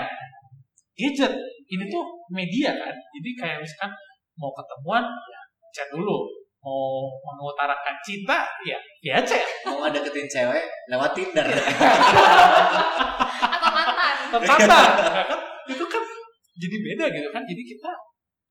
gadget. 0.97 1.33
Ini 1.67 1.85
tuh 1.91 2.05
media 2.33 2.71
kan 2.77 2.95
jadi 2.95 3.31
kayak 3.37 3.59
misalkan 3.65 3.91
mau 4.37 4.53
ketemuan 4.53 5.05
ya 5.05 5.41
chat 5.73 5.89
dulu. 5.93 6.29
Mau 6.67 7.07
mengutarakan 7.23 7.95
cinta 8.03 8.43
ya 8.67 8.75
ya 8.99 9.23
aja 9.23 9.39
ya 9.39 9.49
Mau 9.71 9.87
deketin 9.87 10.27
cewek 10.27 10.65
lewat 10.91 11.15
Tinder. 11.15 11.47
atau 14.37 14.41
mantan. 14.43 14.69
Tertata 14.69 14.77
kan 14.77 15.23
itu 15.23 15.27
kan 15.31 15.41
jadi 16.57 16.77
beda 16.81 17.05
gitu 17.13 17.29
kan. 17.33 17.43
Jadi 17.45 17.63
kita 17.63 17.93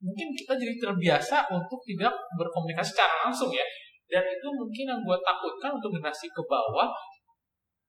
mungkin 0.01 0.27
kita 0.37 0.53
jadi 0.53 0.73
terbiasa 0.77 1.49
untuk 1.49 1.81
tidak 1.85 2.13
berkomunikasi 2.37 2.93
secara 2.93 3.29
langsung 3.29 3.49
ya. 3.49 3.65
Dan 4.05 4.21
itu 4.21 4.47
mungkin 4.53 4.85
yang 4.85 5.01
gue 5.01 5.17
takutkan 5.25 5.73
untuk 5.73 5.89
generasi 5.97 6.29
ke 6.29 6.41
bawah 6.45 6.93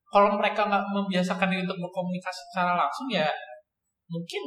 kalau 0.09 0.33
mereka 0.39 0.65
nggak 0.65 0.85
membiasakan 0.97 1.51
diri 1.53 1.67
untuk 1.67 1.77
berkomunikasi 1.83 2.41
secara 2.49 2.79
langsung 2.79 3.11
ya 3.11 3.27
mungkin 4.07 4.43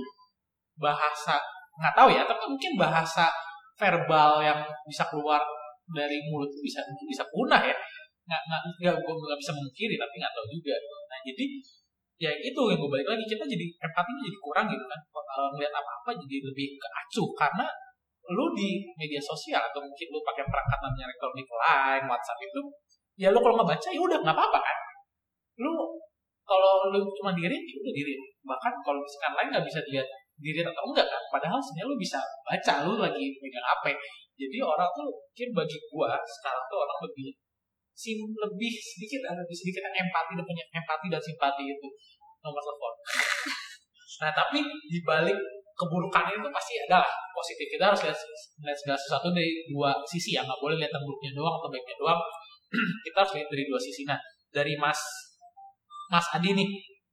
bahasa 0.80 1.36
nggak 1.78 1.94
tahu 1.94 2.10
ya 2.10 2.24
tapi 2.24 2.44
mungkin 2.48 2.80
bahasa 2.80 3.28
verbal 3.76 4.40
yang 4.42 4.60
bisa 4.88 5.06
keluar 5.08 5.44
dari 5.94 6.18
mulut 6.30 6.50
bisa 6.64 6.82
bisa 7.06 7.24
punah 7.30 7.62
ya. 7.62 7.76
Nggak 8.26 8.42
nggak 8.46 8.62
nggak 8.82 8.96
gue 8.98 9.14
nggak 9.14 9.40
bisa 9.40 9.52
mengkiri 9.54 9.96
tapi 10.00 10.14
nggak 10.18 10.34
tahu 10.34 10.46
juga. 10.50 10.76
Nah 11.10 11.20
jadi 11.22 11.46
ya 12.20 12.32
itu 12.36 12.62
yang 12.68 12.80
gue 12.80 12.92
balik 12.92 13.08
lagi. 13.08 13.24
Kita 13.24 13.44
jadi 13.48 13.66
empatinya 13.80 14.22
jadi 14.28 14.40
kurang 14.44 14.66
gitu 14.68 14.86
kan. 14.86 15.00
Ngeliat 15.56 15.74
apa 15.74 15.92
apa 16.04 16.10
jadi 16.20 16.36
lebih 16.44 16.68
ke 16.76 16.88
acuh 16.88 17.30
karena 17.40 17.66
lu 18.30 18.46
di 18.54 18.86
media 19.00 19.18
sosial 19.18 19.64
atau 19.64 19.82
mungkin 19.82 20.08
lu 20.14 20.20
pakai 20.22 20.46
perangkat 20.46 20.80
namanya 20.84 21.10
elektronik 21.10 21.48
lain 21.50 22.04
WhatsApp 22.06 22.40
itu 22.46 22.62
ya 23.18 23.34
lu 23.34 23.40
kalau 23.42 23.58
nggak 23.58 23.74
baca 23.74 23.88
ya 23.90 24.02
udah 24.04 24.20
nggak 24.22 24.36
apa-apa 24.36 24.60
kan. 24.60 24.78
Lu 25.64 25.74
kalau 26.44 26.92
lu 26.94 27.00
cuma 27.18 27.32
diri 27.34 27.58
ya 27.58 27.76
udah 27.80 27.94
diri. 27.96 28.14
Bahkan 28.46 28.74
kalau 28.86 29.00
misalkan 29.02 29.34
lain 29.34 29.50
nggak 29.56 29.66
bisa 29.66 29.80
dilihat 29.88 30.08
diri 30.38 30.60
atau 30.62 30.84
enggak 30.92 31.08
kan. 31.08 31.22
Padahal 31.34 31.58
sebenarnya 31.58 31.88
lu 31.90 31.98
bisa 31.98 32.20
baca 32.46 32.74
lu 32.86 32.94
lagi 33.00 33.26
megang 33.42 33.66
HP 33.66 33.86
jadi 34.40 34.58
orang 34.64 34.88
tuh 34.96 35.12
mungkin 35.12 35.50
bagi 35.52 35.78
gua 35.92 36.16
sekarang 36.24 36.64
tuh 36.72 36.80
orang 36.80 37.00
lebih 37.04 37.36
sim 38.00 38.16
lebih 38.24 38.72
sedikit 38.80 39.28
ada 39.28 39.44
lebih 39.44 39.58
sedikit 39.60 39.84
yang 39.84 40.08
empati 40.08 40.40
dan 40.40 40.46
punya 40.48 40.64
empati 40.72 41.08
dan 41.12 41.20
simpati 41.20 41.64
itu. 41.68 41.88
Nomor 42.40 42.64
telepon 42.64 42.94
nah 44.24 44.32
tapi 44.32 44.64
di 44.64 45.00
balik 45.04 45.36
keburukannya 45.80 46.40
itu 46.40 46.50
pasti 46.52 46.74
ada 46.88 47.04
lah 47.04 47.14
positif. 47.32 47.68
Kita 47.72 47.88
harus 47.88 48.02
lihat, 48.04 48.18
lihat 48.68 48.78
segala 48.80 49.00
sesuatu 49.00 49.32
dari 49.32 49.64
dua 49.72 49.96
sisi 50.04 50.36
ya. 50.36 50.44
Nggak 50.44 50.60
boleh 50.60 50.76
lihat 50.76 50.92
yang 50.92 51.04
buruknya 51.08 51.32
doang 51.32 51.56
atau 51.56 51.70
baiknya 51.72 51.96
doang. 51.96 52.22
Kita 53.08 53.18
harus 53.24 53.34
lihat 53.40 53.48
dari 53.48 53.64
dua 53.64 53.80
sisi. 53.80 54.04
Nah 54.04 54.20
dari 54.52 54.76
mas 54.76 55.00
mas 56.12 56.28
Adi 56.36 56.52
nih 56.52 56.68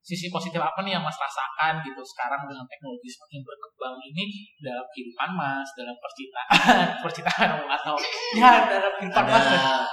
sisi 0.07 0.31
positif 0.31 0.63
apa 0.63 0.87
nih 0.87 0.95
yang 0.95 1.03
mas 1.03 1.19
rasakan 1.19 1.83
gitu 1.83 1.99
sekarang 1.99 2.47
dengan 2.47 2.63
teknologi 2.71 3.11
semakin 3.11 3.43
berkembang 3.43 3.99
ini 3.99 4.47
dalam 4.63 4.87
kehidupan 4.95 5.31
mas 5.35 5.67
dalam 5.75 5.99
percintaan 5.99 6.87
percintaan 7.03 7.49
atau 7.67 7.99
ya 8.39 8.71
dalam 8.71 8.93
kehidupan 9.03 9.27
mas 9.27 9.47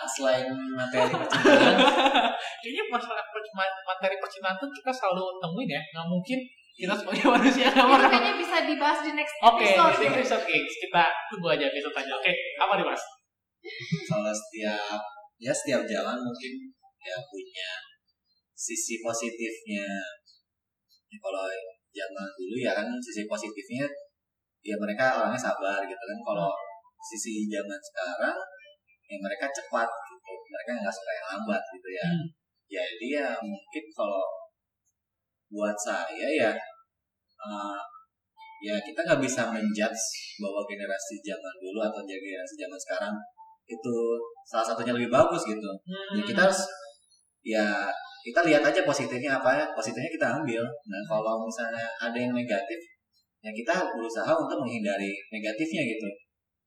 selain 0.06 0.46
materi 0.78 1.10
percintaan, 1.18 1.76
kayaknya 2.62 2.84
masalah 2.94 3.26
per- 3.26 3.54
materi 3.90 4.16
percintaan 4.22 4.54
tuh 4.62 4.70
kita 4.70 4.94
selalu 4.94 5.42
temuin 5.42 5.70
ya 5.74 5.82
nggak 5.82 6.06
mungkin 6.06 6.38
kita 6.78 6.94
sebagai 6.94 7.26
manusia 7.34 7.74
nggak 7.74 7.90
pernah 7.90 8.10
kayaknya 8.14 8.34
bisa 8.38 8.58
dibahas 8.70 9.00
di 9.02 9.12
next 9.18 9.34
Oke, 9.42 9.66
episode 9.66 9.98
next 9.98 10.02
ya. 10.06 10.10
episode. 10.14 10.46
Kita 10.78 11.04
tunggu 11.34 11.48
aja 11.54 11.66
episode 11.70 11.96
aja. 11.98 12.14
Oke, 12.18 12.34
apa 12.62 12.74
nih 12.78 12.86
mas? 12.86 13.02
kalau 14.12 14.28
setiap 14.28 15.00
ya 15.40 15.52
setiap 15.56 15.82
jalan 15.88 16.20
mungkin 16.20 16.54
ya 17.00 17.16
punya 17.24 17.70
sisi 18.54 19.02
positifnya. 19.02 19.86
Ya, 21.10 21.18
kalau 21.22 21.46
zaman 21.94 22.30
dulu 22.34 22.58
ya 22.58 22.74
kan 22.74 22.88
sisi 22.98 23.30
positifnya 23.30 23.86
ya 24.64 24.76
mereka 24.80 25.20
orangnya 25.22 25.38
sabar 25.38 25.84
gitu 25.86 26.04
kan. 26.04 26.18
Kalau 26.22 26.50
sisi 27.04 27.46
zaman 27.52 27.80
sekarang 27.82 28.38
ya 29.10 29.18
mereka 29.20 29.46
cepat 29.52 29.90
gitu. 29.90 30.32
Mereka 30.50 30.70
nggak 30.82 30.96
suka 30.96 31.12
yang 31.14 31.28
lambat 31.36 31.62
gitu 31.74 31.90
ya. 31.92 32.06
Hmm. 32.08 32.26
Jadi 32.72 33.08
ya 33.14 33.30
mungkin 33.44 33.84
kalau 33.94 34.26
buat 35.54 35.78
saya 35.78 36.28
ya 36.34 36.52
eh, 37.38 37.80
ya 38.64 38.76
kita 38.82 39.00
nggak 39.06 39.22
bisa 39.22 39.52
menjudge 39.54 40.06
bahwa 40.42 40.66
generasi 40.66 41.22
zaman 41.22 41.54
dulu 41.62 41.80
atau 41.84 42.02
generasi 42.02 42.56
zaman 42.58 42.80
sekarang 42.80 43.16
itu 43.70 43.96
salah 44.48 44.66
satunya 44.66 44.96
lebih 44.96 45.12
bagus 45.12 45.44
gitu. 45.46 45.70
Hmm. 45.86 46.18
Ya 46.18 46.24
kita 46.24 46.40
harus 46.50 46.62
ya 47.44 47.68
kita 48.24 48.40
lihat 48.48 48.64
aja 48.64 48.82
positifnya 48.88 49.36
apa 49.36 49.50
ya 49.60 49.66
positifnya 49.76 50.08
kita 50.08 50.28
ambil. 50.40 50.64
Nah 50.64 51.02
kalau 51.12 51.44
misalnya 51.44 51.84
ada 52.00 52.16
yang 52.16 52.32
negatif 52.32 52.80
ya 53.44 53.52
kita 53.52 53.92
berusaha 53.92 54.32
untuk 54.32 54.64
menghindari 54.64 55.12
negatifnya 55.28 55.84
gitu. 55.84 56.08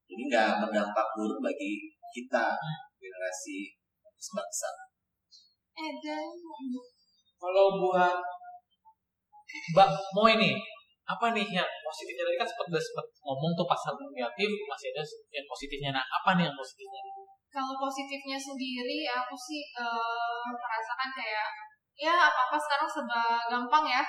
Jadi 0.07 0.23
nggak 0.29 0.51
berdampak 0.61 1.07
buruk 1.17 1.41
bagi 1.41 1.89
kita 2.13 2.53
generasi 3.01 3.73
bangsa. 4.17 4.71
Eh, 5.77 5.93
dan 6.01 6.25
Kalau 7.37 7.77
buat 7.81 8.17
Mbak 9.77 9.91
mau 10.17 10.27
ini 10.29 10.57
apa 11.07 11.31
nih 11.31 11.47
yang 11.47 11.71
positifnya 11.87 12.27
tadi 12.27 12.39
kan 12.43 12.49
sempat 12.51 12.67
sempat 12.83 13.07
ngomong 13.23 13.55
tuh 13.55 13.63
pasal 13.63 13.95
negatif 13.95 14.51
masih 14.67 14.91
ada 14.91 15.03
yang 15.31 15.47
positifnya 15.47 15.91
nah 15.95 16.03
apa 16.03 16.35
nih 16.35 16.51
yang 16.51 16.57
positifnya 16.59 16.96
kalau 17.57 17.73
positifnya 17.81 18.37
sendiri 18.37 19.09
aku 19.09 19.33
sih 19.33 19.65
eh, 19.73 20.45
merasakan 20.53 21.09
kayak 21.17 21.49
ya 21.97 22.13
apa 22.13 22.53
apa 22.53 22.57
sekarang 22.61 22.89
serba 22.93 23.25
gampang 23.49 23.89
ya. 23.89 24.05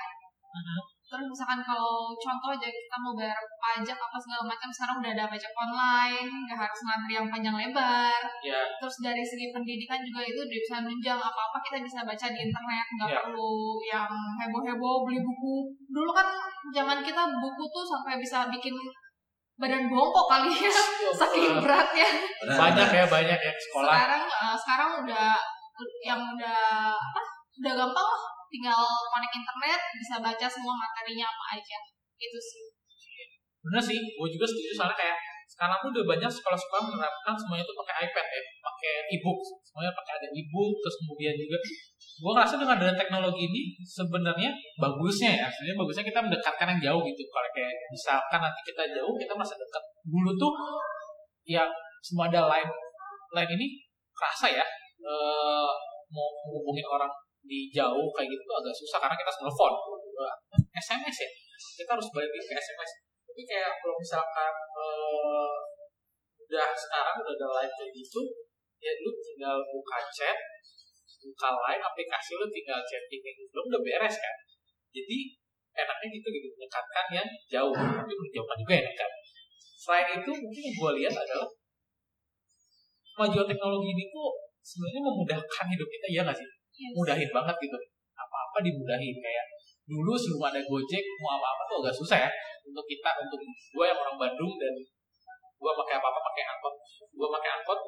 Terus 1.07 1.23
misalkan 1.23 1.63
kalau 1.63 2.11
contoh 2.19 2.51
aja 2.51 2.67
kita 2.67 2.95
mau 2.99 3.15
bayar 3.15 3.39
pajak 3.63 3.95
apa 3.95 4.17
segala 4.19 4.43
macam 4.43 4.67
sekarang 4.67 4.99
udah 4.99 5.11
ada 5.15 5.25
pajak 5.31 5.53
online 5.55 6.27
nggak 6.43 6.59
harus 6.67 6.79
ngantri 6.83 7.15
yang 7.15 7.27
panjang 7.31 7.55
lebar. 7.55 8.19
Ya. 8.43 8.59
Terus 8.75 8.95
dari 8.99 9.23
segi 9.23 9.55
pendidikan 9.55 10.03
juga 10.03 10.27
itu 10.27 10.35
udah 10.43 10.59
bisa 10.67 10.75
nunjang 10.83 11.15
apa 11.15 11.41
apa 11.47 11.57
kita 11.63 11.79
bisa 11.79 12.03
baca 12.03 12.25
di 12.27 12.39
internet 12.43 12.85
nggak 12.99 13.07
Ya. 13.07 13.23
perlu 13.23 13.79
yang 13.87 14.11
heboh 14.43 14.61
heboh 14.67 14.95
beli 15.07 15.23
buku. 15.23 15.71
Dulu 15.87 16.11
kan 16.11 16.27
zaman 16.75 16.99
kita 16.99 17.23
buku 17.39 17.63
tuh 17.71 17.85
sampai 17.87 18.19
bisa 18.19 18.51
bikin 18.51 18.75
badan 19.57 19.89
bongkok 19.89 20.25
kali 20.29 20.53
ya 20.53 20.71
saking 21.17 21.57
beratnya. 21.57 22.09
Banyak 22.45 22.89
ya 22.93 23.05
banyak 23.09 23.39
ya 23.41 23.53
sekolah. 23.57 23.89
Sekarang 23.89 24.23
eh, 24.29 24.55
sekarang 24.57 24.89
udah 25.01 25.27
yang 26.05 26.21
udah 26.37 26.61
apa 26.93 27.21
udah 27.57 27.73
gampang 27.73 28.07
lah. 28.07 28.23
Tinggal 28.47 28.79
connect 29.11 29.33
internet 29.43 29.81
bisa 29.99 30.15
baca 30.23 30.47
semua 30.47 30.73
materinya 30.77 31.27
apa 31.27 31.43
aja. 31.57 31.77
Itu 32.15 32.39
sih. 32.39 32.63
Bener 33.65 33.81
sih 33.81 33.97
gue 33.97 34.29
juga 34.29 34.45
setuju. 34.45 34.71
Soalnya 34.77 34.95
kayak 34.95 35.17
sekarang 35.47 35.77
tuh 35.81 35.89
udah 35.89 36.05
banyak 36.05 36.31
sekolah-sekolah 36.31 36.83
menerapkan 36.93 37.33
semuanya 37.33 37.65
tuh 37.65 37.75
pakai 37.81 38.07
iPad 38.07 38.25
ya 38.29 38.41
pakai 38.61 38.93
ebook. 39.17 39.41
Semuanya 39.65 39.91
pakai 39.91 40.13
ada 40.21 40.27
ebook 40.31 40.71
terus 40.85 40.95
kemudian 41.01 41.33
juga 41.33 41.57
gue 42.17 42.31
ngerasa 42.33 42.57
dengan 42.57 42.73
adanya 42.81 42.97
teknologi 42.97 43.45
ini 43.45 43.61
sebenarnya 43.85 44.49
bagusnya 44.81 45.31
ya. 45.37 45.47
Sebenarnya 45.49 45.77
bagusnya 45.77 46.05
kita 46.09 46.19
mendekatkan 46.25 46.67
yang 46.73 46.81
jauh 46.81 47.01
gitu. 47.05 47.21
Kalau 47.29 47.49
kayak 47.53 47.73
misalkan 47.93 48.39
nanti 48.41 48.61
kita 48.65 48.83
jauh 48.97 49.13
kita 49.13 49.33
masih 49.37 49.55
dekat. 49.57 49.83
Dulu 50.01 50.31
tuh 50.33 50.53
yang 51.45 51.69
semua 52.01 52.25
ada 52.29 52.49
line 52.49 52.71
line 53.37 53.51
ini 53.53 53.67
kerasa 54.17 54.49
ya. 54.49 54.65
Eh, 54.97 55.71
mau 56.09 56.27
menghubungin 56.49 56.87
orang 56.89 57.11
di 57.45 57.69
jauh 57.69 58.09
kayak 58.11 58.27
gitu 58.27 58.43
agak 58.51 58.73
susah 58.73 58.97
karena 58.99 59.15
kita 59.15 59.29
harus 59.29 59.39
telepon 59.45 59.73
SMS 60.73 61.17
ya. 61.21 61.29
Kita 61.85 61.89
harus 61.93 62.07
balik 62.09 62.29
ke 62.33 62.57
SMS. 62.57 62.91
Tapi 63.29 63.41
kayak 63.45 63.71
kalau 63.77 63.95
misalkan 64.01 64.53
eh, 64.73 65.57
udah 66.47 66.67
sekarang 66.73 67.15
udah 67.21 67.33
ada 67.37 67.47
line 67.61 67.73
kayak 67.75 67.91
gitu 67.93 68.21
ya 68.77 68.93
lu 69.03 69.11
tinggal 69.19 69.57
buka 69.67 69.99
chat 70.13 70.37
buka 71.27 71.49
line 71.67 71.83
aplikasi 71.83 72.31
lu 72.39 72.47
tinggal 72.47 72.79
chatting 72.87 73.19
kayak 73.19 73.35
gitu 73.35 73.59
udah 73.59 73.81
beres 73.83 74.15
kan. 74.15 74.35
Jadi 74.95 75.17
enaknya 75.75 76.07
gitu 76.15 76.27
gitu. 76.31 76.47
Mendekatkan 76.55 77.05
yang 77.11 77.27
jauh. 77.51 77.75
Tapi 77.75 78.13
menjauhkan 78.15 78.57
juga 78.63 78.73
enak 78.79 78.95
kan. 78.95 79.11
Selain 79.77 80.07
itu 80.19 80.31
mungkin 80.31 80.61
yang 80.63 80.75
gue 80.79 80.91
lihat 81.03 81.13
adalah 81.13 81.49
kemajuan 83.13 83.47
teknologi 83.49 83.87
ini 83.93 84.03
tuh 84.09 84.29
sebenarnya 84.61 85.01
memudahkan 85.03 85.65
hidup 85.73 85.87
kita 85.87 86.07
ya 86.11 86.21
nggak 86.25 86.37
sih? 86.37 86.49
Yes. 86.77 86.93
mudahin 86.93 87.29
banget 87.33 87.55
gitu. 87.57 87.77
Apa-apa 88.13 88.57
dimudahin 88.61 89.17
kayak 89.17 89.45
dulu 89.87 90.13
sebelum 90.13 90.51
ada 90.51 90.61
Gojek 90.61 91.03
mau 91.23 91.39
apa-apa 91.39 91.61
tuh 91.65 91.75
agak 91.81 91.95
susah 91.95 92.17
ya 92.27 92.29
untuk 92.67 92.85
kita 92.85 93.09
untuk 93.23 93.39
gue 93.47 93.85
yang 93.87 93.97
orang 93.97 94.17
Bandung 94.19 94.53
dan 94.59 94.73
gue 95.57 95.71
pakai 95.73 95.95
apa-apa 95.97 96.19
pakai 96.21 96.43
angkot. 96.45 96.73
Gue 97.17 97.27
pakai 97.33 97.49
angkot 97.57 97.79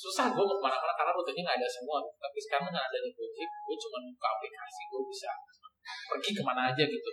susah 0.00 0.32
gue 0.32 0.40
mau 0.40 0.56
ke 0.56 0.62
mana-mana 0.64 0.96
karena 0.96 1.12
rutenya 1.12 1.42
nggak 1.44 1.58
ada 1.60 1.68
semua 1.68 2.00
tapi 2.16 2.38
sekarang 2.40 2.72
dengan 2.72 2.88
adanya 2.88 3.10
Gojek 3.12 3.50
gue 3.52 3.76
cuma 3.76 3.98
buka 4.00 4.28
aplikasi 4.32 4.80
gue 4.88 5.02
bisa 5.12 5.30
pergi 6.08 6.30
ke 6.36 6.42
mana 6.44 6.72
aja 6.72 6.82
gitu. 6.84 7.10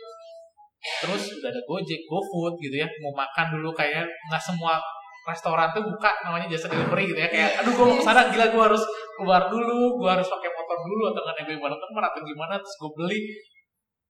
Terus 0.78 1.24
udah 1.42 1.50
ada 1.50 1.62
Gojek, 1.66 2.02
GoFood 2.08 2.54
gitu 2.62 2.76
ya. 2.78 2.88
Mau 3.04 3.12
makan 3.12 3.60
dulu 3.60 3.74
kayak 3.74 4.06
nggak 4.30 4.42
semua 4.42 4.80
restoran 5.28 5.68
tuh 5.76 5.84
buka 5.84 6.24
namanya 6.24 6.48
jasa 6.48 6.72
delivery 6.72 7.12
gitu 7.12 7.20
ya. 7.20 7.30
Kayak 7.30 7.52
aduh 7.64 7.74
gue 7.76 7.86
mau 7.86 7.98
ke 8.00 8.06
sana 8.06 8.32
gila 8.32 8.46
gue 8.48 8.64
harus 8.72 8.84
keluar 9.18 9.52
dulu 9.52 10.00
gue 10.00 10.10
harus 10.10 10.28
pakai 10.30 10.50
motor 10.54 10.78
dulu 10.86 11.04
atau 11.12 11.22
nggak 11.26 11.36
nebeng 11.44 11.60
bareng 11.60 11.82
teman 11.82 12.04
atau 12.08 12.22
gimana 12.24 12.54
terus 12.62 12.76
gue 12.80 12.92
beli. 12.96 13.20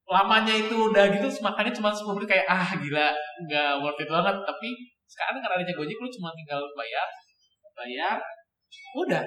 Lamanya 0.07 0.53
itu 0.55 0.75
udah 0.75 1.03
gitu 1.11 1.28
makannya 1.43 1.73
cuma 1.75 1.91
10 1.91 2.15
menit 2.15 2.30
kayak 2.32 2.47
ah 2.47 2.69
gila 2.78 3.07
nggak 3.47 3.71
worth 3.82 4.01
it 4.03 4.09
banget. 4.11 4.36
Tapi 4.45 4.69
sekarang 5.07 5.34
dengan 5.39 5.51
adanya 5.55 5.73
Gojek 5.73 5.97
lu 5.97 6.09
cuma 6.11 6.30
tinggal 6.36 6.61
bayar 6.75 7.07
bayar 7.78 8.17
udah. 8.97 9.24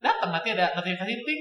Datang 0.00 0.30
nanti 0.32 0.48
ada 0.52 0.74
notifikasi 0.76 1.14
ting. 1.24 1.40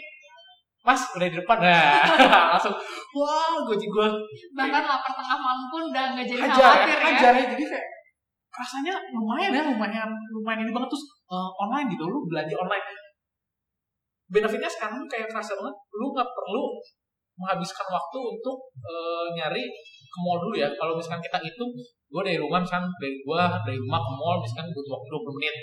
Mas 0.84 1.00
udah 1.16 1.28
di 1.32 1.38
depan. 1.40 1.58
Nah. 1.64 2.04
Langsung 2.56 2.76
wah 3.16 3.56
gue 3.64 3.76
gue 3.80 4.08
bahkan 4.52 4.84
lapar 4.84 5.12
tengah 5.16 5.40
malam 5.40 5.66
pun 5.72 5.82
udah 5.88 6.06
nggak 6.12 6.28
jadi 6.28 6.42
hajar 6.44 6.60
khawatir 6.60 6.88
ya, 6.92 7.00
ya 7.00 7.08
hajar 7.08 7.34
ya. 7.40 7.46
Jadi 7.56 7.64
kayak 7.72 7.88
rasanya 8.54 8.94
lumayan 9.16 9.52
ya 9.56 9.64
lumayan. 9.72 10.10
lumayan 10.12 10.60
ini 10.68 10.72
banget. 10.76 10.92
Terus 10.92 11.06
eh, 11.32 11.50
online 11.64 11.88
gitu 11.88 12.04
lu 12.04 12.28
belanja 12.28 12.56
online. 12.60 12.86
Benefitnya 14.28 14.68
sekarang 14.72 15.08
kayak 15.08 15.32
kerasa 15.32 15.56
banget 15.56 15.76
lu 15.96 16.06
nggak 16.12 16.30
perlu 16.36 16.64
menghabiskan 17.40 17.88
waktu 17.88 18.18
untuk 18.20 18.58
eh, 18.84 19.26
nyari 19.40 19.64
ke 20.12 20.18
mall 20.20 20.44
dulu 20.44 20.56
ya. 20.60 20.68
Kalau 20.76 21.00
misalkan 21.00 21.24
kita 21.24 21.40
hitung 21.40 21.72
gue 22.12 22.22
dari 22.28 22.38
rumah 22.38 22.60
misalkan 22.60 22.92
dari 23.00 23.24
gue 23.24 23.42
dari 23.64 23.80
rumah 23.80 24.04
ke 24.04 24.12
mall 24.20 24.38
misalkan 24.44 24.68
butuh 24.68 25.00
waktu 25.00 25.08
20 25.32 25.38
menit 25.40 25.56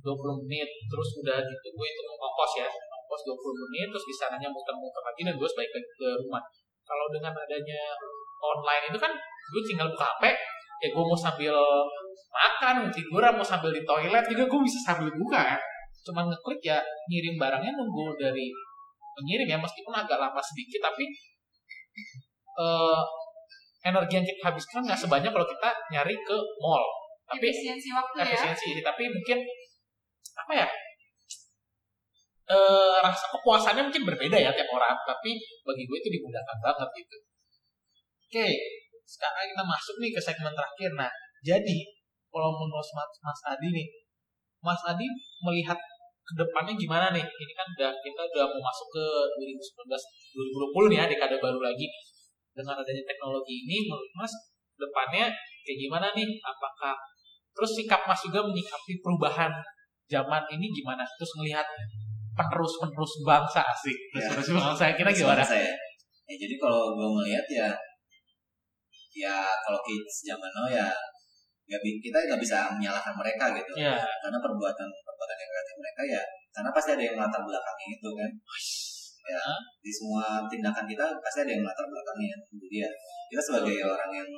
20 0.00 0.42
menit 0.44 0.68
terus 0.88 1.08
udah 1.20 1.38
gitu 1.44 1.66
gue 1.72 1.86
itu 1.86 2.00
ongkos 2.04 2.52
ya. 2.60 2.68
Ongkos 2.68 3.22
20 3.28 3.62
menit 3.68 3.86
terus 3.92 4.06
di 4.08 4.14
sananya 4.16 4.48
muter-muter 4.48 5.02
lagi 5.04 5.20
dan 5.24 5.34
gue 5.36 5.48
balik 5.48 5.70
lagi 5.70 5.90
ke 5.96 6.08
rumah. 6.24 6.42
Kalau 6.84 7.06
dengan 7.12 7.32
adanya 7.36 7.82
online 8.40 8.84
itu 8.90 8.98
kan 8.98 9.12
gue 9.50 9.62
tinggal 9.66 9.88
buka 9.92 10.06
HP 10.16 10.22
ya 10.80 10.88
gue 10.88 11.04
mau 11.04 11.18
sambil 11.18 11.52
makan 12.32 12.74
mau 12.86 12.90
tiduran 12.90 13.36
mau 13.36 13.44
sambil 13.44 13.68
di 13.68 13.84
toilet 13.84 14.24
juga 14.24 14.48
gue 14.48 14.60
bisa 14.64 14.80
sambil 14.80 15.12
buka 15.12 15.36
kan 15.44 15.60
cuma 16.00 16.24
ngeklik 16.24 16.64
ya 16.64 16.80
ngirim 17.12 17.36
barangnya 17.36 17.76
nunggu 17.76 18.16
dari 18.16 18.48
pengirim 19.12 19.44
ya 19.44 19.58
meskipun 19.60 19.92
agak 19.92 20.16
lama 20.16 20.40
sedikit 20.40 20.88
tapi 20.88 21.04
eh, 22.56 23.00
energi 23.84 24.12
yang 24.20 24.26
kita 24.26 24.40
habiskan 24.52 24.80
nggak 24.84 25.00
sebanyak 25.00 25.30
kalau 25.32 25.46
kita 25.48 25.70
nyari 25.92 26.16
ke 26.16 26.36
mall. 26.60 26.84
Tapi 27.24 27.46
efisiensi 27.46 27.88
waktu 27.94 28.16
ya. 28.20 28.24
efisiensi 28.26 28.68
tapi 28.82 29.08
mungkin 29.08 29.38
apa 30.36 30.52
ya? 30.52 30.68
Eh 32.50 32.96
rasa 32.98 33.30
kepuasannya 33.30 33.86
mungkin 33.86 34.02
berbeda 34.02 34.34
ya 34.34 34.50
tiap 34.50 34.70
orang 34.74 34.98
tapi 35.06 35.38
bagi 35.62 35.82
gue 35.86 35.98
itu 36.02 36.08
dimudahkan 36.18 36.58
banget 36.58 36.88
gitu. 36.98 37.16
Oke 38.26 38.46
sekarang 39.06 39.50
kita 39.50 39.64
masuk 39.66 39.94
nih 40.02 40.10
ke 40.14 40.20
segmen 40.22 40.54
terakhir. 40.54 40.90
Nah 40.98 41.10
jadi 41.46 41.78
kalau 42.30 42.54
menurut 42.54 42.86
Mas, 42.94 43.10
Mas 43.22 43.40
Adi 43.54 43.68
nih 43.74 43.86
Mas 44.62 44.82
Adi 44.86 45.06
melihat 45.46 45.78
ke 46.26 46.32
depannya 46.38 46.74
gimana 46.78 47.10
nih? 47.10 47.22
Ini 47.26 47.52
kan 47.58 47.66
udah 47.74 47.90
kita 48.02 48.22
udah 48.34 48.46
mau 48.50 48.62
masuk 48.62 48.86
ke 48.94 49.04
2019 49.38 49.86
2020 49.90 50.90
nih 50.94 50.98
ya 51.02 51.04
dekade 51.10 51.36
baru 51.42 51.58
lagi. 51.58 51.86
Dengan 52.50 52.82
adanya 52.82 53.02
teknologi 53.06 53.66
ini 53.66 53.86
menurut 53.86 54.10
Mas 54.14 54.32
depannya 54.78 55.30
kayak 55.66 55.78
gimana 55.86 56.06
nih? 56.14 56.28
Apakah 56.42 56.94
terus 57.50 57.78
sikap 57.78 58.06
Mas 58.06 58.22
juga 58.22 58.46
menyikapi 58.46 59.02
perubahan 59.02 59.50
zaman 60.10 60.42
ini 60.50 60.66
gimana 60.74 61.06
terus 61.06 61.32
melihat 61.38 61.62
penerus 62.34 62.74
penerus 62.76 63.12
bangsa 63.22 63.62
asik 63.62 63.96
terus 64.10 64.50
Ya. 64.50 64.58
bangsa 64.58 64.84
kira 64.92 65.10
gimana 65.10 65.42
saya. 65.42 65.70
Ya, 66.26 66.34
jadi 66.38 66.54
kalau 66.58 66.94
gue 66.94 67.08
melihat 67.10 67.42
ya, 67.50 67.68
ya 69.10 69.36
kalau 69.66 69.82
kids 69.82 70.22
zaman 70.22 70.46
now 70.50 70.70
ya, 70.70 70.86
nggak 71.66 71.80
bi- 71.82 71.98
kita 71.98 72.22
nggak 72.22 72.38
bisa 72.38 72.70
menyalahkan 72.70 73.14
mereka 73.14 73.50
gitu. 73.58 73.72
ya 73.74 73.98
Karena 73.98 74.38
perbuatan 74.38 74.86
perbuatan 75.02 75.36
yang 75.36 75.50
negatif 75.50 75.74
mereka 75.78 76.02
ya, 76.06 76.22
karena 76.54 76.70
pasti 76.70 76.90
ada 76.94 77.02
yang 77.02 77.14
melatar 77.18 77.42
belakangnya 77.42 77.86
itu 77.98 78.10
kan. 78.14 78.30
Ya, 79.30 79.42
di 79.78 79.92
semua 79.94 80.42
tindakan 80.50 80.84
kita 80.90 81.04
pasti 81.22 81.38
ada 81.46 81.50
yang 81.54 81.62
melatar 81.62 81.86
belakangnya. 81.86 82.34
Jadi 82.50 82.76
ya, 82.82 82.90
kita 83.30 83.38
sebagai 83.38 83.78
orang 83.86 84.10
yang 84.10 84.28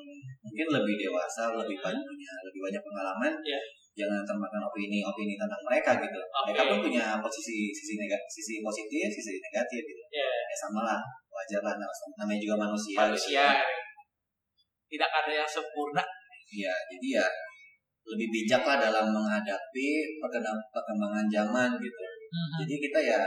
mungkin 0.44 0.66
lebih 0.68 0.94
dewasa, 1.00 1.48
lebih 1.56 1.80
banyak 1.80 2.04
punya 2.04 2.32
lebih 2.44 2.60
banyak 2.60 2.82
pengalaman, 2.84 3.32
Ya. 3.40 3.56
jangan 3.96 4.20
termakan 4.24 4.60
opini-opini 4.68 5.36
tentang 5.40 5.62
mereka 5.64 5.96
gitu. 6.00 6.20
Mereka 6.20 6.62
pun 6.68 6.78
punya 6.84 7.16
posisi 7.24 7.72
sisi 7.72 7.96
negatif, 7.96 8.28
sisi 8.28 8.54
positif, 8.60 9.08
sisi 9.08 9.40
negatif 9.40 9.80
gitu. 9.84 10.02
ya. 10.12 10.28
Ya 10.28 10.56
sama 10.60 10.84
lah. 10.84 11.00
Wajar 11.32 11.64
lah 11.64 11.74
nam- 11.80 12.12
namanya 12.20 12.40
juga 12.40 12.56
manusia. 12.68 12.96
Manusia. 13.08 13.44
Tidak 14.92 15.08
ada 15.08 15.32
yang 15.32 15.48
sempurna. 15.48 16.04
Iya, 16.52 16.72
jadi 16.92 17.08
ya 17.24 17.26
lebih 18.02 18.28
bijak 18.28 18.60
lah 18.66 18.76
dalam 18.76 19.08
menghadapi 19.14 19.86
perkembangan 20.20 20.60
perkembangan 20.74 21.26
zaman 21.32 21.70
gitu. 21.80 22.04
Jadi 22.60 22.74
kita 22.76 22.98
ya 23.00 23.20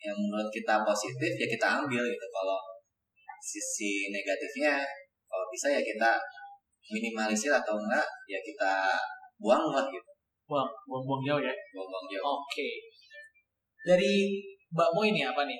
yang 0.00 0.16
menurut 0.16 0.48
kita 0.52 0.84
positif 0.84 1.32
ya 1.40 1.46
kita 1.48 1.66
ambil 1.82 2.02
gitu. 2.04 2.26
Kalau 2.28 2.58
sisi 3.40 4.10
negatifnya 4.12 4.82
kalau 5.26 5.46
bisa 5.50 5.72
ya 5.72 5.82
kita 5.82 6.18
minimalisir 6.86 7.50
atau 7.50 7.78
enggak 7.78 8.06
ya 8.30 8.38
kita 8.42 8.72
buang 9.40 9.72
lah 9.72 9.86
gitu. 9.90 10.10
Buang 10.46 10.68
buang 10.86 11.04
buang 11.04 11.22
jauh 11.26 11.42
ya? 11.42 11.54
Buang-buang 11.74 12.06
jauh. 12.06 12.38
Oke. 12.38 12.68
Dari 13.86 14.42
Mbak 14.70 14.90
Mo 14.94 15.02
ini 15.02 15.22
apa 15.26 15.42
nih? 15.46 15.58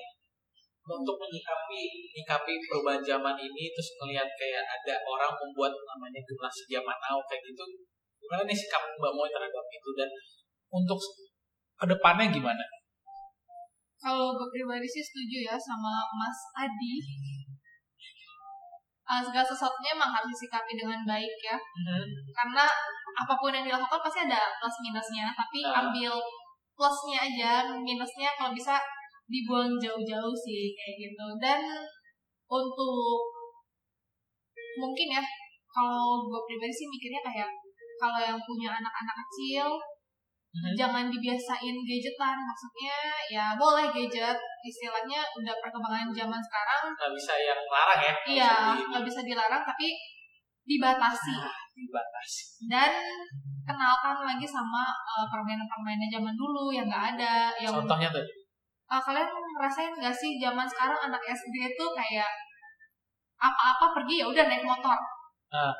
Untuk 0.87 1.19
menyikapi 1.19 1.79
menyikapi 2.15 2.53
perubahan 2.63 3.03
zaman 3.03 3.35
ini 3.35 3.75
terus 3.75 3.89
melihat 3.99 4.27
kayak 4.39 4.63
ada 4.63 4.95
orang 5.03 5.35
membuat 5.35 5.75
namanya 5.75 6.23
generasi 6.23 6.63
zaman 6.71 6.95
now 7.03 7.19
kayak 7.27 7.43
gitu. 7.43 7.63
Gimana 8.23 8.47
nih 8.47 8.55
sikap 8.55 8.83
Mbak 8.95 9.11
Mo 9.11 9.27
terhadap 9.27 9.65
itu? 9.67 9.89
Dan 9.99 10.09
untuk 10.71 10.99
ke 11.77 11.85
depannya 11.91 12.31
gimana 12.31 12.63
kalau 13.97 14.37
gue 14.37 14.47
pribadi 14.53 14.85
sih 14.85 15.01
setuju 15.01 15.37
ya 15.53 15.55
sama 15.57 16.05
Mas 16.13 16.39
Adi. 16.53 16.95
Uh, 19.07 19.23
segala 19.23 19.47
sesuatunya 19.47 19.95
emang 19.95 20.11
harus 20.11 20.35
disikapi 20.35 20.75
dengan 20.75 21.01
baik 21.07 21.35
ya. 21.39 21.55
Karena 22.35 22.67
apa 23.17 23.33
pun 23.39 23.55
yang 23.55 23.63
dilakukan 23.63 23.99
pasti 24.03 24.27
ada 24.27 24.51
plus 24.59 24.77
minusnya 24.83 25.31
tapi 25.31 25.63
Ah. 25.63 25.87
ambil 25.87 26.19
plusnya 26.77 27.17
aja 27.23 27.51
minusnya 27.73 28.29
kalau 28.37 28.51
bisa 28.53 28.77
dibuang 29.31 29.79
jauh-jauh 29.79 30.35
sih 30.35 30.75
kayak 30.75 30.95
gitu. 31.07 31.27
Dan 31.39 31.59
untuk 32.47 33.31
mungkin 34.77 35.07
ya 35.09 35.23
kalau 35.71 36.27
gue 36.27 36.41
pribadi 36.45 36.73
sih 36.75 36.87
mikirnya 36.91 37.23
kayak 37.23 37.49
kalau 37.97 38.19
yang 38.21 38.39
punya 38.43 38.69
anak-anak 38.77 39.15
kecil 39.25 39.67
Mhm. 40.47 40.73
jangan 40.79 41.05
dibiasain 41.11 41.75
gadgetan 41.85 42.37
maksudnya 42.41 42.97
ya 43.29 43.53
boleh 43.59 43.91
gadget 43.91 44.39
istilahnya 44.63 45.21
udah 45.37 45.55
perkembangan 45.59 46.09
zaman 46.15 46.41
sekarang. 46.41 46.81
Nggak 46.95 47.11
bisa 47.13 47.33
yang 47.37 47.61
larang 47.67 47.99
ya 48.01 48.13
nggak 48.15 48.31
iya 48.31 48.51
bisa 48.55 48.73
di- 48.73 48.85
nggak 48.89 49.03
bisa 49.05 49.19
dilarang 49.27 49.63
tapi 49.67 49.87
dibatasi. 50.67 51.35
Nah, 51.35 51.55
dibatasi. 51.77 52.41
Dan 52.67 52.91
kenalkan 53.67 54.17
lagi 54.23 54.47
sama 54.47 54.91
uh, 54.95 55.27
permainan-permainan 55.27 56.09
zaman 56.09 56.35
dulu 56.35 56.71
yang 56.71 56.87
nggak 56.87 57.19
ada 57.19 57.51
yang 57.59 57.71
contohnya 57.83 58.09
tuh 58.09 58.23
uh, 58.87 59.01
kalian 59.03 59.27
ngerasain 59.27 59.91
nggak 59.91 60.15
sih 60.15 60.39
zaman 60.39 60.63
sekarang 60.63 60.95
anak 61.11 61.21
SD 61.27 61.55
itu 61.75 61.85
kayak 61.91 62.31
apa-apa 63.37 63.93
pergi 63.93 64.23
ya 64.23 64.25
udah 64.25 64.43
naik 64.49 64.63
motor. 64.65 64.97
Ah. 65.47 65.71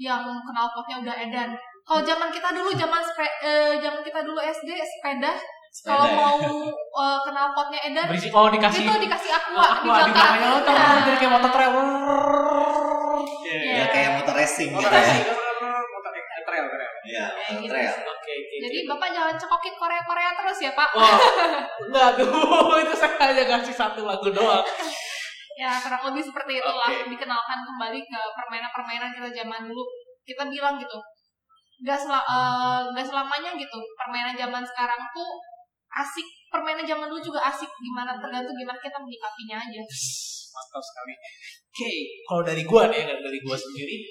yang 0.00 0.24
knalpotnya 0.24 1.04
udah 1.04 1.14
edan 1.20 1.52
kalau 1.82 2.00
zaman 2.00 2.28
kita 2.28 2.48
dulu 2.50 2.70
zaman 2.72 3.02
spe- 3.02 3.38
eh, 3.40 3.72
zaman 3.76 4.00
kita 4.00 4.20
dulu 4.22 4.38
SD 4.38 4.70
sepeda. 4.72 5.32
Kalau 5.72 6.04
ya. 6.04 6.12
mau 6.12 6.36
uh, 6.92 7.18
knalpotnya 7.24 7.80
edan 7.80 8.04
berisik 8.04 8.28
oh 8.28 8.52
dikasih 8.52 8.84
itu 8.84 8.92
dikasih 9.08 9.32
aqua 9.32 9.56
Oh, 9.56 9.72
di 9.80 9.88
aqua 9.88 10.04
di 10.04 10.12
belakang 10.12 10.36
lo 10.44 10.58
tau 10.60 10.74
Nah, 10.76 11.00
jadi 11.00 11.16
kayak 11.16 11.32
motor 11.32 11.50
trail. 11.50 11.72
Iya. 13.42 13.72
ya 13.72 13.84
kayak 13.88 14.10
motor 14.20 14.34
racing 14.36 14.68
motor 14.68 14.84
gitu 14.84 14.92
ya. 14.92 15.00
racing 15.00 15.24
motor 15.88 16.10
trail 16.12 16.64
trail 16.68 16.92
Iya, 17.02 17.24
Kayak 17.24 17.56
motor 17.56 17.64
gitu. 17.64 18.12
trail. 18.20 18.42
Jadi 18.62 18.76
bapak 18.84 19.08
jangan 19.10 19.34
cekokin 19.34 19.74
Korea 19.74 20.02
Korea 20.04 20.30
terus 20.36 20.58
ya 20.60 20.72
pak. 20.72 20.88
Wah, 20.92 21.18
enggak 21.88 22.08
tuh, 22.14 22.30
itu 22.78 22.94
saya 22.94 23.16
hanya 23.18 23.44
kasih 23.48 23.74
satu 23.74 24.04
lagu 24.04 24.28
doang. 24.28 24.62
ya 25.52 25.72
kurang 25.80 26.02
lebih 26.06 26.22
seperti 26.22 26.60
itulah. 26.60 26.84
Oke. 26.86 27.08
dikenalkan 27.08 27.58
kembali 27.64 28.00
ke 28.02 28.20
permainan-permainan 28.36 29.10
kita 29.12 29.28
zaman 29.34 29.64
dulu. 29.64 29.82
Kita 30.22 30.46
bilang 30.46 30.76
gitu 30.76 31.00
nggak 31.82 31.98
sel- 31.98 32.26
eh, 32.30 32.80
nggak 32.94 33.06
selamanya 33.06 33.50
gitu 33.58 33.78
permainan 33.98 34.34
zaman 34.38 34.62
sekarang 34.62 35.02
tuh 35.10 35.30
asik 35.92 36.24
permainan 36.48 36.86
zaman 36.86 37.10
dulu 37.10 37.20
juga 37.20 37.40
asik 37.52 37.68
gimana 37.82 38.16
tergantung 38.16 38.54
gimana 38.56 38.78
kita 38.78 38.96
menyikapinya 39.02 39.56
aja 39.60 39.82
Mantap 40.52 40.84
sekali. 40.84 41.14
Oke, 41.72 41.92
kalau 42.28 42.42
dari 42.44 42.62
gua 42.68 42.92
nih, 42.92 43.08
ya, 43.08 43.16
dari 43.16 43.38
gua 43.40 43.56
sendiri, 43.56 44.04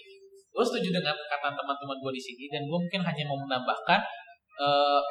gua 0.49 0.65
setuju 0.65 0.89
dengan 0.89 1.13
kata 1.13 1.53
teman-teman 1.53 1.97
gua 2.01 2.09
di 2.09 2.17
sini 2.17 2.49
dan 2.49 2.65
gua 2.65 2.81
mungkin 2.81 3.01
hanya 3.05 3.23
mau 3.29 3.37
menambahkan 3.45 4.01
eh, 4.57 5.01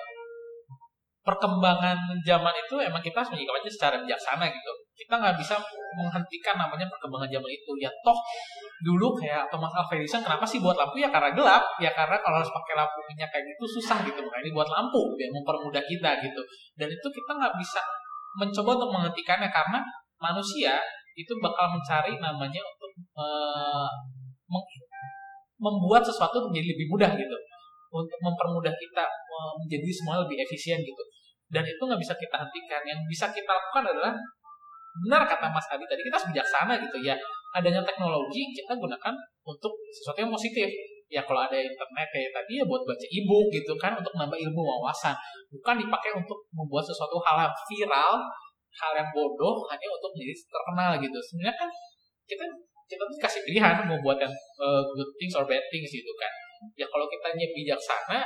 perkembangan 1.23 1.99
zaman 2.27 2.55
itu 2.59 2.75
emang 2.83 2.99
kita 2.99 3.23
harus 3.23 3.31
menyikapinya 3.31 3.71
secara 3.71 3.95
bijaksana 4.03 4.51
gitu. 4.51 4.73
Kita 5.01 5.15
nggak 5.17 5.37
bisa 5.41 5.57
menghentikan 5.97 6.61
namanya 6.61 6.85
perkembangan 6.93 7.33
zaman 7.33 7.51
itu. 7.51 7.73
Ya 7.81 7.89
toh 8.05 8.19
dulu 8.85 9.17
kayak 9.17 9.49
Thomas 9.49 9.73
Alva 9.73 9.97
Edison 9.97 10.21
kenapa 10.21 10.45
sih 10.45 10.61
buat 10.61 10.77
lampu? 10.77 11.01
Ya 11.01 11.09
karena 11.09 11.33
gelap. 11.33 11.65
Ya 11.81 11.91
karena 11.97 12.21
kalau 12.21 12.37
harus 12.45 12.53
pakai 12.53 12.75
lampu 12.77 12.99
minyak 13.09 13.33
kayak 13.33 13.45
gitu 13.49 13.81
susah 13.81 14.05
gitu. 14.05 14.21
Makanya 14.21 14.45
dibuat 14.53 14.69
lampu 14.69 15.01
biar 15.17 15.31
mempermudah 15.33 15.83
kita 15.89 16.11
gitu. 16.21 16.43
Dan 16.77 16.89
itu 16.93 17.07
kita 17.09 17.33
nggak 17.33 17.55
bisa 17.57 17.81
mencoba 18.37 18.71
untuk 18.79 18.91
menghentikannya 18.95 19.49
karena 19.49 19.81
manusia 20.21 20.79
itu 21.17 21.33
bakal 21.43 21.73
mencari 21.75 22.21
namanya 22.21 22.61
untuk 22.61 22.93
meng- 24.47 24.71
membuat 25.61 26.03
sesuatu 26.05 26.41
menjadi 26.49 26.77
lebih 26.77 26.87
mudah 26.93 27.13
gitu. 27.17 27.37
Untuk 27.91 28.19
mempermudah 28.23 28.71
kita 28.71 29.05
eh, 29.09 29.53
menjadi 29.61 29.91
semua 29.91 30.23
lebih 30.23 30.39
efisien 30.45 30.79
gitu. 30.81 31.03
Dan 31.51 31.67
itu 31.67 31.83
nggak 31.83 31.99
bisa 32.01 32.15
kita 32.15 32.37
hentikan. 32.39 32.81
Yang 32.87 33.01
bisa 33.11 33.27
kita 33.35 33.51
lakukan 33.51 33.91
adalah 33.91 34.15
benar 35.07 35.23
kata 35.27 35.47
Mas 35.51 35.67
Adi 35.71 35.87
tadi 35.87 36.03
kita 36.03 36.19
harus 36.19 36.29
bijaksana 36.35 36.75
gitu 36.83 36.99
ya. 37.03 37.15
Adanya 37.51 37.83
teknologi 37.83 38.55
kita 38.55 38.75
gunakan 38.79 39.15
untuk 39.43 39.73
sesuatu 39.91 40.19
yang 40.23 40.33
positif. 40.33 40.69
Ya 41.11 41.27
kalau 41.27 41.43
ada 41.43 41.59
internet 41.59 42.09
kayak 42.15 42.31
tadi 42.31 42.63
ya 42.63 42.65
buat 42.67 42.87
baca 42.87 43.07
e-book 43.11 43.51
gitu 43.51 43.75
kan 43.75 43.99
untuk 43.99 44.15
nambah 44.15 44.39
ilmu 44.39 44.63
wawasan. 44.63 45.15
Bukan 45.51 45.75
dipakai 45.83 46.15
untuk 46.15 46.39
membuat 46.55 46.87
sesuatu 46.87 47.19
hal 47.27 47.51
yang 47.51 47.55
viral 47.67 48.15
hal 48.71 48.93
yang 48.95 49.11
bodoh 49.11 49.67
hanya 49.67 49.87
untuk 49.91 50.15
menjadi 50.15 50.35
terkenal 50.47 50.91
gitu. 51.03 51.19
Sebenarnya 51.19 51.57
kan 51.59 51.69
kita 52.31 52.45
kita 52.87 53.03
tuh 53.07 53.19
kasih 53.19 53.43
pilihan 53.43 53.75
mau 53.87 53.99
buat 54.03 54.19
yang 54.23 54.31
uh, 54.63 54.83
good 54.95 55.11
things 55.19 55.35
or 55.35 55.43
bad 55.43 55.63
things 55.75 55.91
gitu 55.91 56.13
kan. 56.15 56.31
Ya 56.79 56.87
kalau 56.87 57.11
kita 57.11 57.35
bijaksana 57.35 58.23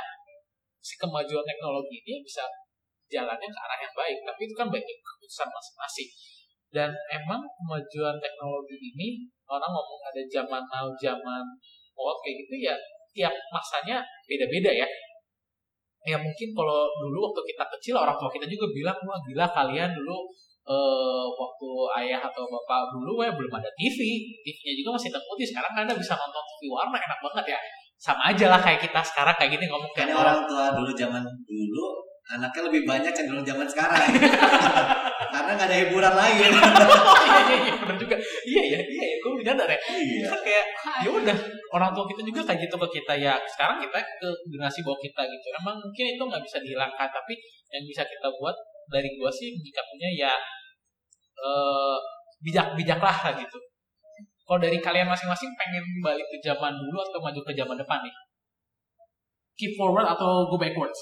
si 0.85 0.93
kemajuan 1.01 1.41
teknologi 1.41 1.97
ini 2.05 2.21
bisa 2.21 2.45
jalannya 3.09 3.49
ke 3.49 3.59
arah 3.65 3.79
yang 3.81 3.93
baik. 3.97 4.17
Tapi 4.21 4.41
itu 4.45 4.53
kan 4.53 4.69
baik 4.69 4.85
keputusan 4.85 5.49
masing-masing 5.49 6.09
dan 6.73 6.89
emang 7.11 7.41
kemajuan 7.61 8.15
teknologi 8.17 8.77
ini 8.79 9.07
orang 9.45 9.69
ngomong 9.69 10.01
ada 10.09 10.21
zaman 10.29 10.63
now 10.65 10.87
zaman 10.97 11.43
old 11.95 12.17
kayak 12.25 12.35
gitu 12.45 12.55
ya 12.71 12.75
tiap 13.15 13.33
masanya 13.53 14.03
beda-beda 14.27 14.71
ya. 14.75 14.87
Ya 16.05 16.17
mungkin 16.21 16.53
kalau 16.53 16.85
dulu 17.01 17.31
waktu 17.31 17.41
kita 17.49 17.65
kecil 17.77 17.95
orang 17.97 18.13
tua 18.19 18.29
kita 18.29 18.45
juga 18.45 18.69
bilang 18.69 18.97
wah 19.07 19.17
gila 19.25 19.47
kalian 19.49 19.89
dulu 19.89 20.29
uh, 20.69 21.25
waktu 21.33 21.69
ayah 22.03 22.21
atau 22.21 22.45
bapak 22.45 22.93
dulu 22.93 23.25
ya 23.25 23.33
belum 23.33 23.49
ada 23.49 23.71
TV 23.73 23.97
TV-nya 24.45 24.73
juga 24.85 24.89
masih 24.99 25.09
hitam 25.09 25.23
putih 25.25 25.47
sekarang 25.49 25.71
anda 25.73 25.97
bisa 25.97 26.13
nonton 26.13 26.43
TV 26.45 26.69
warna 26.69 26.97
enak 26.99 27.19
banget 27.23 27.57
ya. 27.57 27.59
Sama 27.95 28.29
aja 28.29 28.51
lah 28.51 28.59
kayak 28.59 28.85
kita 28.85 29.01
sekarang 29.01 29.33
kayak 29.39 29.55
gini 29.55 29.65
ngomong 29.71 29.89
Karena 29.95 30.13
orang 30.19 30.43
tua 30.45 30.75
dulu 30.77 30.91
zaman 30.93 31.23
dulu 31.47 31.85
anaknya 32.25 32.61
lebih 32.69 32.81
banyak 32.85 33.11
cenderung 33.15 33.45
zaman 33.47 33.65
sekarang. 33.65 34.01
Karena 35.35 35.51
nggak 35.51 35.67
ada 35.67 35.77
hiburan 35.83 36.13
lain. 36.15 36.51
iya 37.27 37.39
iya 37.43 37.57
iya 37.59 37.73
benar 37.75 37.95
juga. 37.99 38.15
Iya 38.47 38.61
iya 38.71 38.79
iya 38.79 39.03
ya, 39.03 39.17
gue 39.19 39.31
nyadar 39.43 39.67
ya 39.67 39.79
Iya. 39.91 40.27
kan 40.31 40.39
kayak 40.39 40.65
ya 41.03 41.09
udah 41.11 41.37
orang 41.75 41.91
tua 41.91 42.05
kita 42.07 42.21
juga 42.23 42.41
kayak 42.47 42.59
gitu 42.63 42.75
ke 42.79 42.87
kita 43.03 43.13
ya. 43.19 43.35
Sekarang 43.43 43.83
kita 43.83 43.99
ke 43.99 44.29
generasi 44.47 44.79
bawah 44.87 44.95
kita 45.03 45.21
gitu. 45.27 45.45
Emang 45.59 45.75
mungkin 45.83 46.05
itu 46.15 46.23
nggak 46.23 46.39
bisa 46.39 46.57
dihilangkan 46.63 47.07
tapi 47.11 47.35
yang 47.67 47.83
bisa 47.83 48.07
kita 48.07 48.27
buat 48.39 48.55
dari 48.87 49.11
gua 49.19 49.27
sih 49.27 49.51
menyikapinya 49.51 50.09
ya 50.15 50.33
eh 51.35 51.97
bijak 52.39 52.71
bijaklah 52.79 53.11
lah 53.27 53.33
gitu. 53.35 53.59
Kalau 54.45 54.61
dari 54.61 54.77
kalian 54.79 55.09
masing-masing 55.09 55.51
pengen 55.57 55.83
balik 55.99 56.23
ke 56.31 56.37
zaman 56.39 56.71
dulu 56.77 57.01
atau 57.01 57.19
maju 57.19 57.41
ke 57.43 57.51
zaman 57.57 57.75
depan 57.75 57.99
nih? 58.05 58.13
Keep 59.57 59.73
forward 59.75 60.05
atau 60.05 60.47
go 60.47 60.55
backwards? 60.55 60.99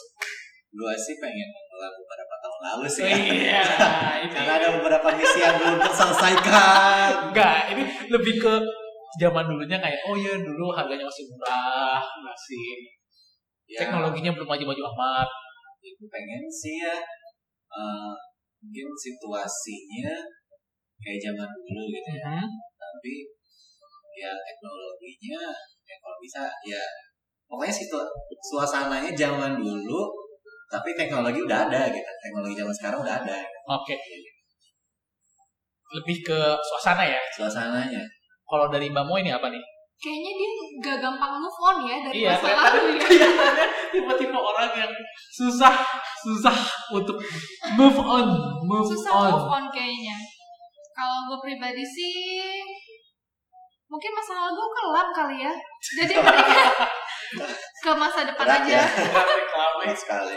Gua 0.73 0.95
sih 0.97 1.19
pengen 1.21 1.49
beberapa 1.53 2.01
tahun 2.15 2.32
lalu 2.63 2.87
sih. 2.87 3.03
iya 3.03 3.63
ini 4.23 4.31
Karena 4.31 4.53
ada 4.55 4.67
beberapa 4.79 5.07
misi 5.11 5.39
yang 5.43 5.55
belum 5.59 5.77
terselesaikan. 5.83 7.09
enggak 7.29 7.57
ini 7.75 7.83
lebih 8.07 8.35
ke 8.39 8.53
zaman 9.19 9.43
dulunya 9.45 9.77
kayak 9.77 9.99
oh 10.07 10.15
ya 10.15 10.33
dulu 10.39 10.71
harganya 10.71 11.03
masih 11.05 11.25
murah 11.29 12.01
masih 12.23 12.67
Ya, 13.63 13.79
teknologinya 13.87 14.29
belum 14.35 14.45
maju-maju 14.45 14.81
amat 14.93 15.27
itu 15.81 16.03
pengen 16.05 16.43
sih 16.45 16.83
ya. 16.83 16.93
eh, 17.73 18.13
mungkin 18.59 18.87
situasinya 18.93 20.13
kayak 20.99 21.19
zaman 21.19 21.47
dulu 21.49 21.81
gitu 21.89 22.11
ya. 22.13 22.37
Mhm. 22.37 22.47
Tapi 22.75 23.13
ya 24.13 24.31
teknologinya 24.35 25.41
ya 25.83 25.95
kalau 25.97 26.17
bisa 26.21 26.43
ya 26.63 26.83
pokoknya 27.49 27.73
situ 27.73 27.97
suasananya 28.45 29.09
zaman 29.15 29.57
dulu 29.57 30.01
tapi 30.73 30.97
teknologi 30.97 31.37
udah 31.45 31.69
ada 31.69 31.85
gitu. 31.93 32.09
Teknologi 32.25 32.57
zaman 32.57 32.73
sekarang 32.73 32.99
udah 33.05 33.15
ada. 33.21 33.37
Oke. 33.77 33.93
Lebih 35.93 36.25
ke 36.25 36.39
suasana 36.57 37.05
ya? 37.05 37.21
Suasananya. 37.37 38.01
Kalau 38.49 38.73
dari 38.73 38.89
Mbak 38.89 39.05
Mo 39.05 39.21
ini 39.21 39.29
apa 39.29 39.53
nih? 39.53 39.61
Kayaknya 40.01 40.31
dia 40.35 40.49
gak 40.83 40.97
gampang 40.99 41.37
move 41.37 41.59
on 41.63 41.77
ya 41.85 41.95
dari 42.01 42.25
iya. 42.25 42.35
masa 42.35 42.49
lalu 42.51 42.99
ya. 42.99 43.29
tipe-tipe 43.93 44.35
orang 44.35 44.71
yang 44.75 44.91
susah 45.31 45.71
susah 46.19 46.57
untuk 46.91 47.15
move 47.79 48.01
on 48.03 48.27
move 48.67 48.89
Susah 48.89 49.13
on. 49.15 49.31
move 49.31 49.47
on 49.53 49.65
kayaknya. 49.71 50.17
Kalau 50.91 51.29
gue 51.31 51.39
pribadi 51.39 51.85
sih 51.87 52.59
mungkin 53.87 54.11
masa 54.11 54.43
lalu 54.43 54.59
gue 54.59 54.69
kelam 54.75 55.07
kali 55.13 55.37
ya. 55.45 55.53
Jadi 56.03 56.13
mendingan 56.25 56.71
ke 57.79 57.91
masa 57.93 58.19
depan 58.23 58.45
Berat 58.45 58.61
aja. 58.63 58.79
ya. 58.79 58.83
Berat 59.09 59.97
sekali 59.97 60.33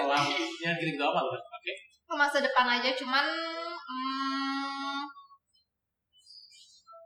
yang 0.61 0.75
gini 0.75 0.93
gamal 0.95 1.25
kan 1.25 1.41
oke 1.41 1.73
Ke 2.07 2.15
masa 2.15 2.39
depan 2.39 2.67
aja 2.69 2.91
cuman 2.95 3.27
hmm, 3.27 5.01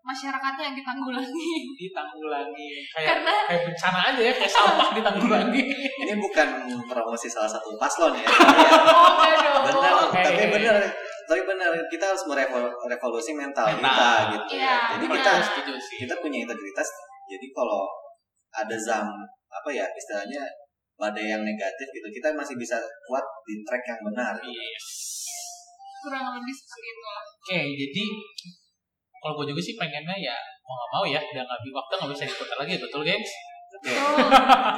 masyarakatnya 0.01 0.65
yang 0.73 0.77
ditanggulangi. 0.77 1.53
ditanggulangi 1.77 2.71
kayak 2.89 3.07
Karena 3.07 3.35
kayak 3.47 3.63
bencana 3.69 3.99
aja 4.11 4.21
ya 4.23 4.33
kayak 4.33 4.49
sampah 4.51 4.89
ditanggulangi 4.97 5.63
ini 6.01 6.15
bukan 6.17 6.49
promosi 6.89 7.29
salah 7.29 7.49
satu 7.49 7.77
paslon 7.77 8.17
ya 8.17 8.25
oh 8.29 9.21
enggak 9.21 9.39
dong. 9.45 9.65
benar 9.69 9.93
Oke. 10.09 10.21
tapi 10.25 10.45
benar 10.51 10.77
tapi 11.29 11.41
benar 11.47 11.71
kita 11.87 12.05
harus 12.11 12.25
merevolusi 12.27 13.37
mental 13.37 13.71
kita 13.71 13.79
Mental. 13.79 14.19
gitu 14.35 14.53
Iya, 14.57 14.77
jadi 14.97 15.05
benar. 15.07 15.37
kita 15.53 15.77
kita 16.01 16.15
punya 16.19 16.39
integritas 16.43 16.89
jadi 17.29 17.47
kalau 17.53 17.87
ada 18.51 18.77
zam 18.81 19.07
apa 19.51 19.69
ya 19.75 19.87
istilahnya 19.91 20.47
badai 21.01 21.27
yang 21.33 21.43
negatif 21.43 21.89
gitu. 21.91 22.09
Kita 22.13 22.37
masih 22.37 22.55
bisa 22.61 22.79
kuat 23.09 23.25
di 23.49 23.65
track 23.67 23.83
yang 23.89 24.01
benar. 24.07 24.35
Yes 24.45 24.87
Kurang 26.01 26.33
lebih 26.41 26.55
seperti 26.57 26.87
itu. 26.89 27.03
Lah. 27.05 27.25
Oke, 27.29 27.61
jadi 27.77 28.05
kalau 29.21 29.33
gue 29.37 29.47
juga 29.53 29.61
sih 29.61 29.77
pengennya 29.77 30.17
ya 30.17 30.37
mau 30.65 30.75
nggak 30.81 30.91
mau 30.97 31.05
ya 31.05 31.21
udah 31.21 31.45
nggak 31.45 31.61
waktu 31.77 31.93
nggak 31.99 32.11
bisa 32.17 32.25
diputar 32.25 32.57
lagi 32.57 32.81
betul 32.81 33.03
gengs? 33.05 33.33
Oke. 33.71 33.93
Tuh. 33.93 34.27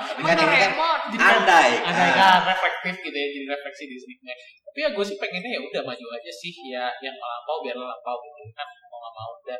tapi 0.02 0.22
kan 0.26 0.36
ini 0.36 0.56
kan 0.58 0.72
kan 0.74 1.34
andai. 1.38 1.70
Ada 1.78 2.04
kan. 2.12 2.40
reflektif 2.50 2.94
gitu 3.06 3.16
ya 3.16 3.28
jadi 3.30 3.46
refleksi 3.54 3.84
di 3.86 3.96
sini. 3.96 4.34
Tapi 4.66 4.78
ya 4.82 4.88
gue 4.90 5.04
sih 5.06 5.16
pengennya 5.16 5.50
ya 5.56 5.60
udah 5.62 5.82
maju 5.86 6.06
aja 6.18 6.32
sih 6.32 6.52
ya 6.74 6.90
yang 6.98 7.14
melampau 7.14 7.62
biar 7.62 7.78
lampau 7.78 8.16
gitu. 8.18 8.42
Kan 8.52 8.66
mau 8.90 8.98
nggak 8.98 9.14
mau 9.14 9.30
udah. 9.38 9.58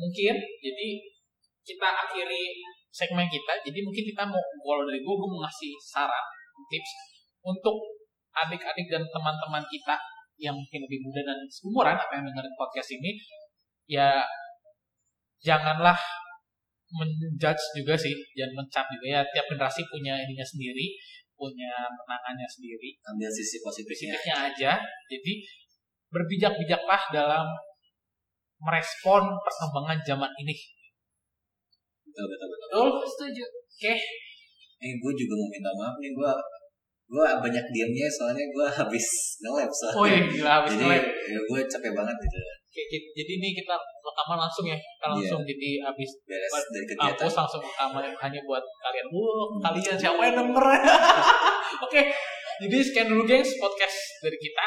Mungkin 0.00 0.34
jadi 0.64 0.88
kita 1.62 1.88
akhiri 2.08 2.44
segmen 2.92 3.26
kita 3.26 3.52
jadi 3.64 3.78
mungkin 3.80 4.04
kita 4.12 4.22
mau 4.28 4.38
kalau 4.38 4.84
dari 4.84 5.00
gue 5.00 5.14
gue 5.16 5.28
mau 5.32 5.40
ngasih 5.42 5.72
saran 5.80 6.24
tips 6.68 6.92
untuk 7.42 7.76
adik-adik 8.32 8.86
dan 8.92 9.02
teman-teman 9.08 9.64
kita 9.66 9.96
yang 10.40 10.54
mungkin 10.56 10.80
lebih 10.84 11.00
muda 11.04 11.20
dan 11.24 11.38
seumuran 11.48 11.96
apa 11.96 12.12
yang 12.20 12.24
dengerin 12.28 12.54
podcast 12.56 12.90
ini 12.96 13.10
ya 13.88 14.24
janganlah 15.42 15.96
menjudge 16.92 17.64
juga 17.80 17.96
sih 17.96 18.12
jangan 18.36 18.52
mencap 18.62 18.84
juga 18.92 19.06
ya. 19.08 19.20
Tiap 19.24 19.46
generasi 19.48 19.80
punya 19.88 20.20
ininya 20.20 20.44
sendiri 20.44 21.00
punya 21.42 21.90
menangannya 21.90 22.46
sendiri. 22.46 22.94
Ambil 23.02 23.26
sisi 23.32 23.58
positifnya. 23.58 24.14
Positifnya 24.14 24.36
aja. 24.52 24.72
Jadi 25.10 25.32
berbijak-bijaklah 26.12 27.02
dalam 27.10 27.46
merespon 28.62 29.26
perkembangan 29.42 29.98
zaman 30.06 30.30
ini. 30.38 30.54
Betul 32.06 32.26
betul 32.30 32.51
betul. 32.72 32.88
Setuju. 33.04 33.44
eh 34.82 34.92
gue 34.98 35.12
juga 35.14 35.34
mau 35.38 35.46
minta 35.46 35.70
maaf 35.78 35.94
nih 36.02 36.10
gue 36.10 36.32
gue 37.12 37.26
banyak 37.44 37.64
diamnya 37.70 38.08
soalnya 38.08 38.42
gue 38.48 38.66
habis 38.66 39.06
nge-lab 39.44 39.68
soalnya. 39.70 40.00
Oh 40.00 40.06
iya 40.08 40.20
gila 40.26 40.50
habis 40.64 40.72
jadi 40.80 40.96
ya 41.04 41.38
gue 41.44 41.60
capek 41.68 41.92
banget 41.92 42.16
gitu. 42.16 42.38
Oke, 42.72 42.82
jadi 42.88 43.32
ini 43.36 43.48
kita 43.52 43.76
rekaman 43.76 44.38
langsung 44.48 44.64
ya. 44.64 44.78
Kita 44.80 45.12
langsung 45.12 45.40
jadi 45.44 45.70
habis 45.84 46.10
beres 46.24 46.48
Buat 46.48 46.64
dari 46.72 46.86
kegiatan. 46.88 47.12
kampus 47.20 47.34
langsung 47.36 47.60
rekaman 47.60 48.04
hanya 48.16 48.40
buat 48.48 48.64
kalian. 48.64 49.06
Wow 49.12 49.60
kalian 49.60 49.96
siapa 50.00 50.22
yang 50.24 50.36
denger? 50.40 50.64
Oke 51.84 52.00
jadi 52.62 52.76
sekian 52.78 53.06
dulu 53.10 53.22
gengs 53.26 53.58
podcast 53.58 53.96
dari 54.22 54.38
kita 54.38 54.66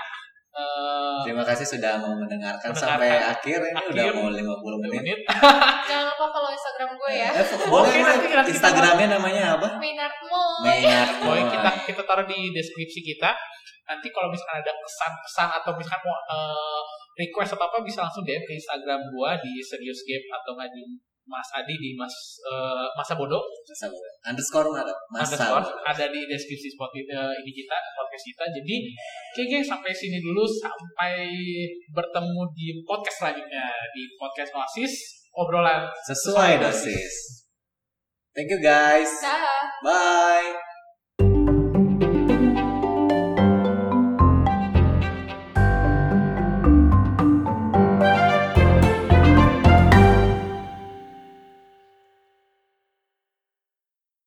Terima 1.22 1.43
kasih 1.43 1.66
sudah 1.68 1.99
mau 1.99 2.14
mendengarkan, 2.14 2.72
Mendengarkan. 2.72 2.95
sampai 2.95 3.10
akhir 3.20 3.60
ini 3.62 3.76
Akhir. 3.76 3.91
udah 3.91 4.06
mau 4.14 4.28
50 4.30 4.82
menit 4.82 4.93
menit 4.95 5.20
Jangan 5.89 6.06
lupa 6.08 6.26
follow 6.32 6.49
Instagram 6.49 6.89
gue 6.95 7.12
ya. 7.12 7.30
Eh, 7.34 7.45
boleh 7.66 7.89
Oke, 7.89 7.99
boleh. 7.99 8.32
nanti- 8.32 8.51
Instagramnya 8.51 9.08
namanya 9.12 9.43
apa? 9.60 9.68
Maynard 9.76 10.18
Moy. 10.24 10.64
Maynard 10.64 11.16
Moy. 11.20 11.39
kita 11.45 11.70
kita 11.86 12.01
taruh 12.03 12.24
di 12.24 12.51
deskripsi 12.51 12.99
kita. 13.06 13.36
Nanti 13.86 14.08
kalau 14.10 14.30
misalkan 14.30 14.60
ada 14.60 14.74
pesan-pesan 14.76 15.49
atau 15.56 15.72
misalkan 15.76 16.01
mau 16.03 16.18
eh, 16.26 16.82
request 17.18 17.53
atau 17.53 17.66
apa 17.66 17.78
bisa 17.82 18.01
langsung 18.01 18.24
DM 18.24 18.41
ke 18.41 18.53
Instagram 18.53 18.99
gua 19.12 19.38
di 19.38 19.60
Serious 19.60 20.01
Game 20.03 20.26
atau 20.30 20.53
nggak 20.53 20.72
di 20.72 20.84
Mas 21.26 21.49
Adi 21.57 21.76
di 21.78 21.97
Mas 21.97 22.13
eh, 22.45 22.88
Masa 22.93 23.17
Bodoh 23.17 23.41
Masa 23.65 23.89
bodoh. 23.89 24.13
Underscore 24.26 24.69
mana? 24.69 24.93
Masa 25.09 25.36
underscore 25.36 25.65
ada 25.86 26.05
di 26.09 26.21
deskripsi 26.30 26.73
spot 26.78 26.93
eh, 26.93 27.34
ini 27.41 27.51
kita 27.51 27.78
podcast 27.97 28.26
kita. 28.30 28.43
Jadi 28.61 28.76
oke 29.34 29.41
geng 29.49 29.65
sampai 29.65 29.91
sini 29.91 30.21
dulu 30.21 30.45
sampai 30.45 31.34
bertemu 31.91 32.41
di 32.53 32.67
podcast 32.86 33.17
selanjutnya 33.26 33.65
di 33.93 34.03
podcast 34.17 34.53
Oasis 34.53 34.93
obrolan 35.36 35.89
Sesuai 36.07 36.61
dosis. 36.61 37.43
Thank 38.36 38.51
you 38.51 38.59
guys. 38.59 39.09
Dah. 39.23 39.43
Bye. 39.84 40.74